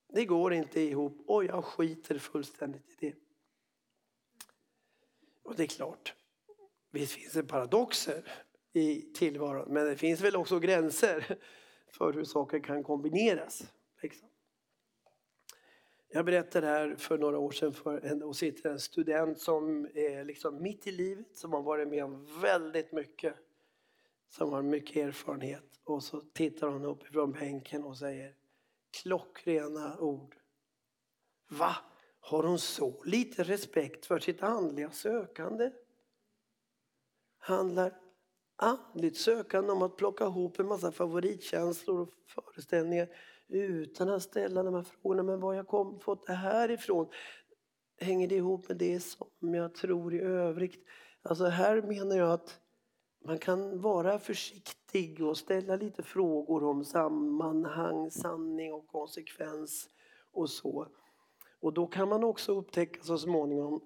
Det 0.08 0.26
går 0.26 0.54
inte 0.54 0.82
ihop 0.82 1.24
och 1.28 1.46
jag 1.46 1.66
skiter 1.66 2.20
fullständigt 2.20 2.90
i 2.90 2.96
det. 3.00 3.16
Och 5.44 5.56
det 5.56 5.64
är 5.64 5.68
klart, 5.68 6.14
visst 6.92 7.14
finns 7.14 7.34
det 7.34 7.44
paradoxer. 7.44 8.32
i 8.74 9.02
tillvaron. 9.14 9.74
Men 9.74 9.86
det 9.86 9.96
finns 9.96 10.22
väl 10.22 10.36
också 10.36 10.60
gränser 10.60 11.38
för 11.98 12.14
hur 12.14 12.24
saker 12.24 12.60
kan 12.60 12.84
kombineras. 12.84 13.74
Liksom. 14.02 14.29
Jag 16.12 16.26
berättade 16.26 16.68
här 16.68 16.96
för 16.96 17.18
några 17.18 17.38
år 17.40 17.52
sedan 17.52 17.74
för 17.74 18.06
en, 18.06 18.24
och 18.24 18.36
sitter 18.36 18.70
en 18.70 18.80
student 18.80 19.40
som 19.40 19.88
är 19.94 20.24
liksom 20.24 20.62
mitt 20.62 20.88
i 20.88 20.92
livet, 20.92 21.38
som 21.38 21.54
har 21.54 21.62
varit 21.62 21.88
med 21.88 22.04
om 22.04 22.28
väldigt 22.42 22.92
mycket, 22.92 23.36
som 24.30 24.54
har 24.54 24.62
mycket 24.62 24.96
erfarenhet. 24.96 25.80
Och 25.84 26.04
så 26.04 26.22
tittar 26.22 26.68
hon 26.68 26.86
upp 26.86 27.04
ifrån 27.04 27.32
bänken 27.32 27.84
och 27.84 27.98
säger 27.98 28.36
klockrena 29.02 30.00
ord. 30.00 30.36
Va? 31.50 31.76
Har 32.20 32.44
hon 32.44 32.60
så 32.60 33.04
lite 33.04 33.44
respekt 33.44 34.06
för 34.06 34.20
sitt 34.20 34.44
andliga 34.44 34.92
sökande? 34.92 35.72
Handlar 37.38 38.00
andligt 38.56 39.18
sökande 39.18 39.72
om 39.72 39.82
att 39.82 39.98
plocka 39.98 40.26
ihop 40.26 40.60
en 40.60 40.68
massa 40.68 40.92
favoritkänslor 40.92 42.00
och 42.02 42.14
föreställningar 42.28 43.10
utan 43.50 44.10
att 44.10 44.24
ställa 44.24 44.64
de 44.64 44.74
här 44.74 44.84
frågorna. 44.84 45.24
Men 45.24 45.40
var 45.40 45.54
jag 45.54 45.68
kom, 45.68 46.00
fått 46.00 46.28
det 46.28 46.34
här 46.34 46.72
ifrån? 46.72 47.08
Hänger 48.02 48.28
det 48.28 48.36
ihop 48.36 48.68
med 48.68 48.78
det 48.78 49.00
som 49.00 49.54
jag 49.56 49.76
tror 49.76 50.14
i 50.14 50.20
övrigt? 50.20 50.86
Alltså 51.22 51.46
här 51.46 51.82
menar 51.82 52.18
jag 52.18 52.32
att 52.32 52.60
man 53.26 53.40
kan 53.40 53.82
vara 53.82 54.20
försiktig 54.20 55.24
och 55.24 55.38
ställa 55.38 55.76
lite 55.76 56.04
frågor 56.04 56.64
om 56.64 56.86
sammanhang, 56.86 58.12
sanning 58.12 58.74
och 58.74 58.88
konsekvens 58.88 59.90
och 60.32 60.50
så. 60.50 60.88
Och 61.60 61.74
då 61.74 61.88
kan 61.88 62.10
man 62.10 62.24
också 62.24 62.60
upptäcka 62.60 63.04
så 63.04 63.18
småningom 63.18 63.82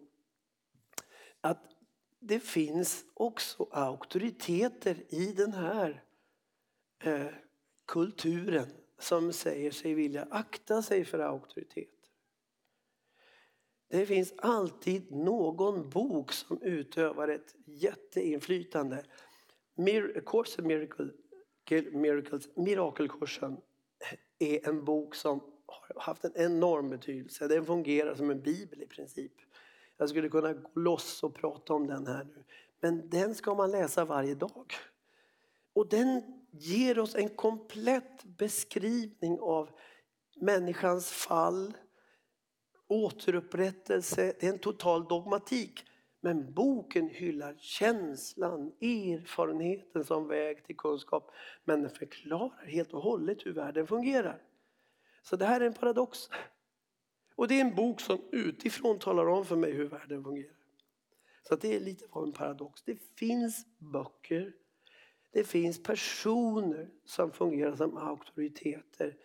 att 1.41 1.61
det 2.20 2.39
finns 2.39 3.05
också 3.14 3.68
auktoriteter 3.72 5.14
i 5.14 5.34
den 5.34 5.53
här 5.53 6.03
eh, 7.03 7.28
kulturen 7.86 8.82
som 9.03 9.33
säger 9.33 9.71
sig 9.71 9.93
vilja 9.93 10.27
akta 10.29 10.81
sig 10.81 11.05
för 11.05 11.19
auktoritet. 11.19 11.89
Det 13.89 14.05
finns 14.05 14.33
alltid 14.37 15.11
någon 15.11 15.89
bok 15.89 16.31
som 16.31 16.61
utövar 16.61 17.27
ett 17.27 17.55
jätteinflytande. 17.65 19.03
Mir 19.75 20.23
Course 20.25 20.61
of 20.61 20.67
Miracle, 20.67 21.09
Miracles, 21.91 22.49
Mirakelkursen 22.55 23.57
är 24.39 24.69
en 24.69 24.85
bok 24.85 25.15
som 25.15 25.39
har 25.65 26.01
haft 26.01 26.25
en 26.25 26.35
enorm 26.35 26.89
betydelse. 26.89 27.47
Den 27.47 27.65
fungerar 27.65 28.15
som 28.15 28.29
en 28.29 28.41
bibel 28.41 28.81
i 28.81 28.87
princip. 28.87 29.33
Jag 29.97 30.09
skulle 30.09 30.29
kunna 30.29 30.53
gå 30.53 30.79
loss 30.79 31.23
och 31.23 31.35
prata 31.35 31.73
om 31.73 31.87
den 31.87 32.07
här 32.07 32.23
nu. 32.23 32.43
Men 32.79 33.09
den 33.09 33.35
ska 33.35 33.55
man 33.55 33.71
läsa 33.71 34.05
varje 34.05 34.35
dag. 34.35 34.73
Och 35.73 35.89
den 35.89 36.42
ger 36.53 36.99
oss 36.99 37.15
en 37.15 37.29
komplett 37.29 38.23
beskrivning 38.23 39.39
av 39.39 39.69
människans 40.41 41.11
fall, 41.11 41.73
återupprättelse. 42.87 44.33
Det 44.39 44.47
är 44.47 44.53
en 44.53 44.59
total 44.59 45.07
dogmatik. 45.07 45.83
Men 46.21 46.53
boken 46.53 47.09
hyllar 47.09 47.55
känslan, 47.59 48.67
erfarenheten 48.81 50.03
som 50.03 50.27
väg 50.27 50.65
till 50.65 50.77
kunskap. 50.77 51.31
Men 51.63 51.81
den 51.81 51.91
förklarar 51.91 52.65
helt 52.65 52.93
och 52.93 53.01
hållet 53.01 53.45
hur 53.45 53.53
världen 53.53 53.87
fungerar. 53.87 54.41
Så 55.23 55.35
det 55.35 55.45
här 55.45 55.61
är 55.61 55.65
en 55.65 55.73
paradox. 55.73 56.19
Och 57.35 57.47
det 57.47 57.55
är 57.55 57.61
en 57.61 57.75
bok 57.75 58.01
som 58.01 58.21
utifrån 58.31 58.99
talar 58.99 59.27
om 59.27 59.45
för 59.45 59.55
mig 59.55 59.71
hur 59.71 59.87
världen 59.87 60.23
fungerar. 60.23 60.55
Så 61.47 61.55
det 61.55 61.75
är 61.75 61.79
lite 61.79 62.05
av 62.09 62.23
en 62.23 62.31
paradox. 62.31 62.83
Det 62.83 62.95
finns 62.95 63.65
böcker, 63.77 64.53
det 65.34 65.43
finns 65.43 65.84
personer 65.84 66.89
som 67.05 67.31
fungerar 67.31 67.75
som 67.75 67.97
auktoriteter. 67.97 69.17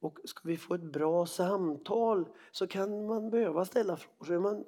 Och 0.00 0.18
ska 0.24 0.40
vi 0.44 0.56
få 0.56 0.74
ett 0.74 0.92
bra 0.92 1.26
samtal 1.26 2.28
så 2.50 2.66
kan 2.66 3.06
man 3.06 3.30
behöva 3.30 3.64
ställa 3.64 3.96
frågor. 3.96 4.38
Man, 4.38 4.64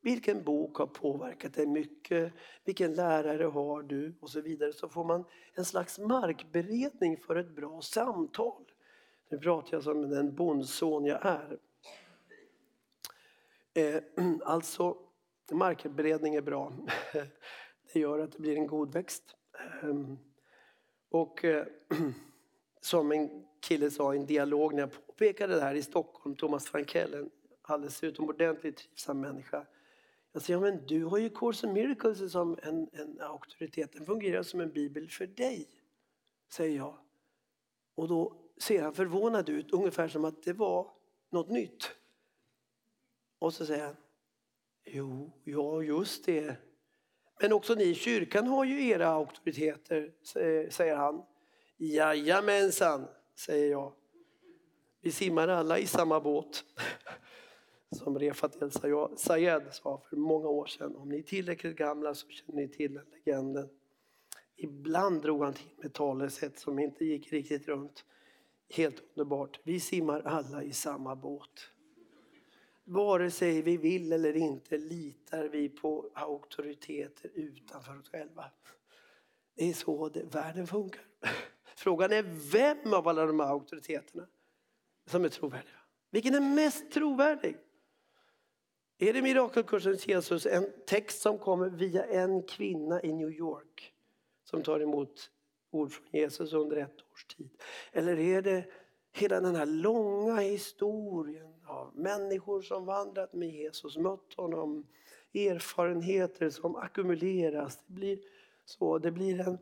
vilken 0.00 0.44
bok 0.44 0.76
har 0.76 0.86
påverkat 0.86 1.54
dig 1.54 1.66
mycket? 1.66 2.32
Vilken 2.64 2.94
lärare 2.94 3.44
har 3.44 3.82
du? 3.82 4.14
Och 4.20 4.30
så 4.30 4.40
vidare. 4.40 4.72
Så 4.72 4.88
får 4.88 5.04
man 5.04 5.24
en 5.54 5.64
slags 5.64 5.98
markberedning 5.98 7.16
för 7.16 7.36
ett 7.36 7.56
bra 7.56 7.80
samtal. 7.80 8.64
Nu 9.28 9.38
pratar 9.38 9.76
jag 9.76 9.82
som 9.82 10.08
den 10.10 10.34
bondson 10.34 11.04
jag 11.04 11.26
är. 11.26 11.58
Eh, 13.74 14.02
alltså, 14.44 14.96
markberedning 15.52 16.34
är 16.34 16.42
bra. 16.42 16.72
Det 17.92 18.00
gör 18.00 18.18
att 18.18 18.32
det 18.32 18.38
blir 18.38 18.56
en 18.56 18.66
god 18.66 18.92
växt. 18.92 19.36
Ehm, 19.82 20.18
och 21.10 21.44
eh, 21.44 21.66
som 22.80 23.12
en 23.12 23.46
kille 23.60 23.90
sa 23.90 24.14
i 24.14 24.18
en 24.18 24.26
dialog 24.26 24.74
när 24.74 24.80
jag 24.80 25.06
påpekade 25.06 25.54
det 25.54 25.60
här 25.60 25.74
i 25.74 25.82
Stockholm, 25.82 26.36
Thomas 26.36 26.66
Frankell, 26.66 27.14
en 27.14 27.30
alldeles 27.62 28.04
utomordentligt 28.04 28.76
trivsam 28.76 29.20
människa. 29.20 29.66
Jag 30.32 30.42
säger, 30.42 30.60
ja, 30.60 30.60
men 30.60 30.86
du 30.86 31.04
har 31.04 31.18
ju 31.18 31.30
Course 31.30 31.66
of 31.66 31.72
Miracles 31.72 32.32
som 32.32 32.58
en, 32.62 32.88
en 32.92 33.20
auktoritet, 33.20 33.92
den 33.92 34.06
fungerar 34.06 34.42
som 34.42 34.60
en 34.60 34.72
bibel 34.72 35.08
för 35.08 35.26
dig, 35.26 35.68
säger 36.48 36.76
jag. 36.76 36.98
Och 37.94 38.08
då 38.08 38.36
ser 38.58 38.82
han 38.82 38.94
förvånad 38.94 39.48
ut, 39.48 39.72
ungefär 39.72 40.08
som 40.08 40.24
att 40.24 40.42
det 40.42 40.52
var 40.52 40.90
något 41.30 41.48
nytt. 41.48 41.90
Och 43.38 43.54
så 43.54 43.66
säger 43.66 43.84
han, 43.84 43.96
jo, 44.84 45.32
ja 45.44 45.82
just 45.82 46.24
det. 46.24 46.56
Men 47.40 47.52
också 47.52 47.74
ni 47.74 47.84
i 47.84 47.94
kyrkan 47.94 48.46
har 48.46 48.64
ju 48.64 48.88
era 48.88 49.08
auktoriteter, 49.08 50.12
eh, 50.36 50.70
säger 50.70 50.96
han. 50.96 51.22
Jajamensan, 51.76 53.06
säger 53.34 53.70
jag. 53.70 53.92
Vi 55.00 55.12
simmar 55.12 55.48
alla 55.48 55.78
i 55.78 55.86
samma 55.86 56.20
båt. 56.20 56.64
Som 57.90 58.18
Refat 58.18 58.62
El 58.62 58.70
Sayed 59.16 59.62
sa 59.70 60.02
för 60.08 60.16
många 60.16 60.48
år 60.48 60.66
sedan. 60.66 60.96
Om 60.96 61.08
ni 61.08 61.18
är 61.18 61.22
tillräckligt 61.22 61.76
gamla 61.76 62.14
så 62.14 62.28
känner 62.28 62.62
ni 62.62 62.68
till 62.68 62.94
den 62.94 63.04
legenden. 63.10 63.68
Ibland 64.56 65.22
drog 65.22 65.44
han 65.44 65.52
till 65.52 65.70
med 65.76 65.92
talesätt 65.92 66.58
som 66.58 66.78
inte 66.78 67.04
gick 67.04 67.32
riktigt 67.32 67.68
runt. 67.68 68.04
Helt 68.68 69.02
underbart. 69.14 69.60
Vi 69.62 69.80
simmar 69.80 70.20
alla 70.20 70.62
i 70.62 70.72
samma 70.72 71.16
båt. 71.16 71.70
Vare 72.84 73.30
sig 73.30 73.62
vi 73.62 73.76
vill 73.76 74.12
eller 74.12 74.36
inte 74.36 74.78
litar 74.78 75.44
vi 75.44 75.68
på 75.68 76.10
auktoriteter 76.14 77.30
utanför 77.34 77.98
oss 77.98 78.08
själva. 78.08 78.44
Det 79.56 79.68
är 79.68 79.72
så 79.72 80.08
det, 80.08 80.22
världen 80.22 80.66
funkar. 80.66 81.04
Frågan 81.76 82.12
är 82.12 82.22
vem 82.52 82.94
av 82.94 83.08
alla 83.08 83.26
de 83.26 83.40
här 83.40 83.46
auktoriteterna 83.46 84.26
som 85.06 85.24
är 85.24 85.28
trovärdiga. 85.28 85.78
Vilken 86.10 86.34
är 86.34 86.54
mest 86.54 86.90
trovärdig? 86.90 87.56
Är 88.98 89.12
det 89.12 89.22
mirakelkursens 89.22 90.06
Jesus 90.06 90.46
en 90.46 90.72
text 90.86 91.22
som 91.22 91.38
kommer 91.38 91.70
via 91.70 92.04
en 92.04 92.42
kvinna 92.42 93.02
i 93.02 93.12
New 93.12 93.30
York 93.30 93.92
som 94.44 94.62
tar 94.62 94.80
emot 94.80 95.30
ord 95.70 95.92
från 95.92 96.06
Jesus 96.12 96.52
under 96.52 96.76
ett 96.76 96.96
års 97.12 97.24
tid? 97.24 97.62
Eller 97.92 98.18
är 98.18 98.42
det 98.42 98.64
hela 99.14 99.40
den 99.40 99.56
här 99.56 99.66
långa 99.66 100.36
historien 100.36 101.54
av 101.66 101.90
människor 101.94 102.62
som 102.62 102.84
vandrat 102.84 103.32
med 103.32 103.48
Jesus, 103.48 103.96
mött 103.96 104.34
honom, 104.36 104.86
erfarenheter 105.34 106.50
som 106.50 106.76
ackumuleras. 106.76 107.78
Det 107.86 107.92
blir, 107.92 108.18
så, 108.64 108.98
det 108.98 109.10
blir 109.10 109.40
en, 109.40 109.58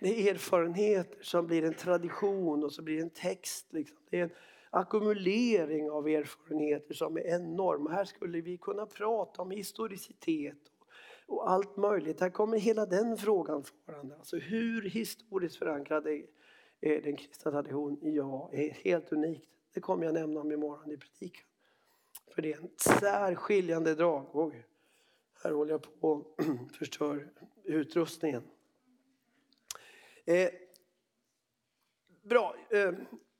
det 0.00 0.28
är 0.28 0.34
erfarenheter 0.34 1.22
som 1.22 1.46
blir 1.46 1.64
en 1.64 1.74
tradition 1.74 2.64
och 2.64 2.72
så 2.72 2.82
blir 2.82 2.96
det 2.96 3.02
en 3.02 3.10
text. 3.10 3.72
Liksom. 3.72 3.96
Det 4.10 4.18
är 4.18 4.22
en 4.22 4.30
ackumulering 4.70 5.90
av 5.90 6.08
erfarenheter 6.08 6.94
som 6.94 7.16
är 7.16 7.26
enorm. 7.26 7.86
Här 7.86 8.04
skulle 8.04 8.40
vi 8.40 8.56
kunna 8.58 8.86
prata 8.86 9.42
om 9.42 9.50
historicitet 9.50 10.58
och 11.26 11.50
allt 11.50 11.76
möjligt. 11.76 12.20
Här 12.20 12.30
kommer 12.30 12.58
hela 12.58 12.86
den 12.86 13.16
frågan 13.16 13.64
farande. 13.86 14.16
Alltså 14.16 14.36
hur 14.36 14.82
historiskt 14.82 15.56
förankrad 15.56 16.06
är 16.06 16.22
är 16.82 17.00
den 17.00 17.16
kristna 17.16 17.50
traditionen? 17.50 18.14
Ja, 18.14 18.50
är 18.52 18.70
helt 18.70 19.12
unikt. 19.12 19.48
Det 19.72 19.80
kommer 19.80 20.04
jag 20.04 20.14
nämna 20.14 20.40
om 20.40 20.52
imorgon 20.52 20.90
i 20.90 20.96
predikan. 20.96 21.46
För 22.34 22.42
det 22.42 22.52
är 22.52 22.58
en 22.58 22.70
särskiljande 23.00 23.94
drag. 23.94 24.26
Oj, 24.32 24.66
här 25.42 25.50
håller 25.50 25.70
jag 25.70 26.00
på 26.00 26.10
och 26.10 26.36
förstör 26.78 27.28
utrustningen. 27.64 28.42
Eh, 30.24 30.48
bra, 32.22 32.56
eh, 32.70 32.92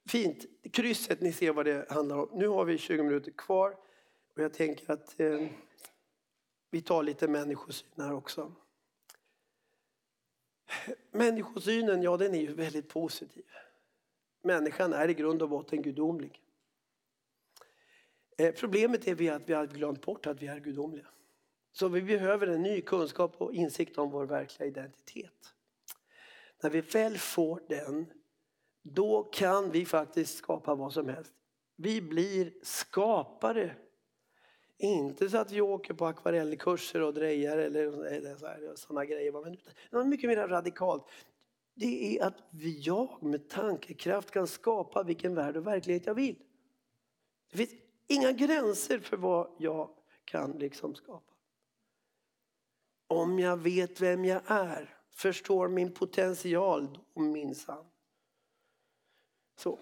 fint. 0.09 0.47
Krysset, 0.73 1.21
ni 1.21 1.33
ser 1.33 1.53
vad 1.53 1.65
det 1.65 1.91
handlar 1.91 2.17
om. 2.17 2.29
Nu 2.33 2.49
har 2.49 2.65
vi 2.65 2.79
20 2.79 3.03
minuter 3.03 3.31
kvar 3.31 3.77
och 4.35 4.43
jag 4.43 4.55
tänker 4.55 4.93
att 4.93 5.21
eh, 5.21 5.47
vi 6.71 6.81
tar 6.81 7.03
lite 7.03 7.29
människosyn 7.29 7.89
här 7.97 8.13
också. 8.13 8.53
Människosynen, 11.11 12.03
ja 12.03 12.17
den 12.17 12.35
är 12.35 12.41
ju 12.41 12.55
väldigt 12.55 12.89
positiv. 12.89 13.45
Människan 14.43 14.93
är 14.93 15.09
i 15.09 15.15
grund 15.15 15.43
och 15.43 15.49
botten 15.49 15.83
gudomlig. 15.83 16.41
Eh, 18.39 18.55
problemet 18.55 19.09
är 19.09 19.33
att 19.33 19.49
vi 19.49 19.53
har 19.53 19.67
glömt 19.67 20.03
bort 20.03 20.27
att 20.27 20.43
vi 20.43 20.47
är 20.47 20.61
gudomliga. 20.61 21.07
Så 21.73 21.89
vi 21.89 22.03
behöver 22.03 22.47
en 22.47 22.63
ny 22.63 22.81
kunskap 22.81 23.35
och 23.39 23.55
insikt 23.55 23.99
om 23.99 24.11
vår 24.11 24.27
verkliga 24.27 24.69
identitet. 24.69 25.55
när 26.63 26.71
vi 26.71 26.81
väl 26.81 27.19
får 27.19 27.63
den, 27.69 28.13
då 28.83 29.23
kan 29.23 29.71
vi 29.71 29.87
faktiskt 29.87 30.39
skapa 30.39 30.75
vad 30.75 30.93
som 30.93 31.09
helst. 31.09 31.33
Vi 31.77 32.03
blir 32.03 32.53
skapare. 32.63 33.77
Inte 34.83 35.31
så 35.31 35.39
att 35.39 35.53
vi 35.53 35.61
åker 35.61 35.95
på 35.95 36.07
akvarellkurser 36.07 37.03
och 37.03 37.15
drejar 37.15 37.59
eller 37.59 38.77
sådana 38.77 39.05
grejer. 39.05 39.33
Men 39.33 39.57
det 39.91 39.99
är 39.99 40.05
mycket 40.05 40.31
mer 40.31 40.49
radikalt. 40.49 41.05
Det 41.75 42.19
är 42.19 42.27
att 42.27 42.37
jag 42.61 43.23
med 43.23 43.49
tankekraft 43.49 44.31
kan 44.31 44.47
skapa 44.47 45.03
vilken 45.03 45.35
värld 45.35 45.57
och 45.57 45.67
verklighet 45.67 46.07
jag 46.07 46.15
vill. 46.15 46.37
Det 47.51 47.57
finns 47.57 47.71
inga 48.07 48.33
gränser 48.33 48.99
för 48.99 49.17
vad 49.17 49.51
jag 49.59 49.91
kan 50.25 50.51
liksom 50.51 50.95
skapa. 50.95 51.33
Om 53.07 53.39
jag 53.39 53.57
vet 53.57 54.01
vem 54.01 54.25
jag 54.25 54.43
är, 54.47 54.99
förstår 55.11 55.69
min 55.69 55.95
potential, 55.95 56.99
då 57.15 57.21
minsann. 57.21 57.85
Så. 59.57 59.79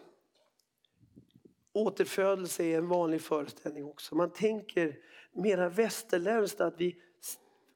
Återfödelse 1.72 2.64
är 2.64 2.78
en 2.78 2.88
vanlig 2.88 3.20
föreställning 3.20 3.84
också. 3.84 4.14
Man 4.14 4.32
tänker 4.32 4.98
mera 5.32 5.68
västerländskt 5.68 6.60
att 6.60 6.80
vi 6.80 6.96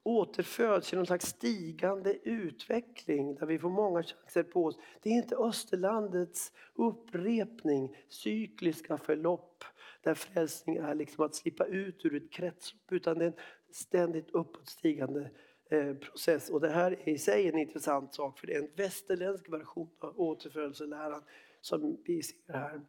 återföds 0.02 0.92
i 0.92 0.96
någon 0.96 1.06
slags 1.06 1.26
stigande 1.26 2.18
utveckling 2.22 3.34
där 3.34 3.46
vi 3.46 3.58
får 3.58 3.70
många 3.70 4.02
chanser 4.02 4.42
på 4.42 4.64
oss. 4.64 4.78
Det 5.02 5.08
är 5.10 5.14
inte 5.14 5.36
Österlandets 5.36 6.52
upprepning, 6.74 7.96
cykliska 8.08 8.98
förlopp 8.98 9.64
där 10.02 10.14
frälsning 10.14 10.76
är 10.76 10.94
liksom 10.94 11.24
att 11.24 11.34
slippa 11.34 11.64
ut 11.64 12.04
ur 12.04 12.16
ett 12.16 12.32
kretslopp 12.32 12.92
utan 12.92 13.18
det 13.18 13.24
är 13.24 13.28
en 13.28 13.36
ständigt 13.70 14.30
uppåtstigande 14.30 15.30
eh, 15.70 15.94
process. 15.94 16.50
Och 16.50 16.60
det 16.60 16.70
här 16.70 16.92
är 16.92 17.08
i 17.08 17.18
sig 17.18 17.48
en 17.48 17.58
intressant 17.58 18.14
sak 18.14 18.38
för 18.38 18.46
det 18.46 18.54
är 18.54 18.62
en 18.62 18.70
västerländsk 18.76 19.52
version 19.52 19.90
av 19.98 20.20
återfödelseläran 20.20 21.22
som 21.60 21.96
vi 22.04 22.22
ser 22.22 22.52
här. 22.52 22.80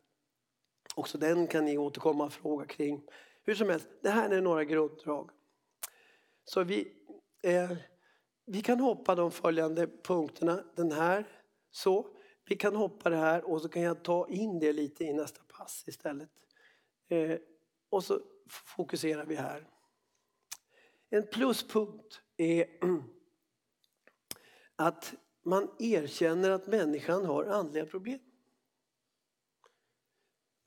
Också 0.95 1.17
den 1.17 1.47
kan 1.47 1.65
ni 1.65 1.77
återkomma 1.77 2.25
och 2.25 2.33
fråga 2.33 2.65
kring. 2.65 3.01
Hur 3.43 3.55
som 3.55 3.69
helst, 3.69 3.87
det 4.01 4.09
här 4.09 4.29
är 4.29 4.41
några 4.41 4.63
grunddrag. 4.63 5.29
Så 6.43 6.63
vi, 6.63 6.91
eh, 7.43 7.71
vi 8.45 8.61
kan 8.61 8.79
hoppa 8.79 9.15
de 9.15 9.31
följande 9.31 9.87
punkterna. 9.87 10.63
Den 10.75 10.91
här, 10.91 11.25
så. 11.71 12.07
Vi 12.45 12.55
kan 12.55 12.75
hoppa 12.75 13.09
det 13.09 13.15
här 13.15 13.49
och 13.49 13.61
så 13.61 13.69
kan 13.69 13.81
jag 13.81 14.03
ta 14.03 14.27
in 14.29 14.59
det 14.59 14.73
lite 14.73 15.03
i 15.03 15.13
nästa 15.13 15.41
pass 15.43 15.83
istället. 15.87 16.29
Eh, 17.07 17.37
och 17.89 18.03
så 18.03 18.19
fokuserar 18.49 19.25
vi 19.25 19.35
här. 19.35 19.67
En 21.09 21.27
pluspunkt 21.27 22.21
är 22.37 22.65
att 24.75 25.13
man 25.43 25.75
erkänner 25.79 26.49
att 26.49 26.67
människan 26.67 27.25
har 27.25 27.45
andliga 27.45 27.85
problem. 27.85 28.19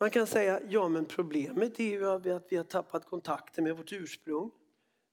Man 0.01 0.11
kan 0.11 0.27
säga, 0.27 0.61
ja 0.69 0.89
men 0.89 1.05
problemet 1.05 1.81
är 1.81 1.85
ju 1.85 2.07
att 2.07 2.47
vi 2.53 2.57
har 2.57 2.65
tappat 2.65 3.05
kontakten 3.07 3.65
med 3.65 3.77
vårt 3.77 3.93
ursprung. 3.93 4.51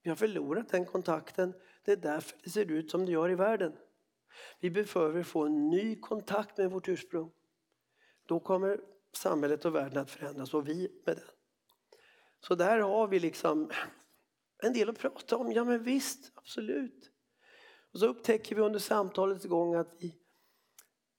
Vi 0.02 0.10
har 0.10 0.16
förlorat 0.16 0.68
den 0.68 0.84
kontakten. 0.84 1.54
Det 1.84 1.92
är 1.92 1.96
därför 1.96 2.38
det 2.44 2.50
ser 2.50 2.70
ut 2.70 2.90
som 2.90 3.06
det 3.06 3.12
gör 3.12 3.30
i 3.30 3.34
världen. 3.34 3.72
Vi 4.60 4.70
behöver 4.70 5.22
få 5.22 5.46
en 5.46 5.68
ny 5.68 6.00
kontakt 6.00 6.58
med 6.58 6.70
vårt 6.70 6.88
ursprung. 6.88 7.30
Då 8.26 8.40
kommer 8.40 8.80
samhället 9.12 9.64
och 9.64 9.74
världen 9.74 9.98
att 9.98 10.10
förändras 10.10 10.54
och 10.54 10.68
vi 10.68 11.02
med 11.06 11.16
den. 11.16 11.24
Så 12.40 12.54
där 12.54 12.78
har 12.78 13.08
vi 13.08 13.20
liksom 13.20 13.70
en 14.62 14.72
del 14.72 14.88
att 14.88 14.98
prata 14.98 15.36
om. 15.36 15.52
Ja 15.52 15.64
men 15.64 15.82
visst, 15.82 16.32
absolut. 16.34 17.10
Och 17.92 17.98
så 17.98 18.06
upptäcker 18.06 18.56
vi 18.56 18.62
under 18.62 18.78
samtalets 18.78 19.44
gång 19.44 19.74
att 19.74 19.94
vi 19.98 20.14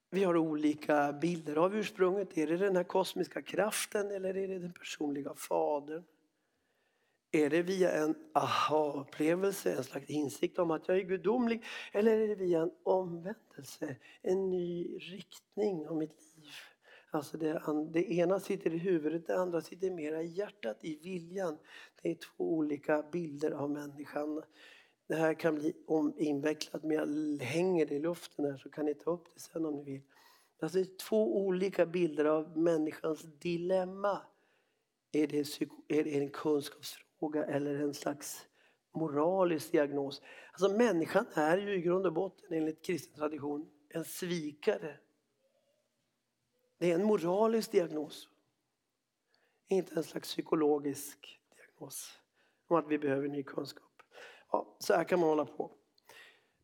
vi 0.10 0.24
har 0.24 0.38
olika 0.38 1.14
bilder 1.14 1.55
av 1.55 1.76
ursprunget. 1.76 2.38
Är 2.38 2.47
det 2.47 2.58
den 2.58 2.76
här 2.76 2.84
kosmiska 2.84 3.41
kraften 3.41 4.12
eller 4.12 4.38
är 4.38 4.47
det 4.47 4.60
den 4.60 4.74
personliga 4.74 5.34
fadern? 5.36 6.03
Är 7.32 7.49
det 7.49 7.62
via 7.62 7.91
en 7.91 8.16
aha-upplevelse, 8.34 9.74
en 9.74 9.84
slags 9.84 10.10
insikt 10.10 10.60
om 10.60 10.72
att 10.72 10.88
jag 10.88 10.97
är 10.97 11.01
gudomlig? 11.01 11.64
Eller 11.93 12.20
är 12.20 12.28
det 12.28 12.36
via 12.36 12.62
en 12.62 12.72
omvändelse, 12.84 13.95
en 14.22 14.49
ny 14.49 14.97
riktning 14.97 15.88
av 15.88 15.97
mitt 15.97 16.36
liv? 16.36 16.51
Alltså 17.12 17.38
det, 17.38 17.62
det 17.89 18.12
ena 18.14 18.39
sitter 18.39 18.74
i 18.74 18.78
huvudet, 18.78 19.28
det 19.28 19.38
andra 19.38 19.62
sitter 19.62 19.91
mera 19.91 20.22
i 20.22 20.28
hjärtat, 20.28 20.78
i 20.82 20.95
viljan. 20.95 21.58
Det 22.01 22.12
är 22.12 22.16
två 22.16 22.53
olika 22.53 23.01
bilder 23.12 23.51
av 23.51 23.70
människan. 23.70 24.43
Det 25.08 25.16
här 25.16 25.34
kan 25.34 25.55
bli 25.55 25.74
invecklat 26.18 26.84
men 26.84 26.91
jag 26.91 27.45
hänger 27.45 27.86
det 27.86 27.95
i 27.95 27.99
luften 27.99 28.45
här 28.45 28.58
så 28.58 28.70
kan 28.70 28.86
ni 28.86 28.93
ta 28.93 29.12
upp 29.12 29.34
det 29.34 29.39
sen 29.39 29.66
om 29.66 29.76
ni 29.76 29.84
vill. 29.84 30.01
Alltså 30.62 30.78
det 30.78 30.84
är 30.84 30.97
två 30.97 31.38
olika 31.38 31.86
bilder 31.86 32.26
av 32.26 32.58
människans 32.58 33.22
dilemma. 33.22 34.22
Är 35.12 35.28
det, 35.28 35.62
är 35.88 36.03
det 36.03 36.18
en 36.18 36.30
kunskapsfråga 36.30 37.45
eller 37.45 37.76
en 37.76 37.93
slags 37.93 38.47
moralisk 38.91 39.72
diagnos? 39.72 40.22
Alltså 40.51 40.78
människan 40.78 41.26
är 41.34 41.58
ju 41.58 41.76
i 41.76 41.82
grund 41.82 42.05
och 42.05 42.14
botten 42.14 42.53
enligt 42.53 42.86
kristen 42.86 43.16
tradition 43.16 43.70
en 43.89 44.05
svikare. 44.05 44.97
Det 46.78 46.91
är 46.91 46.95
en 46.95 47.05
moralisk 47.05 47.72
diagnos. 47.72 48.30
Inte 49.68 49.95
en 49.95 50.03
slags 50.03 50.30
psykologisk 50.30 51.39
diagnos 51.55 52.20
om 52.68 52.78
att 52.78 52.88
vi 52.88 52.97
behöver 52.97 53.28
ny 53.28 53.43
kunskap. 53.43 53.86
Ja, 54.51 54.77
så 54.79 54.93
här 54.93 55.03
kan 55.03 55.19
man 55.19 55.29
hålla 55.29 55.45
på. 55.45 55.71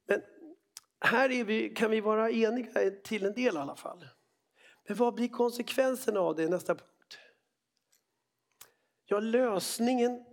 Men 0.06 0.22
här 1.00 1.44
vi, 1.44 1.70
kan 1.70 1.92
vi 1.92 2.02
vara 2.02 2.32
eniga 2.32 2.92
till 3.04 3.26
en 3.26 3.34
del 3.34 3.56
i 3.56 3.58
alla 3.58 3.76
fall. 3.76 4.08
Men 4.88 4.98
vad 4.98 5.14
blir 5.14 5.28
konsekvenserna 5.28 6.20
av 6.20 6.36
det 6.36 6.50
nästa 6.50 6.76
punkt? 6.76 7.18
Ja, 9.06 9.20
lösningen 9.20 10.26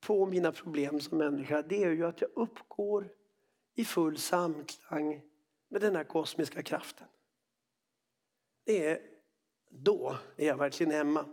på 0.00 0.26
mina 0.26 0.52
problem 0.52 1.00
som 1.00 1.18
människa 1.18 1.62
det 1.62 1.84
är 1.84 1.90
ju 1.90 2.06
att 2.06 2.20
jag 2.20 2.30
uppgår 2.34 3.08
i 3.74 3.84
full 3.84 4.18
samklang 4.18 5.22
med 5.68 5.80
den 5.80 5.96
här 5.96 6.04
kosmiska 6.04 6.62
kraften. 6.62 7.06
Det 8.64 8.86
är 8.86 9.00
då 9.70 10.16
är 10.36 10.46
jag 10.46 10.56
verkligen 10.56 10.92
hemma. 10.92 11.24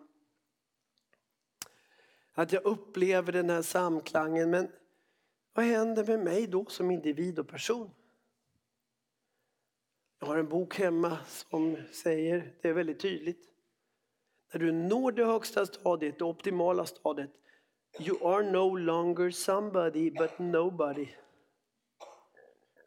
Att 2.33 2.51
jag 2.51 2.65
upplever 2.65 3.31
den 3.31 3.49
här 3.49 3.61
samklangen 3.61 4.49
men 4.49 4.71
vad 5.55 5.65
händer 5.65 6.05
med 6.05 6.19
mig 6.19 6.47
då 6.47 6.65
som 6.65 6.91
individ 6.91 7.39
och 7.39 7.47
person? 7.47 7.89
Jag 10.19 10.27
har 10.27 10.37
en 10.37 10.49
bok 10.49 10.79
hemma 10.79 11.17
som 11.25 11.77
säger 11.91 12.53
det 12.61 12.69
är 12.69 12.73
väldigt 12.73 12.99
tydligt. 12.99 13.49
När 14.53 14.59
du 14.59 14.71
når 14.71 15.11
det 15.11 15.25
högsta 15.25 15.65
stadiet, 15.65 16.19
det 16.19 16.25
optimala 16.25 16.85
stadiet. 16.85 17.31
You 17.99 18.35
are 18.35 18.51
no 18.51 18.75
longer 18.75 19.31
somebody 19.31 20.11
but 20.11 20.39
nobody. 20.39 21.07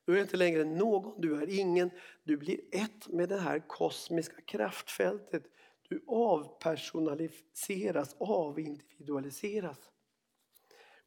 Du 0.05 0.19
är 0.19 0.23
inte 0.23 0.37
längre 0.37 0.65
någon, 0.65 1.21
du 1.21 1.43
är 1.43 1.59
ingen. 1.59 1.91
Du 2.25 2.37
blir 2.37 2.61
ett 2.73 3.09
med 3.09 3.29
det 3.29 3.39
här 3.39 3.69
kosmiska 3.69 4.43
kraftfältet. 4.43 5.45
Du 5.89 6.05
avpersonaliseras, 6.07 8.17
avindividualiseras. 8.19 9.91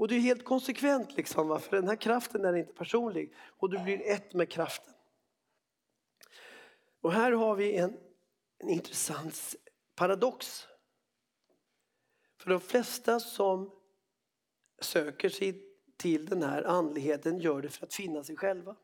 Och 0.02 0.08
det 0.08 0.16
är 0.16 0.20
helt 0.20 0.46
konsekvent 0.46 1.18
liksom, 1.18 1.60
för 1.60 1.76
den 1.76 1.88
här 1.88 1.96
kraften 1.96 2.46
är 2.46 2.56
inte 2.56 2.74
personlig 2.74 3.34
och 3.38 3.70
du 3.70 3.80
blir 3.80 4.02
ett 4.02 4.34
med 4.34 4.50
kraften. 4.52 4.94
Och 7.02 7.12
här 7.12 7.32
har 7.32 7.56
vi 7.56 7.76
en, 7.76 7.98
en 8.58 8.70
intressant 8.70 9.56
paradox. 9.96 10.68
För 12.38 12.50
de 12.50 12.60
flesta 12.60 13.20
som 13.20 13.72
söker 14.82 15.30
sig 15.30 15.64
till 15.98 16.26
den 16.26 16.44
här 16.44 16.64
andligheten 16.64 17.40
gör 17.40 17.62
det 17.62 17.70
för 17.70 17.86
att 17.86 17.94
finna 17.94 18.24
sig 18.24 18.36
själva. 18.36 18.76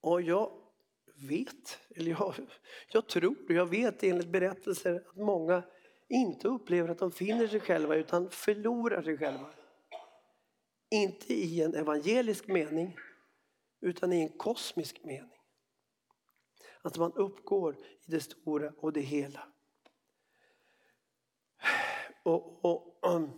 Och 0.00 0.22
jag 0.22 0.52
vet, 1.14 1.78
eller 1.96 2.10
jag, 2.10 2.34
jag 2.88 3.08
tror, 3.08 3.52
jag 3.52 3.66
vet 3.66 4.02
enligt 4.02 4.32
berättelser 4.32 4.94
att 4.94 5.16
många 5.16 5.62
inte 6.10 6.48
upplever 6.48 6.88
att 6.88 6.98
de 6.98 7.12
finner 7.12 7.46
sig 7.46 7.60
själva 7.60 7.94
utan 7.94 8.30
förlorar 8.30 9.02
sig 9.02 9.18
själva. 9.18 9.50
Inte 10.90 11.34
i 11.34 11.62
en 11.62 11.74
evangelisk 11.74 12.46
mening 12.46 12.96
utan 13.80 14.12
i 14.12 14.20
en 14.20 14.28
kosmisk 14.28 15.04
mening. 15.04 15.40
Att 16.82 16.98
man 16.98 17.12
uppgår 17.12 17.74
i 17.74 18.10
det 18.10 18.20
stora 18.20 18.72
och 18.76 18.92
det 18.92 19.00
hela. 19.00 19.48
Och, 22.22 22.64
och 22.64 22.98
um, 23.02 23.30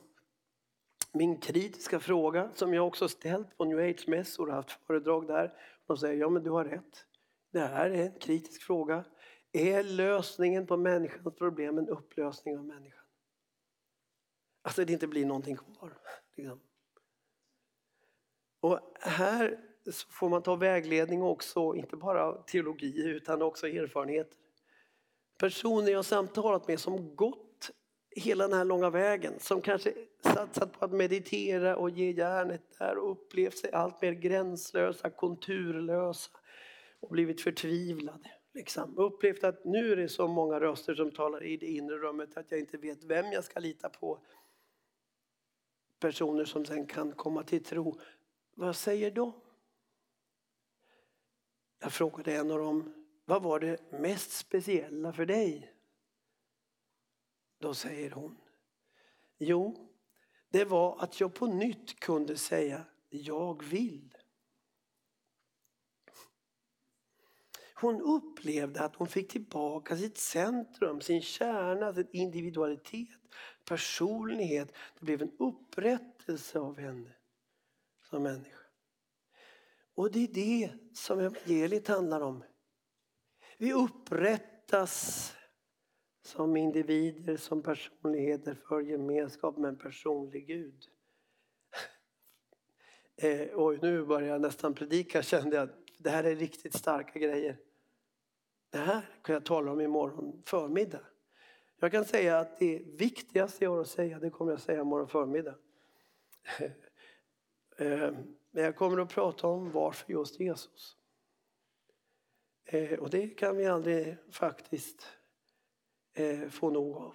min 1.12 1.40
kritiska 1.40 2.00
fråga 2.00 2.50
som 2.54 2.74
jag 2.74 2.86
också 2.86 3.08
ställt 3.08 3.56
på 3.56 3.64
New 3.64 3.78
Age-mässor 3.78 4.48
och 4.48 4.54
haft 4.54 4.86
föredrag 4.86 5.26
där. 5.26 5.52
De 5.86 5.96
säger 5.96 6.20
ja 6.20 6.28
men 6.28 6.42
du 6.42 6.50
har 6.50 6.64
rätt. 6.64 7.06
Det 7.50 7.60
här 7.60 7.90
är 7.90 8.06
en 8.06 8.18
kritisk 8.18 8.62
fråga. 8.62 9.04
Är 9.52 9.82
lösningen 9.82 10.66
på 10.66 10.76
människans 10.76 11.36
problem 11.38 11.78
en 11.78 11.88
upplösning 11.88 12.58
av 12.58 12.64
människan? 12.64 13.04
Alltså 14.62 14.84
det 14.84 14.92
inte 14.92 15.06
blir 15.06 15.26
någonting 15.26 15.56
kvar. 15.56 15.98
Liksom. 16.36 16.60
Och 18.60 18.80
här 19.00 19.60
så 19.90 20.08
får 20.08 20.28
man 20.28 20.42
ta 20.42 20.56
vägledning 20.56 21.22
också, 21.22 21.74
inte 21.74 21.96
bara 21.96 22.42
teologi 22.42 23.02
utan 23.04 23.42
också 23.42 23.68
erfarenheter. 23.68 24.38
Personer 25.38 25.92
jag 25.92 26.04
samtalat 26.04 26.68
med 26.68 26.80
som 26.80 27.16
gått 27.16 27.70
hela 28.10 28.48
den 28.48 28.58
här 28.58 28.64
långa 28.64 28.90
vägen, 28.90 29.32
som 29.38 29.60
kanske 29.60 29.94
satsat 30.24 30.72
på 30.72 30.84
att 30.84 30.92
meditera 30.92 31.76
och 31.76 31.90
ge 31.90 32.10
järnet 32.10 32.78
där 32.78 32.98
och 32.98 33.10
upplevt 33.10 33.58
sig 33.58 33.72
allt 33.72 34.02
mer 34.02 34.12
gränslösa, 34.12 35.10
konturlösa 35.10 36.30
och 37.00 37.10
blivit 37.10 37.40
förtvivlade. 37.40 38.30
Liksom. 38.54 38.98
Upplevt 38.98 39.44
att 39.44 39.64
nu 39.64 39.92
är 39.92 39.96
det 39.96 40.08
så 40.08 40.28
många 40.28 40.60
röster 40.60 40.94
som 40.94 41.10
talar 41.10 41.42
i 41.42 41.56
det 41.56 41.66
inre 41.66 41.98
rummet 41.98 42.36
att 42.36 42.50
jag 42.50 42.60
inte 42.60 42.76
vet 42.76 43.04
vem 43.04 43.32
jag 43.32 43.44
ska 43.44 43.60
lita 43.60 43.88
på. 43.88 44.18
Personer 45.98 46.44
som 46.44 46.64
sen 46.64 46.86
kan 46.86 47.12
komma 47.12 47.42
till 47.42 47.64
tro. 47.64 48.00
Vad 48.54 48.76
säger 48.76 49.10
de? 49.10 49.32
Jag 51.78 51.92
frågade 51.92 52.36
en 52.36 52.50
av 52.50 52.58
dem, 52.58 53.06
vad 53.24 53.42
var 53.42 53.60
det 53.60 53.92
mest 53.92 54.32
speciella 54.32 55.12
för 55.12 55.26
dig? 55.26 55.72
Då 57.58 57.74
säger 57.74 58.10
hon, 58.10 58.36
jo, 59.38 59.88
det 60.48 60.64
var 60.64 61.02
att 61.02 61.20
jag 61.20 61.34
på 61.34 61.46
nytt 61.46 62.00
kunde 62.00 62.36
säga, 62.36 62.84
jag 63.08 63.62
vill. 63.62 64.16
Hon 67.82 68.00
upplevde 68.00 68.80
att 68.80 68.96
hon 68.96 69.08
fick 69.08 69.32
tillbaka 69.32 69.96
sitt 69.96 70.18
centrum, 70.18 71.00
sin 71.00 71.22
kärna, 71.22 71.94
sin 71.94 72.08
individualitet, 72.12 73.08
personlighet. 73.64 74.72
Det 74.98 75.04
blev 75.04 75.22
en 75.22 75.32
upprättelse 75.38 76.58
av 76.58 76.78
henne 76.78 77.14
som 78.10 78.22
människa. 78.22 78.58
Och 79.94 80.12
det 80.12 80.18
är 80.18 80.28
det 80.28 80.72
som 80.94 81.20
evangeliet 81.20 81.88
handlar 81.88 82.20
om. 82.20 82.44
Vi 83.58 83.72
upprättas 83.72 85.32
som 86.24 86.56
individer, 86.56 87.36
som 87.36 87.62
personligheter 87.62 88.54
för 88.54 88.80
gemenskap 88.80 89.56
med 89.56 89.68
en 89.68 89.78
personlig 89.78 90.46
Gud. 90.46 90.84
Eh, 93.16 93.48
oj, 93.54 93.78
nu 93.82 94.04
börjar 94.04 94.28
jag 94.28 94.40
nästan 94.40 94.74
predika 94.74 95.22
kände 95.22 95.56
jag 95.56 95.68
det 96.02 96.10
här 96.10 96.24
är 96.24 96.36
riktigt 96.36 96.74
starka 96.74 97.18
grejer. 97.18 97.58
Det 98.72 98.78
här 98.78 99.02
kan 99.22 99.32
jag 99.32 99.44
tala 99.44 99.72
om 99.72 99.80
imorgon 99.80 100.42
förmiddag. 100.46 101.00
Jag 101.80 101.92
kan 101.92 102.04
säga 102.04 102.38
att 102.38 102.58
det 102.58 102.82
viktigaste 102.84 103.64
jag 103.64 103.70
har 103.70 103.80
att 103.80 103.88
säga, 103.88 104.18
det 104.18 104.30
kommer 104.30 104.52
jag 104.52 104.60
säga 104.60 104.80
imorgon 104.80 105.08
förmiddag. 105.08 105.54
Eh, 107.76 108.12
men 108.50 108.64
jag 108.64 108.76
kommer 108.76 108.98
att 108.98 109.08
prata 109.08 109.46
om 109.46 109.70
varför 109.70 110.12
just 110.12 110.40
Jesus. 110.40 110.96
Eh, 112.64 112.98
och 112.98 113.10
det 113.10 113.28
kan 113.28 113.56
vi 113.56 113.66
aldrig 113.66 114.16
faktiskt 114.30 115.06
eh, 116.14 116.48
få 116.48 116.70
nog 116.70 116.96
av. 116.96 117.14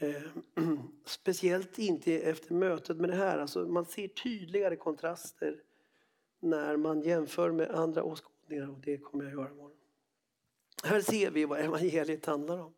Speciellt 1.04 1.78
inte 1.78 2.20
efter 2.20 2.54
mötet 2.54 2.96
med 2.96 3.10
det 3.10 3.16
här. 3.16 3.38
Alltså 3.38 3.66
man 3.66 3.84
ser 3.84 4.08
tydligare 4.08 4.76
kontraster 4.76 5.62
när 6.40 6.76
man 6.76 7.00
jämför 7.00 7.50
med 7.50 7.70
andra 7.70 8.04
åskådningar 8.04 8.70
och 8.70 8.80
det 8.80 8.98
kommer 8.98 9.24
jag 9.24 9.32
göra 9.32 9.50
imorgon. 9.50 9.69
Här 10.84 11.00
ser 11.00 11.30
vi 11.30 11.44
vad 11.44 11.60
evangeliet 11.60 12.26
handlar 12.26 12.58
om. 12.58 12.74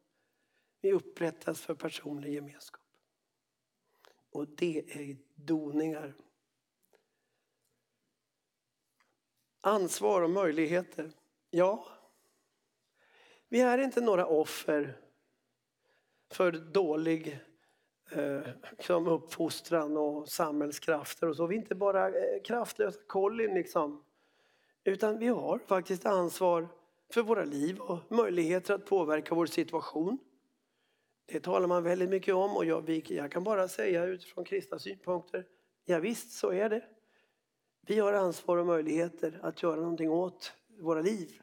Vi 0.81 0.93
upprättas 0.93 1.61
för 1.61 1.75
personlig 1.75 2.35
gemenskap. 2.35 2.83
Och 4.31 4.49
det 4.49 4.79
är 4.89 5.17
doningar. 5.35 6.15
Ansvar 9.61 10.23
och 10.23 10.31
möjligheter. 10.31 11.13
Ja, 11.51 11.89
vi 13.49 13.61
är 13.61 13.79
inte 13.79 14.01
några 14.01 14.27
offer 14.27 14.99
för 16.31 16.53
dålig 16.53 17.39
eh, 18.11 18.41
som 18.79 19.07
uppfostran 19.07 19.97
och 19.97 20.29
samhällskrafter 20.29 21.29
och 21.29 21.37
så. 21.37 21.47
Vi 21.47 21.57
är 21.57 21.61
inte 21.61 21.75
bara 21.75 22.09
eh, 22.09 22.43
kraftlösa 22.45 23.01
kollin 23.07 23.55
liksom. 23.55 24.05
Utan 24.85 25.19
vi 25.19 25.27
har 25.27 25.59
faktiskt 25.59 26.07
ansvar 26.07 26.69
för 27.13 27.23
våra 27.23 27.45
liv 27.45 27.79
och 27.79 28.13
möjligheter 28.13 28.75
att 28.75 28.87
påverka 28.87 29.35
vår 29.35 29.47
situation. 29.47 30.19
Det 31.27 31.41
talar 31.41 31.67
man 31.67 31.83
väldigt 31.83 32.09
mycket 32.09 32.35
om 32.35 32.57
och 32.57 32.65
jag, 32.65 33.11
jag 33.11 33.33
kan 33.33 33.45
bara 33.45 33.69
säga 33.69 34.05
utifrån 34.05 34.45
kristna 34.45 34.79
synpunkter, 34.79 35.47
ja, 35.85 35.99
visst 35.99 36.33
så 36.33 36.51
är 36.51 36.71
det. 36.71 36.85
Vi 37.87 37.99
har 37.99 38.13
ansvar 38.13 38.57
och 38.57 38.67
möjligheter 38.67 39.41
att 39.43 39.63
göra 39.63 39.81
någonting 39.81 40.11
åt 40.11 40.53
våra 40.81 41.01
liv. 41.01 41.43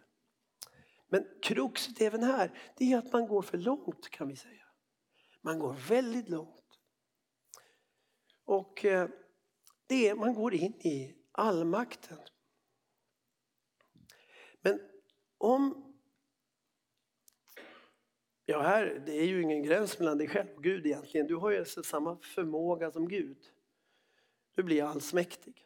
Men 1.08 1.26
kruxet 1.42 2.02
även 2.02 2.24
här, 2.24 2.52
det 2.78 2.94
är 2.94 2.98
att 2.98 3.14
man 3.14 3.28
går 3.28 3.42
för 3.42 3.58
långt 3.58 4.10
kan 4.10 4.28
vi 4.28 4.36
säga. 4.36 4.64
Man 5.42 5.60
går 5.60 5.76
väldigt 5.90 6.30
långt. 6.30 6.80
Och 8.46 8.86
eh, 8.86 9.10
det 9.88 10.10
är, 10.10 10.16
man 10.16 10.34
går 10.34 10.54
in 10.54 10.74
i 10.74 11.16
allmakten. 11.32 12.18
Men 14.62 14.80
om... 15.40 15.86
Ja, 18.46 18.62
här, 18.62 19.04
det 19.06 19.12
är 19.12 19.26
ju 19.26 19.42
ingen 19.42 19.64
gräns 19.64 20.00
mellan 20.00 20.18
dig 20.18 20.28
själv 20.28 20.48
och 20.56 20.64
Gud 20.64 20.86
egentligen. 20.86 21.28
Du 21.28 21.36
har 21.36 21.52
ju 21.52 21.58
alltså 21.58 21.84
samma 21.84 22.18
förmåga 22.18 22.92
som 22.92 23.08
Gud. 23.08 23.38
Du 24.56 24.64
blir 24.64 24.84
allsmäktig. 24.84 25.66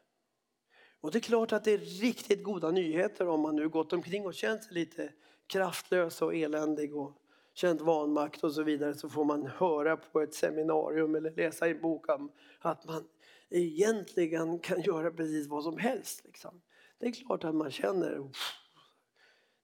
Och 1.02 1.12
det 1.12 1.18
är 1.18 1.22
klart 1.22 1.52
att 1.52 1.64
det 1.64 1.72
är 1.72 1.78
riktigt 1.78 2.44
goda 2.44 2.72
nyheter 2.72 3.28
om 3.28 3.42
man 3.42 3.56
nu 3.56 3.70
gått 3.70 3.94
omkring 3.94 4.26
och 4.26 4.34
känt 4.34 4.64
sig 4.64 4.74
lite 4.74 5.14
kraftlös 5.48 6.22
och 6.22 6.36
eländig 6.36 6.96
och 6.96 7.18
känt 7.54 7.82
vanmakt 7.82 8.44
och 8.44 8.54
så 8.54 8.64
vidare 8.64 8.94
så 8.94 9.10
får 9.10 9.26
man 9.26 9.46
höra 9.46 9.98
på 9.98 10.22
ett 10.22 10.34
seminarium 10.34 11.16
eller 11.16 11.32
läsa 11.32 11.68
i 11.68 11.72
en 11.72 11.82
bok 11.82 12.10
om 12.10 12.32
att 12.60 12.86
man 12.86 13.04
egentligen 13.50 14.60
kan 14.60 14.82
göra 14.82 15.12
precis 15.12 15.48
vad 15.48 15.64
som 15.64 15.78
helst. 15.78 16.26
Liksom. 16.26 16.62
Det 16.98 17.08
är 17.08 17.12
klart 17.12 17.44
att 17.44 17.56
man 17.56 17.72
känner 17.72 18.30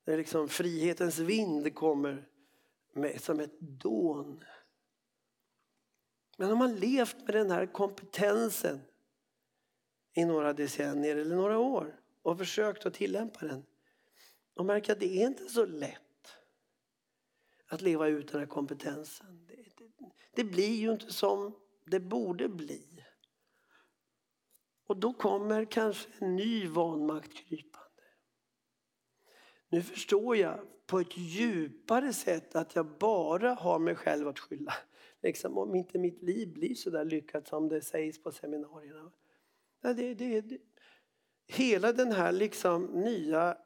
när 0.10 0.18
liksom 0.18 0.50
frihetens 0.50 1.20
vind 1.20 1.76
kommer 1.76 2.28
med, 2.94 3.22
som 3.22 3.40
ett 3.40 3.60
dån. 3.60 4.44
Men 6.38 6.52
om 6.52 6.58
man 6.58 6.76
levt 6.76 7.18
med 7.26 7.36
den 7.36 7.52
här 7.52 7.66
kompetensen 7.66 8.82
i 10.14 10.26
några 10.26 10.54
decennier 10.54 11.16
eller 11.16 11.36
några 11.36 11.60
år 11.60 12.00
och 12.22 12.38
försökt 12.38 12.86
att 12.86 12.94
tillämpa 12.94 13.46
den 13.46 13.66
och 14.54 14.66
märker 14.66 14.94
att 14.94 15.00
det 15.00 15.22
är 15.22 15.28
inte 15.28 15.46
så 15.46 15.66
lätt 15.66 16.38
att 17.68 17.82
leva 17.82 18.08
ut 18.08 18.32
den 18.32 18.40
här 18.40 18.48
kompetensen. 18.48 19.46
Det, 19.48 19.56
det, 19.56 20.12
det 20.36 20.44
blir 20.44 20.76
ju 20.76 20.92
inte 20.92 21.14
som 21.14 21.56
det 21.86 22.00
borde 22.00 22.50
bli. 22.50 23.06
Och 24.88 24.98
då 24.98 25.14
kommer 25.14 25.66
kanske 25.66 26.10
en 26.20 26.36
ny 26.36 26.68
vanmakt 26.68 27.34
krypande. 27.34 27.89
Nu 29.70 29.82
förstår 29.82 30.38
jag 30.38 30.60
på 30.86 31.00
ett 31.00 31.18
djupare 31.18 32.14
sätt 32.14 32.56
att 32.56 32.76
jag 32.76 32.98
bara 32.98 33.54
har 33.54 33.80
mig 33.80 33.96
själv 33.96 34.28
att 34.28 34.40
skylla. 34.40 34.74
Liksom, 35.22 35.58
om 35.58 35.76
inte 35.76 36.00
mitt 36.00 36.24
liv 36.24 36.54
blir 36.54 36.76
så 36.76 36.90
där 36.90 37.06
lyckat 37.06 37.48
som 37.48 37.70
det 37.70 37.82
sägs 37.82 38.24
på 38.24 38.32
seminarierna. 38.32 39.12
Ja, 39.82 39.94
det, 39.94 40.14
det, 40.14 40.42
det. 40.42 40.58
Hela 41.48 41.94
den 41.94 42.12
här 42.12 42.32
liksom 42.32 42.86
nya 42.86 43.58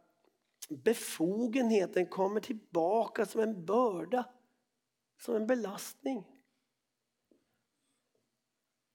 befogenheten 0.69 2.05
kommer 2.05 2.39
tillbaka 2.39 3.25
som 3.25 3.41
en 3.41 3.65
börda, 3.65 4.25
som 5.21 5.35
en 5.35 5.47
belastning. 5.47 6.25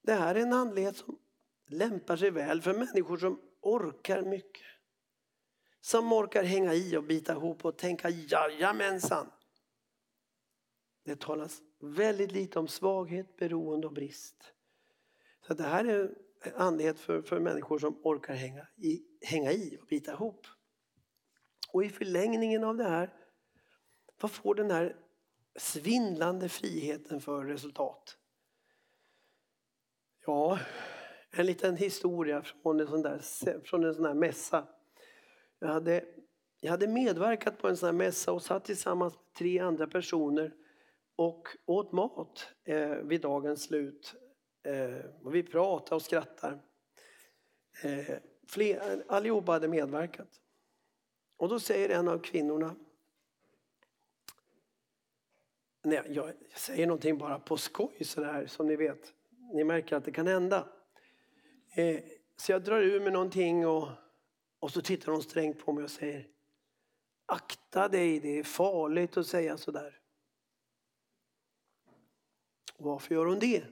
Det 0.03 0.13
här 0.13 0.35
är 0.35 0.41
en 0.41 0.53
andlighet 0.53 0.97
som 0.97 1.19
lämpar 1.67 2.17
sig 2.17 2.31
väl 2.31 2.63
för 2.63 2.75
människor 2.75 3.17
som 3.17 3.41
orkar 3.61 4.23
mycket. 4.23 4.78
Som 5.81 6.13
orkar 6.13 6.45
hänga 6.45 6.75
i 6.75 6.97
och 6.97 7.05
bita 7.05 7.33
ihop 7.33 7.65
och 7.65 7.79
tänka 7.79 8.09
jajamensan. 8.11 9.31
Det 11.05 11.21
talas 11.21 11.63
väldigt 11.81 12.33
lite 12.33 12.59
om 12.59 12.69
svaghet, 12.69 13.37
beroende 13.37 13.87
och 13.87 13.93
brist. 13.93 14.53
Så 15.47 15.55
det 15.55 15.63
här 15.63 15.85
är 15.85 16.15
en 16.43 16.55
andlighet 16.55 17.01
för, 17.01 17.23
för 17.23 17.41
människor 17.41 17.79
som 17.79 18.01
orkar 18.05 18.35
hänga 18.35 18.67
i, 18.77 19.03
hänga 19.21 19.53
i 19.53 19.79
och 19.81 19.87
bita 19.87 20.13
ihop. 20.13 20.47
Och 21.73 21.85
i 21.85 21.89
förlängningen 21.89 22.65
av 22.65 22.77
det 22.77 22.85
här, 22.85 23.15
vad 24.21 24.31
får 24.31 24.55
den 24.55 24.71
här 24.71 24.97
svindlande 25.57 26.49
friheten 26.49 27.21
för 27.21 27.45
resultat? 27.45 28.19
Ja, 30.27 30.59
en 31.31 31.47
liten 31.47 31.77
historia 31.77 32.43
från 32.43 32.81
en 32.81 32.87
sån 32.87 33.03
där, 33.03 33.21
från 33.65 33.85
en 33.85 33.95
sån 33.95 34.05
där 34.05 34.15
mässa. 34.15 34.69
Jag 35.59 35.69
hade, 35.69 36.05
jag 36.61 36.71
hade 36.71 36.89
medverkat 36.89 37.59
på 37.59 37.69
en 37.69 37.77
sån 37.77 37.87
här 37.87 37.93
mässa 37.93 38.33
och 38.33 38.43
satt 38.43 38.65
tillsammans 38.65 39.15
med 39.15 39.35
tre 39.35 39.59
andra 39.59 39.87
personer 39.87 40.55
och 41.17 41.49
åt 41.67 41.93
mat 41.93 42.49
eh, 42.65 42.91
vid 42.91 43.21
dagens 43.21 43.63
slut. 43.63 44.15
Eh, 44.63 45.07
och 45.23 45.35
vi 45.35 45.43
pratade 45.43 45.95
och 45.95 46.03
skrattade. 46.03 46.59
Eh, 47.83 48.17
fler, 48.49 49.05
allihopa 49.09 49.53
hade 49.53 49.69
medverkat. 49.69 50.41
Och 51.37 51.49
då 51.49 51.61
säger 51.61 51.89
en 51.89 52.09
av 52.09 52.19
kvinnorna 52.19 52.77
Nej, 55.83 56.03
jag 56.09 56.33
säger 56.55 56.87
någonting 56.87 57.19
bara 57.19 57.39
på 57.39 57.57
skoj 57.57 58.05
sådär 58.05 58.47
som 58.47 58.67
ni 58.67 58.77
vet. 58.77 59.13
Ni 59.55 59.65
märker 59.65 59.97
att 59.97 60.05
det 60.05 60.13
kan 60.13 60.27
hända. 60.27 60.69
Eh, 61.77 62.01
så 62.37 62.53
jag 62.53 62.65
drar 62.65 62.81
ur 62.81 63.01
mig 63.01 63.13
någonting 63.13 63.67
och, 63.67 63.89
och 64.61 64.71
så 64.71 64.83
tittar 64.83 65.13
hon 65.13 65.23
strängt 65.23 65.65
på 65.65 65.73
mig 65.73 65.85
och 65.85 65.91
säger 65.91 66.29
Akta 67.27 67.89
dig, 67.89 68.21
det 68.21 68.39
är 68.39 68.45
farligt 68.45 69.17
att 69.17 69.27
säga 69.27 69.57
sådär. 69.57 70.01
Varför 72.77 73.15
gör 73.15 73.27
hon 73.27 73.39
det? 73.39 73.65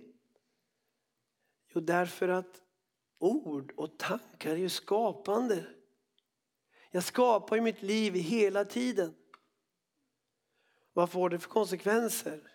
Jo, 1.68 1.80
därför 1.80 2.28
att 2.28 2.62
ord 3.18 3.72
och 3.76 3.98
tankar 3.98 4.50
är 4.50 4.56
ju 4.56 4.68
skapande. 4.68 5.66
Jag 6.90 7.04
skapar 7.04 7.56
ju 7.56 7.62
mitt 7.62 7.82
liv 7.82 8.14
hela 8.14 8.64
tiden. 8.64 9.14
Vad 10.92 11.10
får 11.10 11.30
det 11.30 11.38
för 11.38 11.48
konsekvenser? 11.48 12.52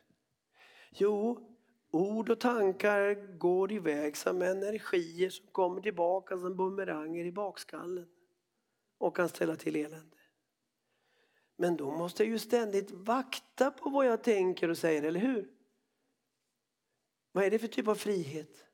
Jo, 0.89 1.47
ord 1.91 2.29
och 2.29 2.39
tankar 2.39 3.37
går 3.37 3.71
iväg 3.71 4.17
som 4.17 4.41
energier 4.41 5.29
som 5.29 5.47
kommer 5.47 5.81
tillbaka 5.81 6.37
som 6.37 6.57
bumeranger 6.57 7.25
i 7.25 7.31
bakskallen 7.31 8.07
och 9.01 9.15
kan 9.15 9.29
ställa 9.29 9.55
till 9.55 9.75
elände. 9.75 10.17
Men 11.55 11.77
då 11.77 11.91
måste 11.91 12.23
jag 12.23 12.31
ju 12.31 12.39
ständigt 12.39 12.91
vakta 12.91 13.71
på 13.71 13.89
vad 13.89 14.05
jag 14.05 14.23
tänker 14.23 14.69
och 14.69 14.77
säger, 14.77 15.03
eller 15.03 15.19
hur? 15.19 15.53
Vad 17.31 17.43
är 17.43 17.51
det 17.51 17.59
för 17.59 17.67
typ 17.67 17.87
av 17.87 17.95
frihet? 17.95 18.65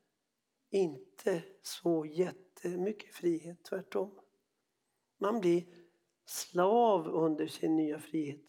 Inte 0.70 1.44
så 1.62 2.06
jättemycket 2.06 3.16
frihet, 3.16 3.64
tvärtom. 3.64 4.20
Man 5.18 5.40
blir 5.40 5.66
slav 6.26 7.08
under 7.08 7.48
sin 7.48 7.76
nya 7.76 8.00
frihet. 8.00 8.42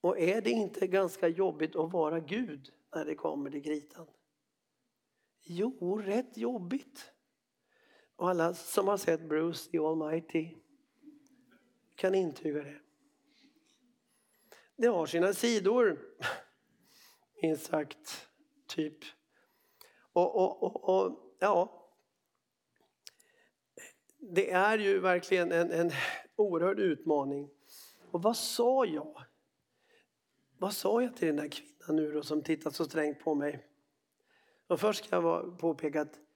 Och 0.00 0.18
är 0.18 0.40
det 0.40 0.50
inte 0.50 0.86
ganska 0.86 1.28
jobbigt 1.28 1.76
att 1.76 1.92
vara 1.92 2.20
Gud 2.20 2.72
när 2.94 3.04
det 3.04 3.14
kommer 3.14 3.50
till 3.50 3.64
kritan? 3.64 4.06
Jo, 5.42 5.98
rätt 6.04 6.36
jobbigt. 6.36 7.12
Och 8.18 8.28
alla 8.30 8.54
som 8.54 8.88
har 8.88 8.96
sett 8.96 9.28
Bruce 9.28 9.70
the 9.70 9.78
Almighty 9.78 10.54
kan 11.94 12.14
intyga 12.14 12.62
det. 12.62 12.80
Det 14.76 14.86
har 14.86 15.06
sina 15.06 15.32
sidor, 15.32 15.98
minst 17.42 17.66
sagt. 17.66 18.28
Typ. 18.66 18.98
Och, 20.12 20.36
och, 20.36 20.62
och, 20.62 20.88
och, 20.88 21.36
ja. 21.38 21.88
Det 24.16 24.50
är 24.50 24.78
ju 24.78 25.00
verkligen 25.00 25.52
en, 25.52 25.70
en 25.70 25.90
oerhörd 26.36 26.78
utmaning. 26.78 27.50
Och 28.10 28.22
vad 28.22 28.36
sa 28.36 28.84
jag? 28.84 29.22
Vad 30.58 30.72
sa 30.72 31.02
jag 31.02 31.16
till 31.16 31.26
den 31.26 31.36
där 31.36 31.48
kvinnan 31.48 31.96
nu 31.96 32.12
då 32.12 32.22
som 32.22 32.42
tittat 32.42 32.74
så 32.74 32.84
strängt 32.84 33.20
på 33.20 33.34
mig? 33.34 33.66
Och 34.66 34.80
först 34.80 35.04
ska 35.04 35.16
jag 35.16 35.58
påpeka 35.58 36.00
att 36.00 36.27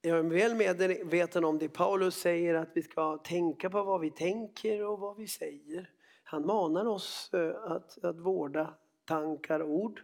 jag 0.00 0.18
är 0.18 0.22
väl 0.22 0.54
medveten 0.54 1.44
om 1.44 1.58
det 1.58 1.68
Paulus 1.68 2.16
säger 2.16 2.54
att 2.54 2.68
vi 2.74 2.82
ska 2.82 3.18
tänka 3.18 3.70
på 3.70 3.82
vad 3.82 4.00
vi 4.00 4.10
tänker 4.10 4.86
och 4.86 4.98
vad 4.98 5.16
vi 5.16 5.28
säger. 5.28 5.90
Han 6.24 6.46
manar 6.46 6.86
oss 6.86 7.30
eh, 7.34 7.62
att, 7.62 8.04
att 8.04 8.20
vårda 8.20 8.74
tankar 9.04 9.60
och 9.60 9.70
ord. 9.70 10.02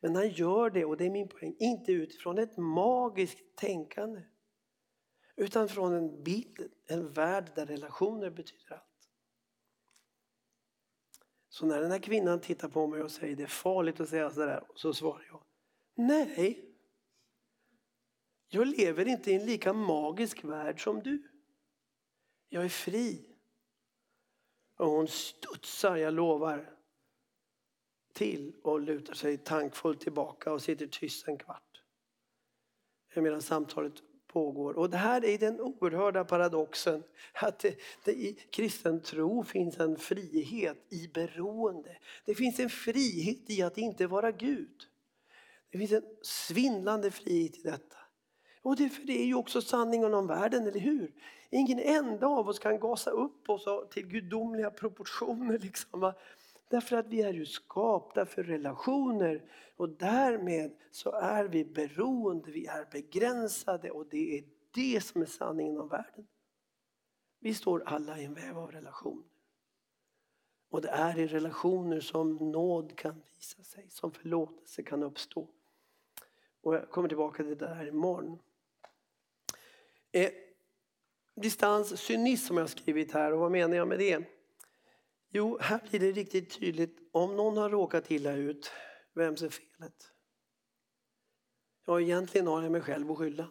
Men 0.00 0.16
han 0.16 0.28
gör 0.28 0.70
det, 0.70 0.84
och 0.84 0.96
det 0.96 1.06
är 1.06 1.10
min 1.10 1.28
poäng, 1.28 1.56
inte 1.58 1.92
utifrån 1.92 2.38
ett 2.38 2.56
magiskt 2.56 3.56
tänkande. 3.56 4.22
Utan 5.36 5.68
från 5.68 5.94
en 5.94 6.22
bild, 6.22 6.72
en 6.86 7.12
värld 7.12 7.52
där 7.54 7.66
relationer 7.66 8.30
betyder 8.30 8.72
allt. 8.72 8.82
Så 11.48 11.66
när 11.66 11.80
den 11.80 11.90
här 11.90 11.98
kvinnan 11.98 12.40
tittar 12.40 12.68
på 12.68 12.86
mig 12.86 13.02
och 13.02 13.10
säger 13.10 13.36
det 13.36 13.42
är 13.42 13.46
farligt 13.46 14.00
att 14.00 14.08
säga 14.08 14.30
sådär, 14.30 14.64
så 14.74 14.92
svarar 14.92 15.26
jag 15.30 15.42
nej. 15.96 16.75
Jag 18.48 18.66
lever 18.66 19.08
inte 19.08 19.30
i 19.30 19.34
en 19.34 19.46
lika 19.46 19.72
magisk 19.72 20.44
värld 20.44 20.84
som 20.84 21.02
du. 21.02 21.22
Jag 22.48 22.64
är 22.64 22.68
fri. 22.68 23.36
Och 24.76 24.90
hon 24.90 25.08
studsar, 25.08 25.96
jag 25.96 26.14
lovar, 26.14 26.76
till 28.12 28.52
och 28.62 28.80
lutar 28.80 29.14
sig 29.14 29.38
tankfullt 29.38 30.00
tillbaka 30.00 30.52
och 30.52 30.62
sitter 30.62 30.86
tyst 30.86 31.28
en 31.28 31.38
kvart. 31.38 31.82
Medan 33.14 33.42
samtalet 33.42 33.92
pågår. 34.26 34.78
Och 34.78 34.90
det 34.90 34.96
här 34.96 35.24
är 35.24 35.38
den 35.38 35.60
oerhörda 35.60 36.24
paradoxen 36.24 37.02
att 37.32 37.58
det, 37.58 37.76
det, 38.04 38.12
i 38.12 38.32
kristen 38.50 39.02
tro 39.02 39.44
finns 39.44 39.80
en 39.80 39.96
frihet 39.96 40.86
i 40.88 41.08
beroende. 41.08 41.98
Det 42.24 42.34
finns 42.34 42.60
en 42.60 42.70
frihet 42.70 43.50
i 43.50 43.62
att 43.62 43.78
inte 43.78 44.06
vara 44.06 44.32
Gud. 44.32 44.82
Det 45.70 45.78
finns 45.78 45.92
en 45.92 46.04
svindlande 46.22 47.10
frihet 47.10 47.58
i 47.58 47.62
detta. 47.62 47.96
Och 48.66 48.76
det, 48.76 48.88
för 48.88 49.06
det 49.06 49.22
är 49.22 49.26
ju 49.26 49.34
också 49.34 49.62
sanningen 49.62 50.14
om 50.14 50.26
världen, 50.26 50.66
eller 50.66 50.80
hur? 50.80 51.12
Ingen 51.50 51.78
enda 51.78 52.26
av 52.26 52.48
oss 52.48 52.58
kan 52.58 52.80
gasa 52.80 53.10
upp 53.10 53.50
oss 53.50 53.64
till 53.90 54.06
gudomliga 54.06 54.70
proportioner. 54.70 55.58
Liksom, 55.62 56.12
Därför 56.68 56.96
att 56.96 57.06
vi 57.06 57.22
är 57.22 57.32
ju 57.32 57.46
skapta 57.46 58.26
för 58.26 58.42
relationer 58.42 59.42
och 59.76 59.88
därmed 59.88 60.76
så 60.90 61.12
är 61.12 61.44
vi 61.44 61.64
beroende, 61.64 62.50
vi 62.50 62.66
är 62.66 62.88
begränsade 62.92 63.90
och 63.90 64.06
det 64.06 64.38
är 64.38 64.44
det 64.74 65.04
som 65.04 65.22
är 65.22 65.26
sanningen 65.26 65.80
om 65.80 65.88
världen. 65.88 66.26
Vi 67.38 67.54
står 67.54 67.82
alla 67.86 68.18
i 68.18 68.24
en 68.24 68.34
väv 68.34 68.58
av 68.58 68.72
relationer. 68.72 69.28
Och 70.68 70.80
det 70.82 70.88
är 70.88 71.18
i 71.18 71.26
relationer 71.26 72.00
som 72.00 72.36
nåd 72.36 72.96
kan 72.96 73.22
visa 73.36 73.62
sig, 73.62 73.86
som 73.90 74.12
förlåtelse 74.12 74.82
kan 74.82 75.02
uppstå. 75.02 75.48
Och 76.60 76.74
jag 76.74 76.90
kommer 76.90 77.08
tillbaka 77.08 77.36
till 77.36 77.58
det 77.58 77.66
där 77.66 77.88
imorgon. 77.88 78.38
Eh, 80.16 80.30
distans, 81.34 82.00
cynism 82.00 82.54
har 82.54 82.60
jag 82.60 82.70
skrivit 82.70 83.12
här 83.12 83.32
och 83.32 83.38
vad 83.38 83.52
menar 83.52 83.76
jag 83.76 83.88
med 83.88 83.98
det? 83.98 84.24
Jo, 85.30 85.58
här 85.60 85.80
blir 85.90 86.00
det 86.00 86.12
riktigt 86.12 86.60
tydligt. 86.60 86.98
Om 87.12 87.36
någon 87.36 87.56
har 87.56 87.70
råkat 87.70 88.10
illa 88.10 88.32
ut, 88.32 88.70
vems 89.14 89.42
är 89.42 89.48
felet? 89.48 90.12
Ja, 91.86 92.00
egentligen 92.00 92.46
har 92.46 92.62
jag 92.62 92.72
mig 92.72 92.80
själv 92.80 93.10
att 93.10 93.18
skylla. 93.18 93.48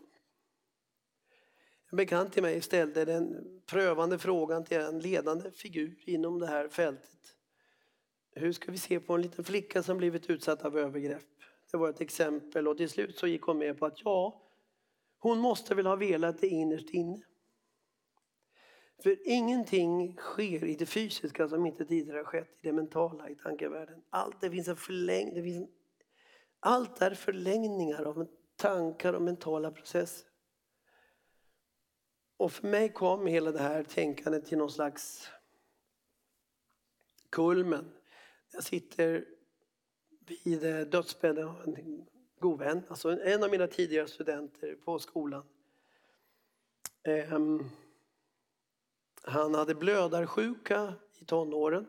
En 1.91 1.97
bekant 1.97 2.33
till 2.33 2.43
mig 2.43 2.61
ställde 2.61 3.05
den 3.05 3.45
prövande 3.65 4.19
frågan 4.19 4.65
till 4.65 4.77
en 4.77 4.99
ledande 4.99 5.51
figur 5.51 6.03
inom 6.05 6.39
det 6.39 6.47
här 6.47 6.67
fältet. 6.67 7.35
Hur 8.31 8.51
ska 8.51 8.71
vi 8.71 8.77
se 8.77 8.99
på 8.99 9.13
en 9.13 9.21
liten 9.21 9.43
flicka 9.43 9.83
som 9.83 9.97
blivit 9.97 10.29
utsatt 10.29 10.65
av 10.65 10.77
övergrepp? 10.77 11.29
Det 11.71 11.77
var 11.77 11.89
ett 11.89 12.01
exempel 12.01 12.67
och 12.67 12.77
till 12.77 12.89
slut 12.89 13.17
så 13.17 13.27
gick 13.27 13.41
hon 13.41 13.57
med 13.57 13.79
på 13.79 13.85
att 13.85 14.01
ja, 14.03 14.44
hon 15.25 15.39
måste 15.39 15.75
väl 15.75 15.85
ha 15.85 15.95
velat 15.95 16.41
det 16.41 16.47
innerst 16.47 16.89
inne. 16.89 17.21
För 19.03 19.17
ingenting 19.27 20.15
sker 20.15 20.63
i 20.63 20.75
det 20.75 20.85
fysiska 20.85 21.47
som 21.47 21.65
inte 21.65 21.85
tidigare 21.85 22.17
har 22.17 22.23
skett 22.23 22.49
i 22.61 22.67
det 22.67 22.73
mentala, 22.73 23.29
i 23.29 23.35
tankevärlden. 23.35 24.03
Allt, 24.09 24.41
det 24.41 24.51
finns 24.51 24.67
en 24.67 24.75
förläng, 24.75 25.33
det 25.33 25.43
finns 25.43 25.57
en, 25.57 25.67
allt 26.59 27.01
är 27.01 27.15
förlängningar 27.15 28.03
av 28.03 28.27
tankar 28.55 29.13
och 29.13 29.21
mentala 29.21 29.71
processer. 29.71 30.27
Och 32.37 32.51
för 32.51 32.67
mig 32.67 32.89
kom 32.89 33.27
hela 33.27 33.51
det 33.51 33.59
här 33.59 33.83
tänkandet 33.83 34.45
till 34.45 34.57
någon 34.57 34.71
slags 34.71 35.29
kulmen. 37.29 37.91
Jag 38.51 38.63
sitter 38.63 39.25
vid 40.19 40.63
eh, 40.63 40.79
dödsbädden 40.79 41.47
av 41.47 41.61
en 41.63 41.75
god 42.45 42.59
vän, 42.59 42.83
alltså 42.87 43.21
en 43.21 43.43
av 43.43 43.49
mina 43.49 43.67
tidigare 43.67 44.07
studenter 44.07 44.75
på 44.75 44.99
skolan. 44.99 45.43
Ehm, 47.03 47.63
han 49.23 49.55
hade 49.55 49.75
blödarsjuka 49.75 50.93
i 51.19 51.25
tonåren. 51.25 51.87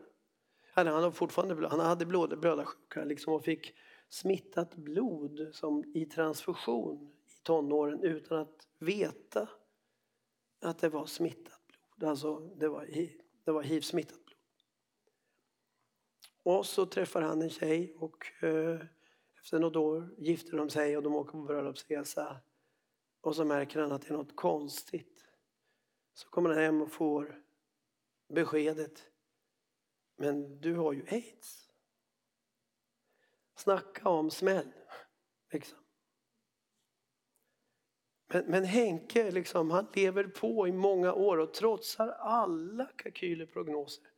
Han 0.75 0.87
hade 0.87 1.13
fortfarande 1.13 1.69
han 1.69 1.81
hade 1.81 2.07
blödarsjuka 2.07 3.05
liksom 3.05 3.33
och 3.33 3.45
fick 3.45 3.75
smittat 4.09 4.75
blod 4.75 5.49
som 5.53 5.85
i 5.95 6.07
transfusion 6.07 7.13
i 7.27 7.43
tonåren 7.43 8.03
utan 8.03 8.39
att 8.39 8.69
veta 8.79 9.49
att 10.61 10.79
det 10.79 10.89
var 10.89 11.07
smittat 11.07 11.61
blod. 11.67 12.11
Alltså 12.11 12.39
det 12.39 12.69
var, 12.69 12.87
det 13.45 13.53
var 13.53 13.63
hiv-smittat 13.63 14.25
blod. 14.25 14.39
Och 16.43 16.67
så 16.67 16.87
träffar 16.87 17.23
han 17.23 17.43
en 17.43 17.51
tjej 17.51 17.95
och 17.99 18.45
eh, 18.45 18.81
efter 19.47 19.59
något 19.59 19.77
år 19.77 20.15
gifter 20.19 20.57
de 20.57 20.71
sig 20.71 20.97
och 20.97 21.03
de 21.03 21.15
åker 21.15 21.33
på 21.33 21.43
bröllopsresa. 21.43 22.41
Och 23.21 23.37
så 23.37 23.45
märker 23.45 23.81
han 23.81 23.93
att 23.93 24.03
det 24.03 24.11
är 24.11 24.17
något 24.17 24.37
konstigt. 24.37 25.25
Så 26.15 26.29
kommer 26.29 26.51
han 26.51 26.59
hem 26.59 26.83
och 26.83 26.93
får 26.93 27.43
beskedet. 28.29 29.11
Men 30.17 30.61
du 30.61 30.75
har 30.75 30.93
ju 30.93 31.07
aids. 31.09 31.71
Snacka 33.55 34.09
om 34.09 34.31
smäll. 34.31 34.73
Liksom. 35.53 35.79
Men, 38.27 38.45
men 38.47 38.65
Henke 38.65 39.31
liksom, 39.31 39.71
han 39.71 39.87
lever 39.95 40.25
på 40.25 40.69
i 40.69 40.73
många 40.73 41.15
år 41.15 41.39
och 41.39 41.55
trotsar 41.55 42.09
alla 42.09 42.87
kalkyler 42.97 43.45
och 43.45 43.53
prognoser. 43.53 44.16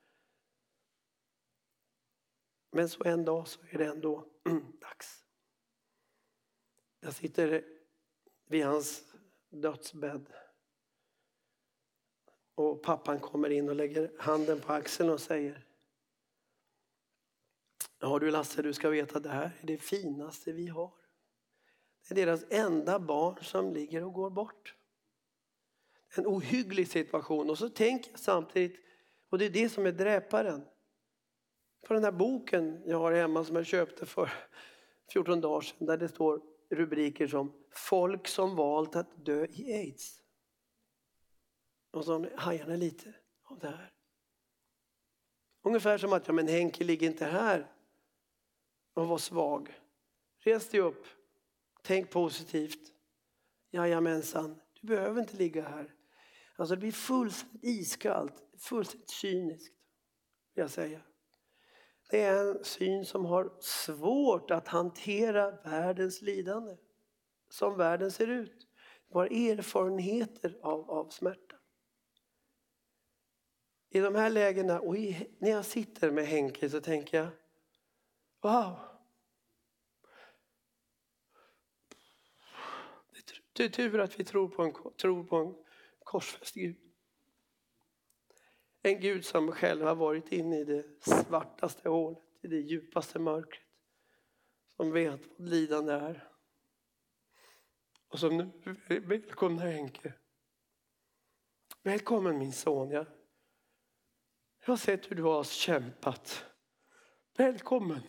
Men 2.79 2.89
så 2.89 3.05
en 3.05 3.25
dag 3.25 3.49
så 3.49 3.61
är 3.71 3.79
det 3.79 3.87
ändå 3.87 4.27
dags. 4.81 5.25
Jag 7.01 7.15
sitter 7.15 7.65
vid 8.47 8.65
hans 8.65 9.15
dödsbädd. 9.49 10.33
Och 12.55 12.83
pappan 12.83 13.21
kommer 13.21 13.51
in 13.51 13.69
och 13.69 13.75
lägger 13.75 14.13
handen 14.19 14.61
på 14.61 14.73
axeln 14.73 15.11
och 15.11 15.21
säger 15.21 15.67
Ja 17.99 18.19
du 18.19 18.31
Lasse, 18.31 18.63
du 18.63 18.73
ska 18.73 18.91
veta 18.91 19.17
att 19.17 19.23
det 19.23 19.29
här 19.29 19.51
är 19.61 19.67
det 19.67 19.79
finaste 19.79 20.53
vi 20.53 20.67
har. 20.67 20.93
Det 22.09 22.15
är 22.15 22.27
deras 22.27 22.45
enda 22.51 22.99
barn 22.99 23.45
som 23.45 23.73
ligger 23.73 24.05
och 24.05 24.13
går 24.13 24.31
bort. 24.31 24.75
En 26.17 26.27
ohygglig 26.27 26.89
situation. 26.89 27.51
Och 27.51 27.59
så 27.59 27.69
tänker 27.69 28.11
jag 28.11 28.21
samtidigt, 28.21 28.81
och 29.29 29.39
det 29.39 29.47
är 29.47 29.51
det 29.51 29.69
som 29.69 29.87
är 29.87 29.93
dräparen. 29.93 30.65
På 31.87 31.95
den 31.95 32.05
här 32.05 32.13
boken 32.13 32.83
jag 32.87 32.99
har 32.99 33.13
hemma 33.13 33.45
som 33.45 33.57
jag 33.57 33.67
köpte 33.67 34.07
för 34.07 34.31
14 35.13 35.41
dagar 35.41 35.61
sedan 35.61 35.87
där 35.87 35.97
det 35.97 36.09
står 36.09 36.43
rubriker 36.71 37.27
som 37.27 37.53
Folk 37.71 38.29
som 38.29 38.57
valt 38.57 38.97
att 38.97 39.25
dö 39.25 39.47
i 39.51 39.73
aids. 39.73 40.23
Och 41.91 42.05
så 42.05 42.27
hajar 42.37 42.67
ni 42.67 42.77
lite 42.77 43.15
av 43.45 43.59
det 43.59 43.69
här. 43.69 43.93
Ungefär 45.63 45.99
som 45.99 46.13
att, 46.13 46.27
ja 46.27 46.33
men 46.33 46.49
Henke 46.49 46.85
ligger 46.85 47.07
inte 47.07 47.25
här 47.25 47.73
och 48.95 49.09
var 49.09 49.19
svag. 49.19 49.81
Res 50.39 50.69
dig 50.69 50.81
upp, 50.81 51.07
tänk 51.83 52.11
positivt. 52.11 52.93
Jajamensan, 53.71 54.61
du 54.81 54.87
behöver 54.87 55.21
inte 55.21 55.37
ligga 55.37 55.69
här. 55.69 55.95
Alltså 56.57 56.75
det 56.75 56.81
blir 56.81 56.93
fullständigt 56.93 57.65
iskallt, 57.65 58.43
fullständigt 58.59 59.11
cyniskt. 59.11 59.75
Vill 60.55 60.63
jag 60.63 60.71
säga. 60.71 61.01
Det 62.11 62.23
är 62.23 62.51
en 62.51 62.65
syn 62.65 63.05
som 63.05 63.25
har 63.25 63.53
svårt 63.61 64.51
att 64.51 64.69
hantera 64.69 65.51
världens 65.51 66.23
lidande. 66.23 66.77
Som 67.49 67.77
världen 67.77 68.11
ser 68.11 68.27
ut. 68.27 68.67
Våra 69.09 69.27
erfarenheter 69.27 70.59
av, 70.63 70.91
av 70.91 71.09
smärta. 71.09 71.57
I 73.91 74.01
de 74.01 74.15
här 74.15 74.31
lägena, 74.31 74.81
och 74.81 74.97
i, 74.97 75.29
när 75.39 75.51
jag 75.51 75.65
sitter 75.65 76.11
med 76.11 76.27
Henke 76.27 76.71
så 76.71 76.81
tänker 76.81 77.19
jag 77.19 77.29
Wow! 78.41 78.79
Det 83.53 83.65
är 83.65 83.69
tur 83.69 84.01
att 84.01 84.21
vi 84.21 84.25
tror 84.25 84.49
på 84.49 84.63
en, 84.63 84.73
tror 84.97 85.25
på 85.25 85.37
en 85.37 85.55
korsfäst 86.05 86.55
Gud. 86.55 86.88
En 88.89 89.01
Gud 89.01 89.25
som 89.25 89.53
själv 89.53 89.83
har 89.85 89.95
varit 89.95 90.33
inne 90.33 90.59
i 90.59 90.65
det 90.65 90.85
svartaste 91.01 91.89
hålet, 91.89 92.19
i 92.43 92.47
det 92.47 92.61
djupaste 92.61 93.19
mörkret. 93.19 93.63
Som 94.77 94.93
vet 94.93 95.21
vad 95.37 95.49
lidande 95.49 95.93
är. 95.93 96.29
Och 98.09 98.19
som 98.19 98.37
nu 98.37 98.51
välkomnar 99.01 99.67
Henke. 99.67 100.15
Välkommen 101.83 102.39
min 102.39 102.53
son. 102.53 102.91
Jag, 102.91 103.07
jag 104.61 104.69
har 104.69 104.77
sett 104.77 105.11
hur 105.11 105.17
du 105.17 105.23
har 105.23 105.45
kämpat. 105.45 106.45
Välkommen. 107.37 108.03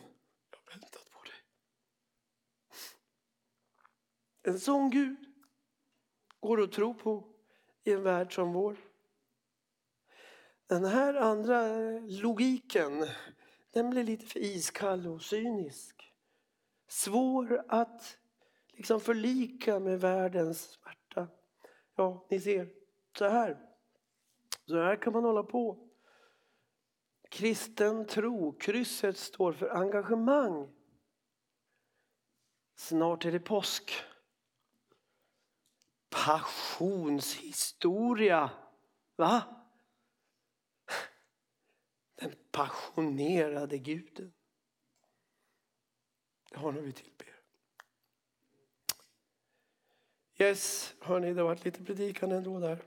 Jag 0.50 0.58
har 0.58 0.80
väntat 0.80 1.10
på 1.10 1.22
dig. 1.22 1.42
En 4.42 4.60
sån 4.60 4.90
Gud 4.90 5.16
går 6.40 6.62
att 6.62 6.72
tro 6.72 6.94
på 6.94 7.34
i 7.84 7.92
en 7.92 8.02
värld 8.02 8.34
som 8.34 8.52
vår. 8.52 8.89
Den 10.70 10.84
här 10.84 11.14
andra 11.14 11.68
logiken, 11.98 13.06
den 13.70 13.90
blir 13.90 14.04
lite 14.04 14.26
för 14.26 14.40
iskall 14.40 15.06
och 15.06 15.22
cynisk. 15.22 16.14
Svår 16.88 17.64
att 17.68 18.18
liksom 18.72 19.00
förlika 19.00 19.80
med 19.80 20.00
världens 20.00 20.62
smärta. 20.62 21.28
Ja, 21.96 22.26
ni 22.30 22.40
ser, 22.40 22.68
så 23.18 23.28
här. 23.28 23.58
Så 24.66 24.82
här 24.82 24.96
kan 24.96 25.12
man 25.12 25.24
hålla 25.24 25.42
på. 25.42 25.88
Kristen 27.30 28.06
tro, 28.06 28.52
krysset 28.52 29.18
står 29.18 29.52
för 29.52 29.68
engagemang. 29.68 30.68
Snart 32.76 33.24
är 33.24 33.32
det 33.32 33.40
påsk. 33.40 33.92
Passionshistoria. 36.10 38.50
Va? 39.16 39.59
Den 42.20 42.34
passionerade 42.50 43.78
guden. 43.78 44.32
Det 46.50 46.58
har 46.58 46.72
vi 46.72 46.92
tillber. 46.92 47.26
Yes, 50.38 50.94
hörni, 51.00 51.34
det 51.34 51.40
har 51.40 51.48
varit 51.48 51.64
lite 51.64 51.84
predikan 51.84 52.32
ändå 52.32 52.60
där. 52.60 52.78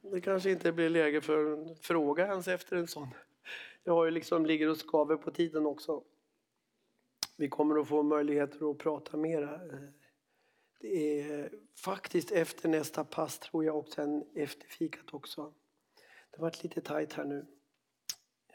Det 0.00 0.20
kanske 0.20 0.50
inte 0.50 0.72
blir 0.72 0.90
läge 0.90 1.20
för 1.20 1.52
en 1.52 1.76
fråga 1.76 2.26
ens 2.26 2.48
efter 2.48 2.76
en 2.76 2.88
sån. 2.88 3.08
Jag 3.84 3.92
har 3.92 4.04
ju 4.04 4.10
liksom 4.10 4.46
ligger 4.46 4.68
och 4.68 4.76
skaver 4.76 5.16
på 5.16 5.30
tiden 5.30 5.66
också. 5.66 6.04
Vi 7.36 7.48
kommer 7.48 7.80
att 7.80 7.88
få 7.88 8.02
möjligheter 8.02 8.70
att 8.70 8.78
prata 8.78 9.16
mera. 9.16 9.60
Det 10.80 11.20
är 11.20 11.50
faktiskt 11.76 12.32
efter 12.32 12.68
nästa 12.68 13.04
pass 13.04 13.38
tror 13.38 13.64
jag 13.64 13.76
och 13.76 13.88
sen 13.88 14.24
efter 14.34 14.66
fikat 14.66 15.14
också. 15.14 15.54
Det 16.30 16.36
har 16.36 16.42
varit 16.42 16.62
lite 16.62 16.80
tajt 16.80 17.12
här 17.12 17.24
nu. 17.24 17.46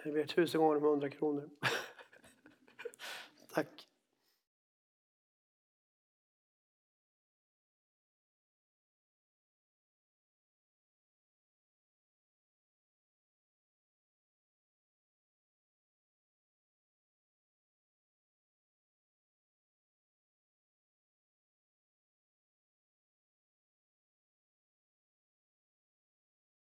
Jag 0.03 0.13
ber 0.13 0.23
tusen 0.23 0.61
gånger 0.61 0.77
om 0.77 0.83
hundra 0.83 1.09
kronor. 1.09 1.49
Tack. 3.53 3.90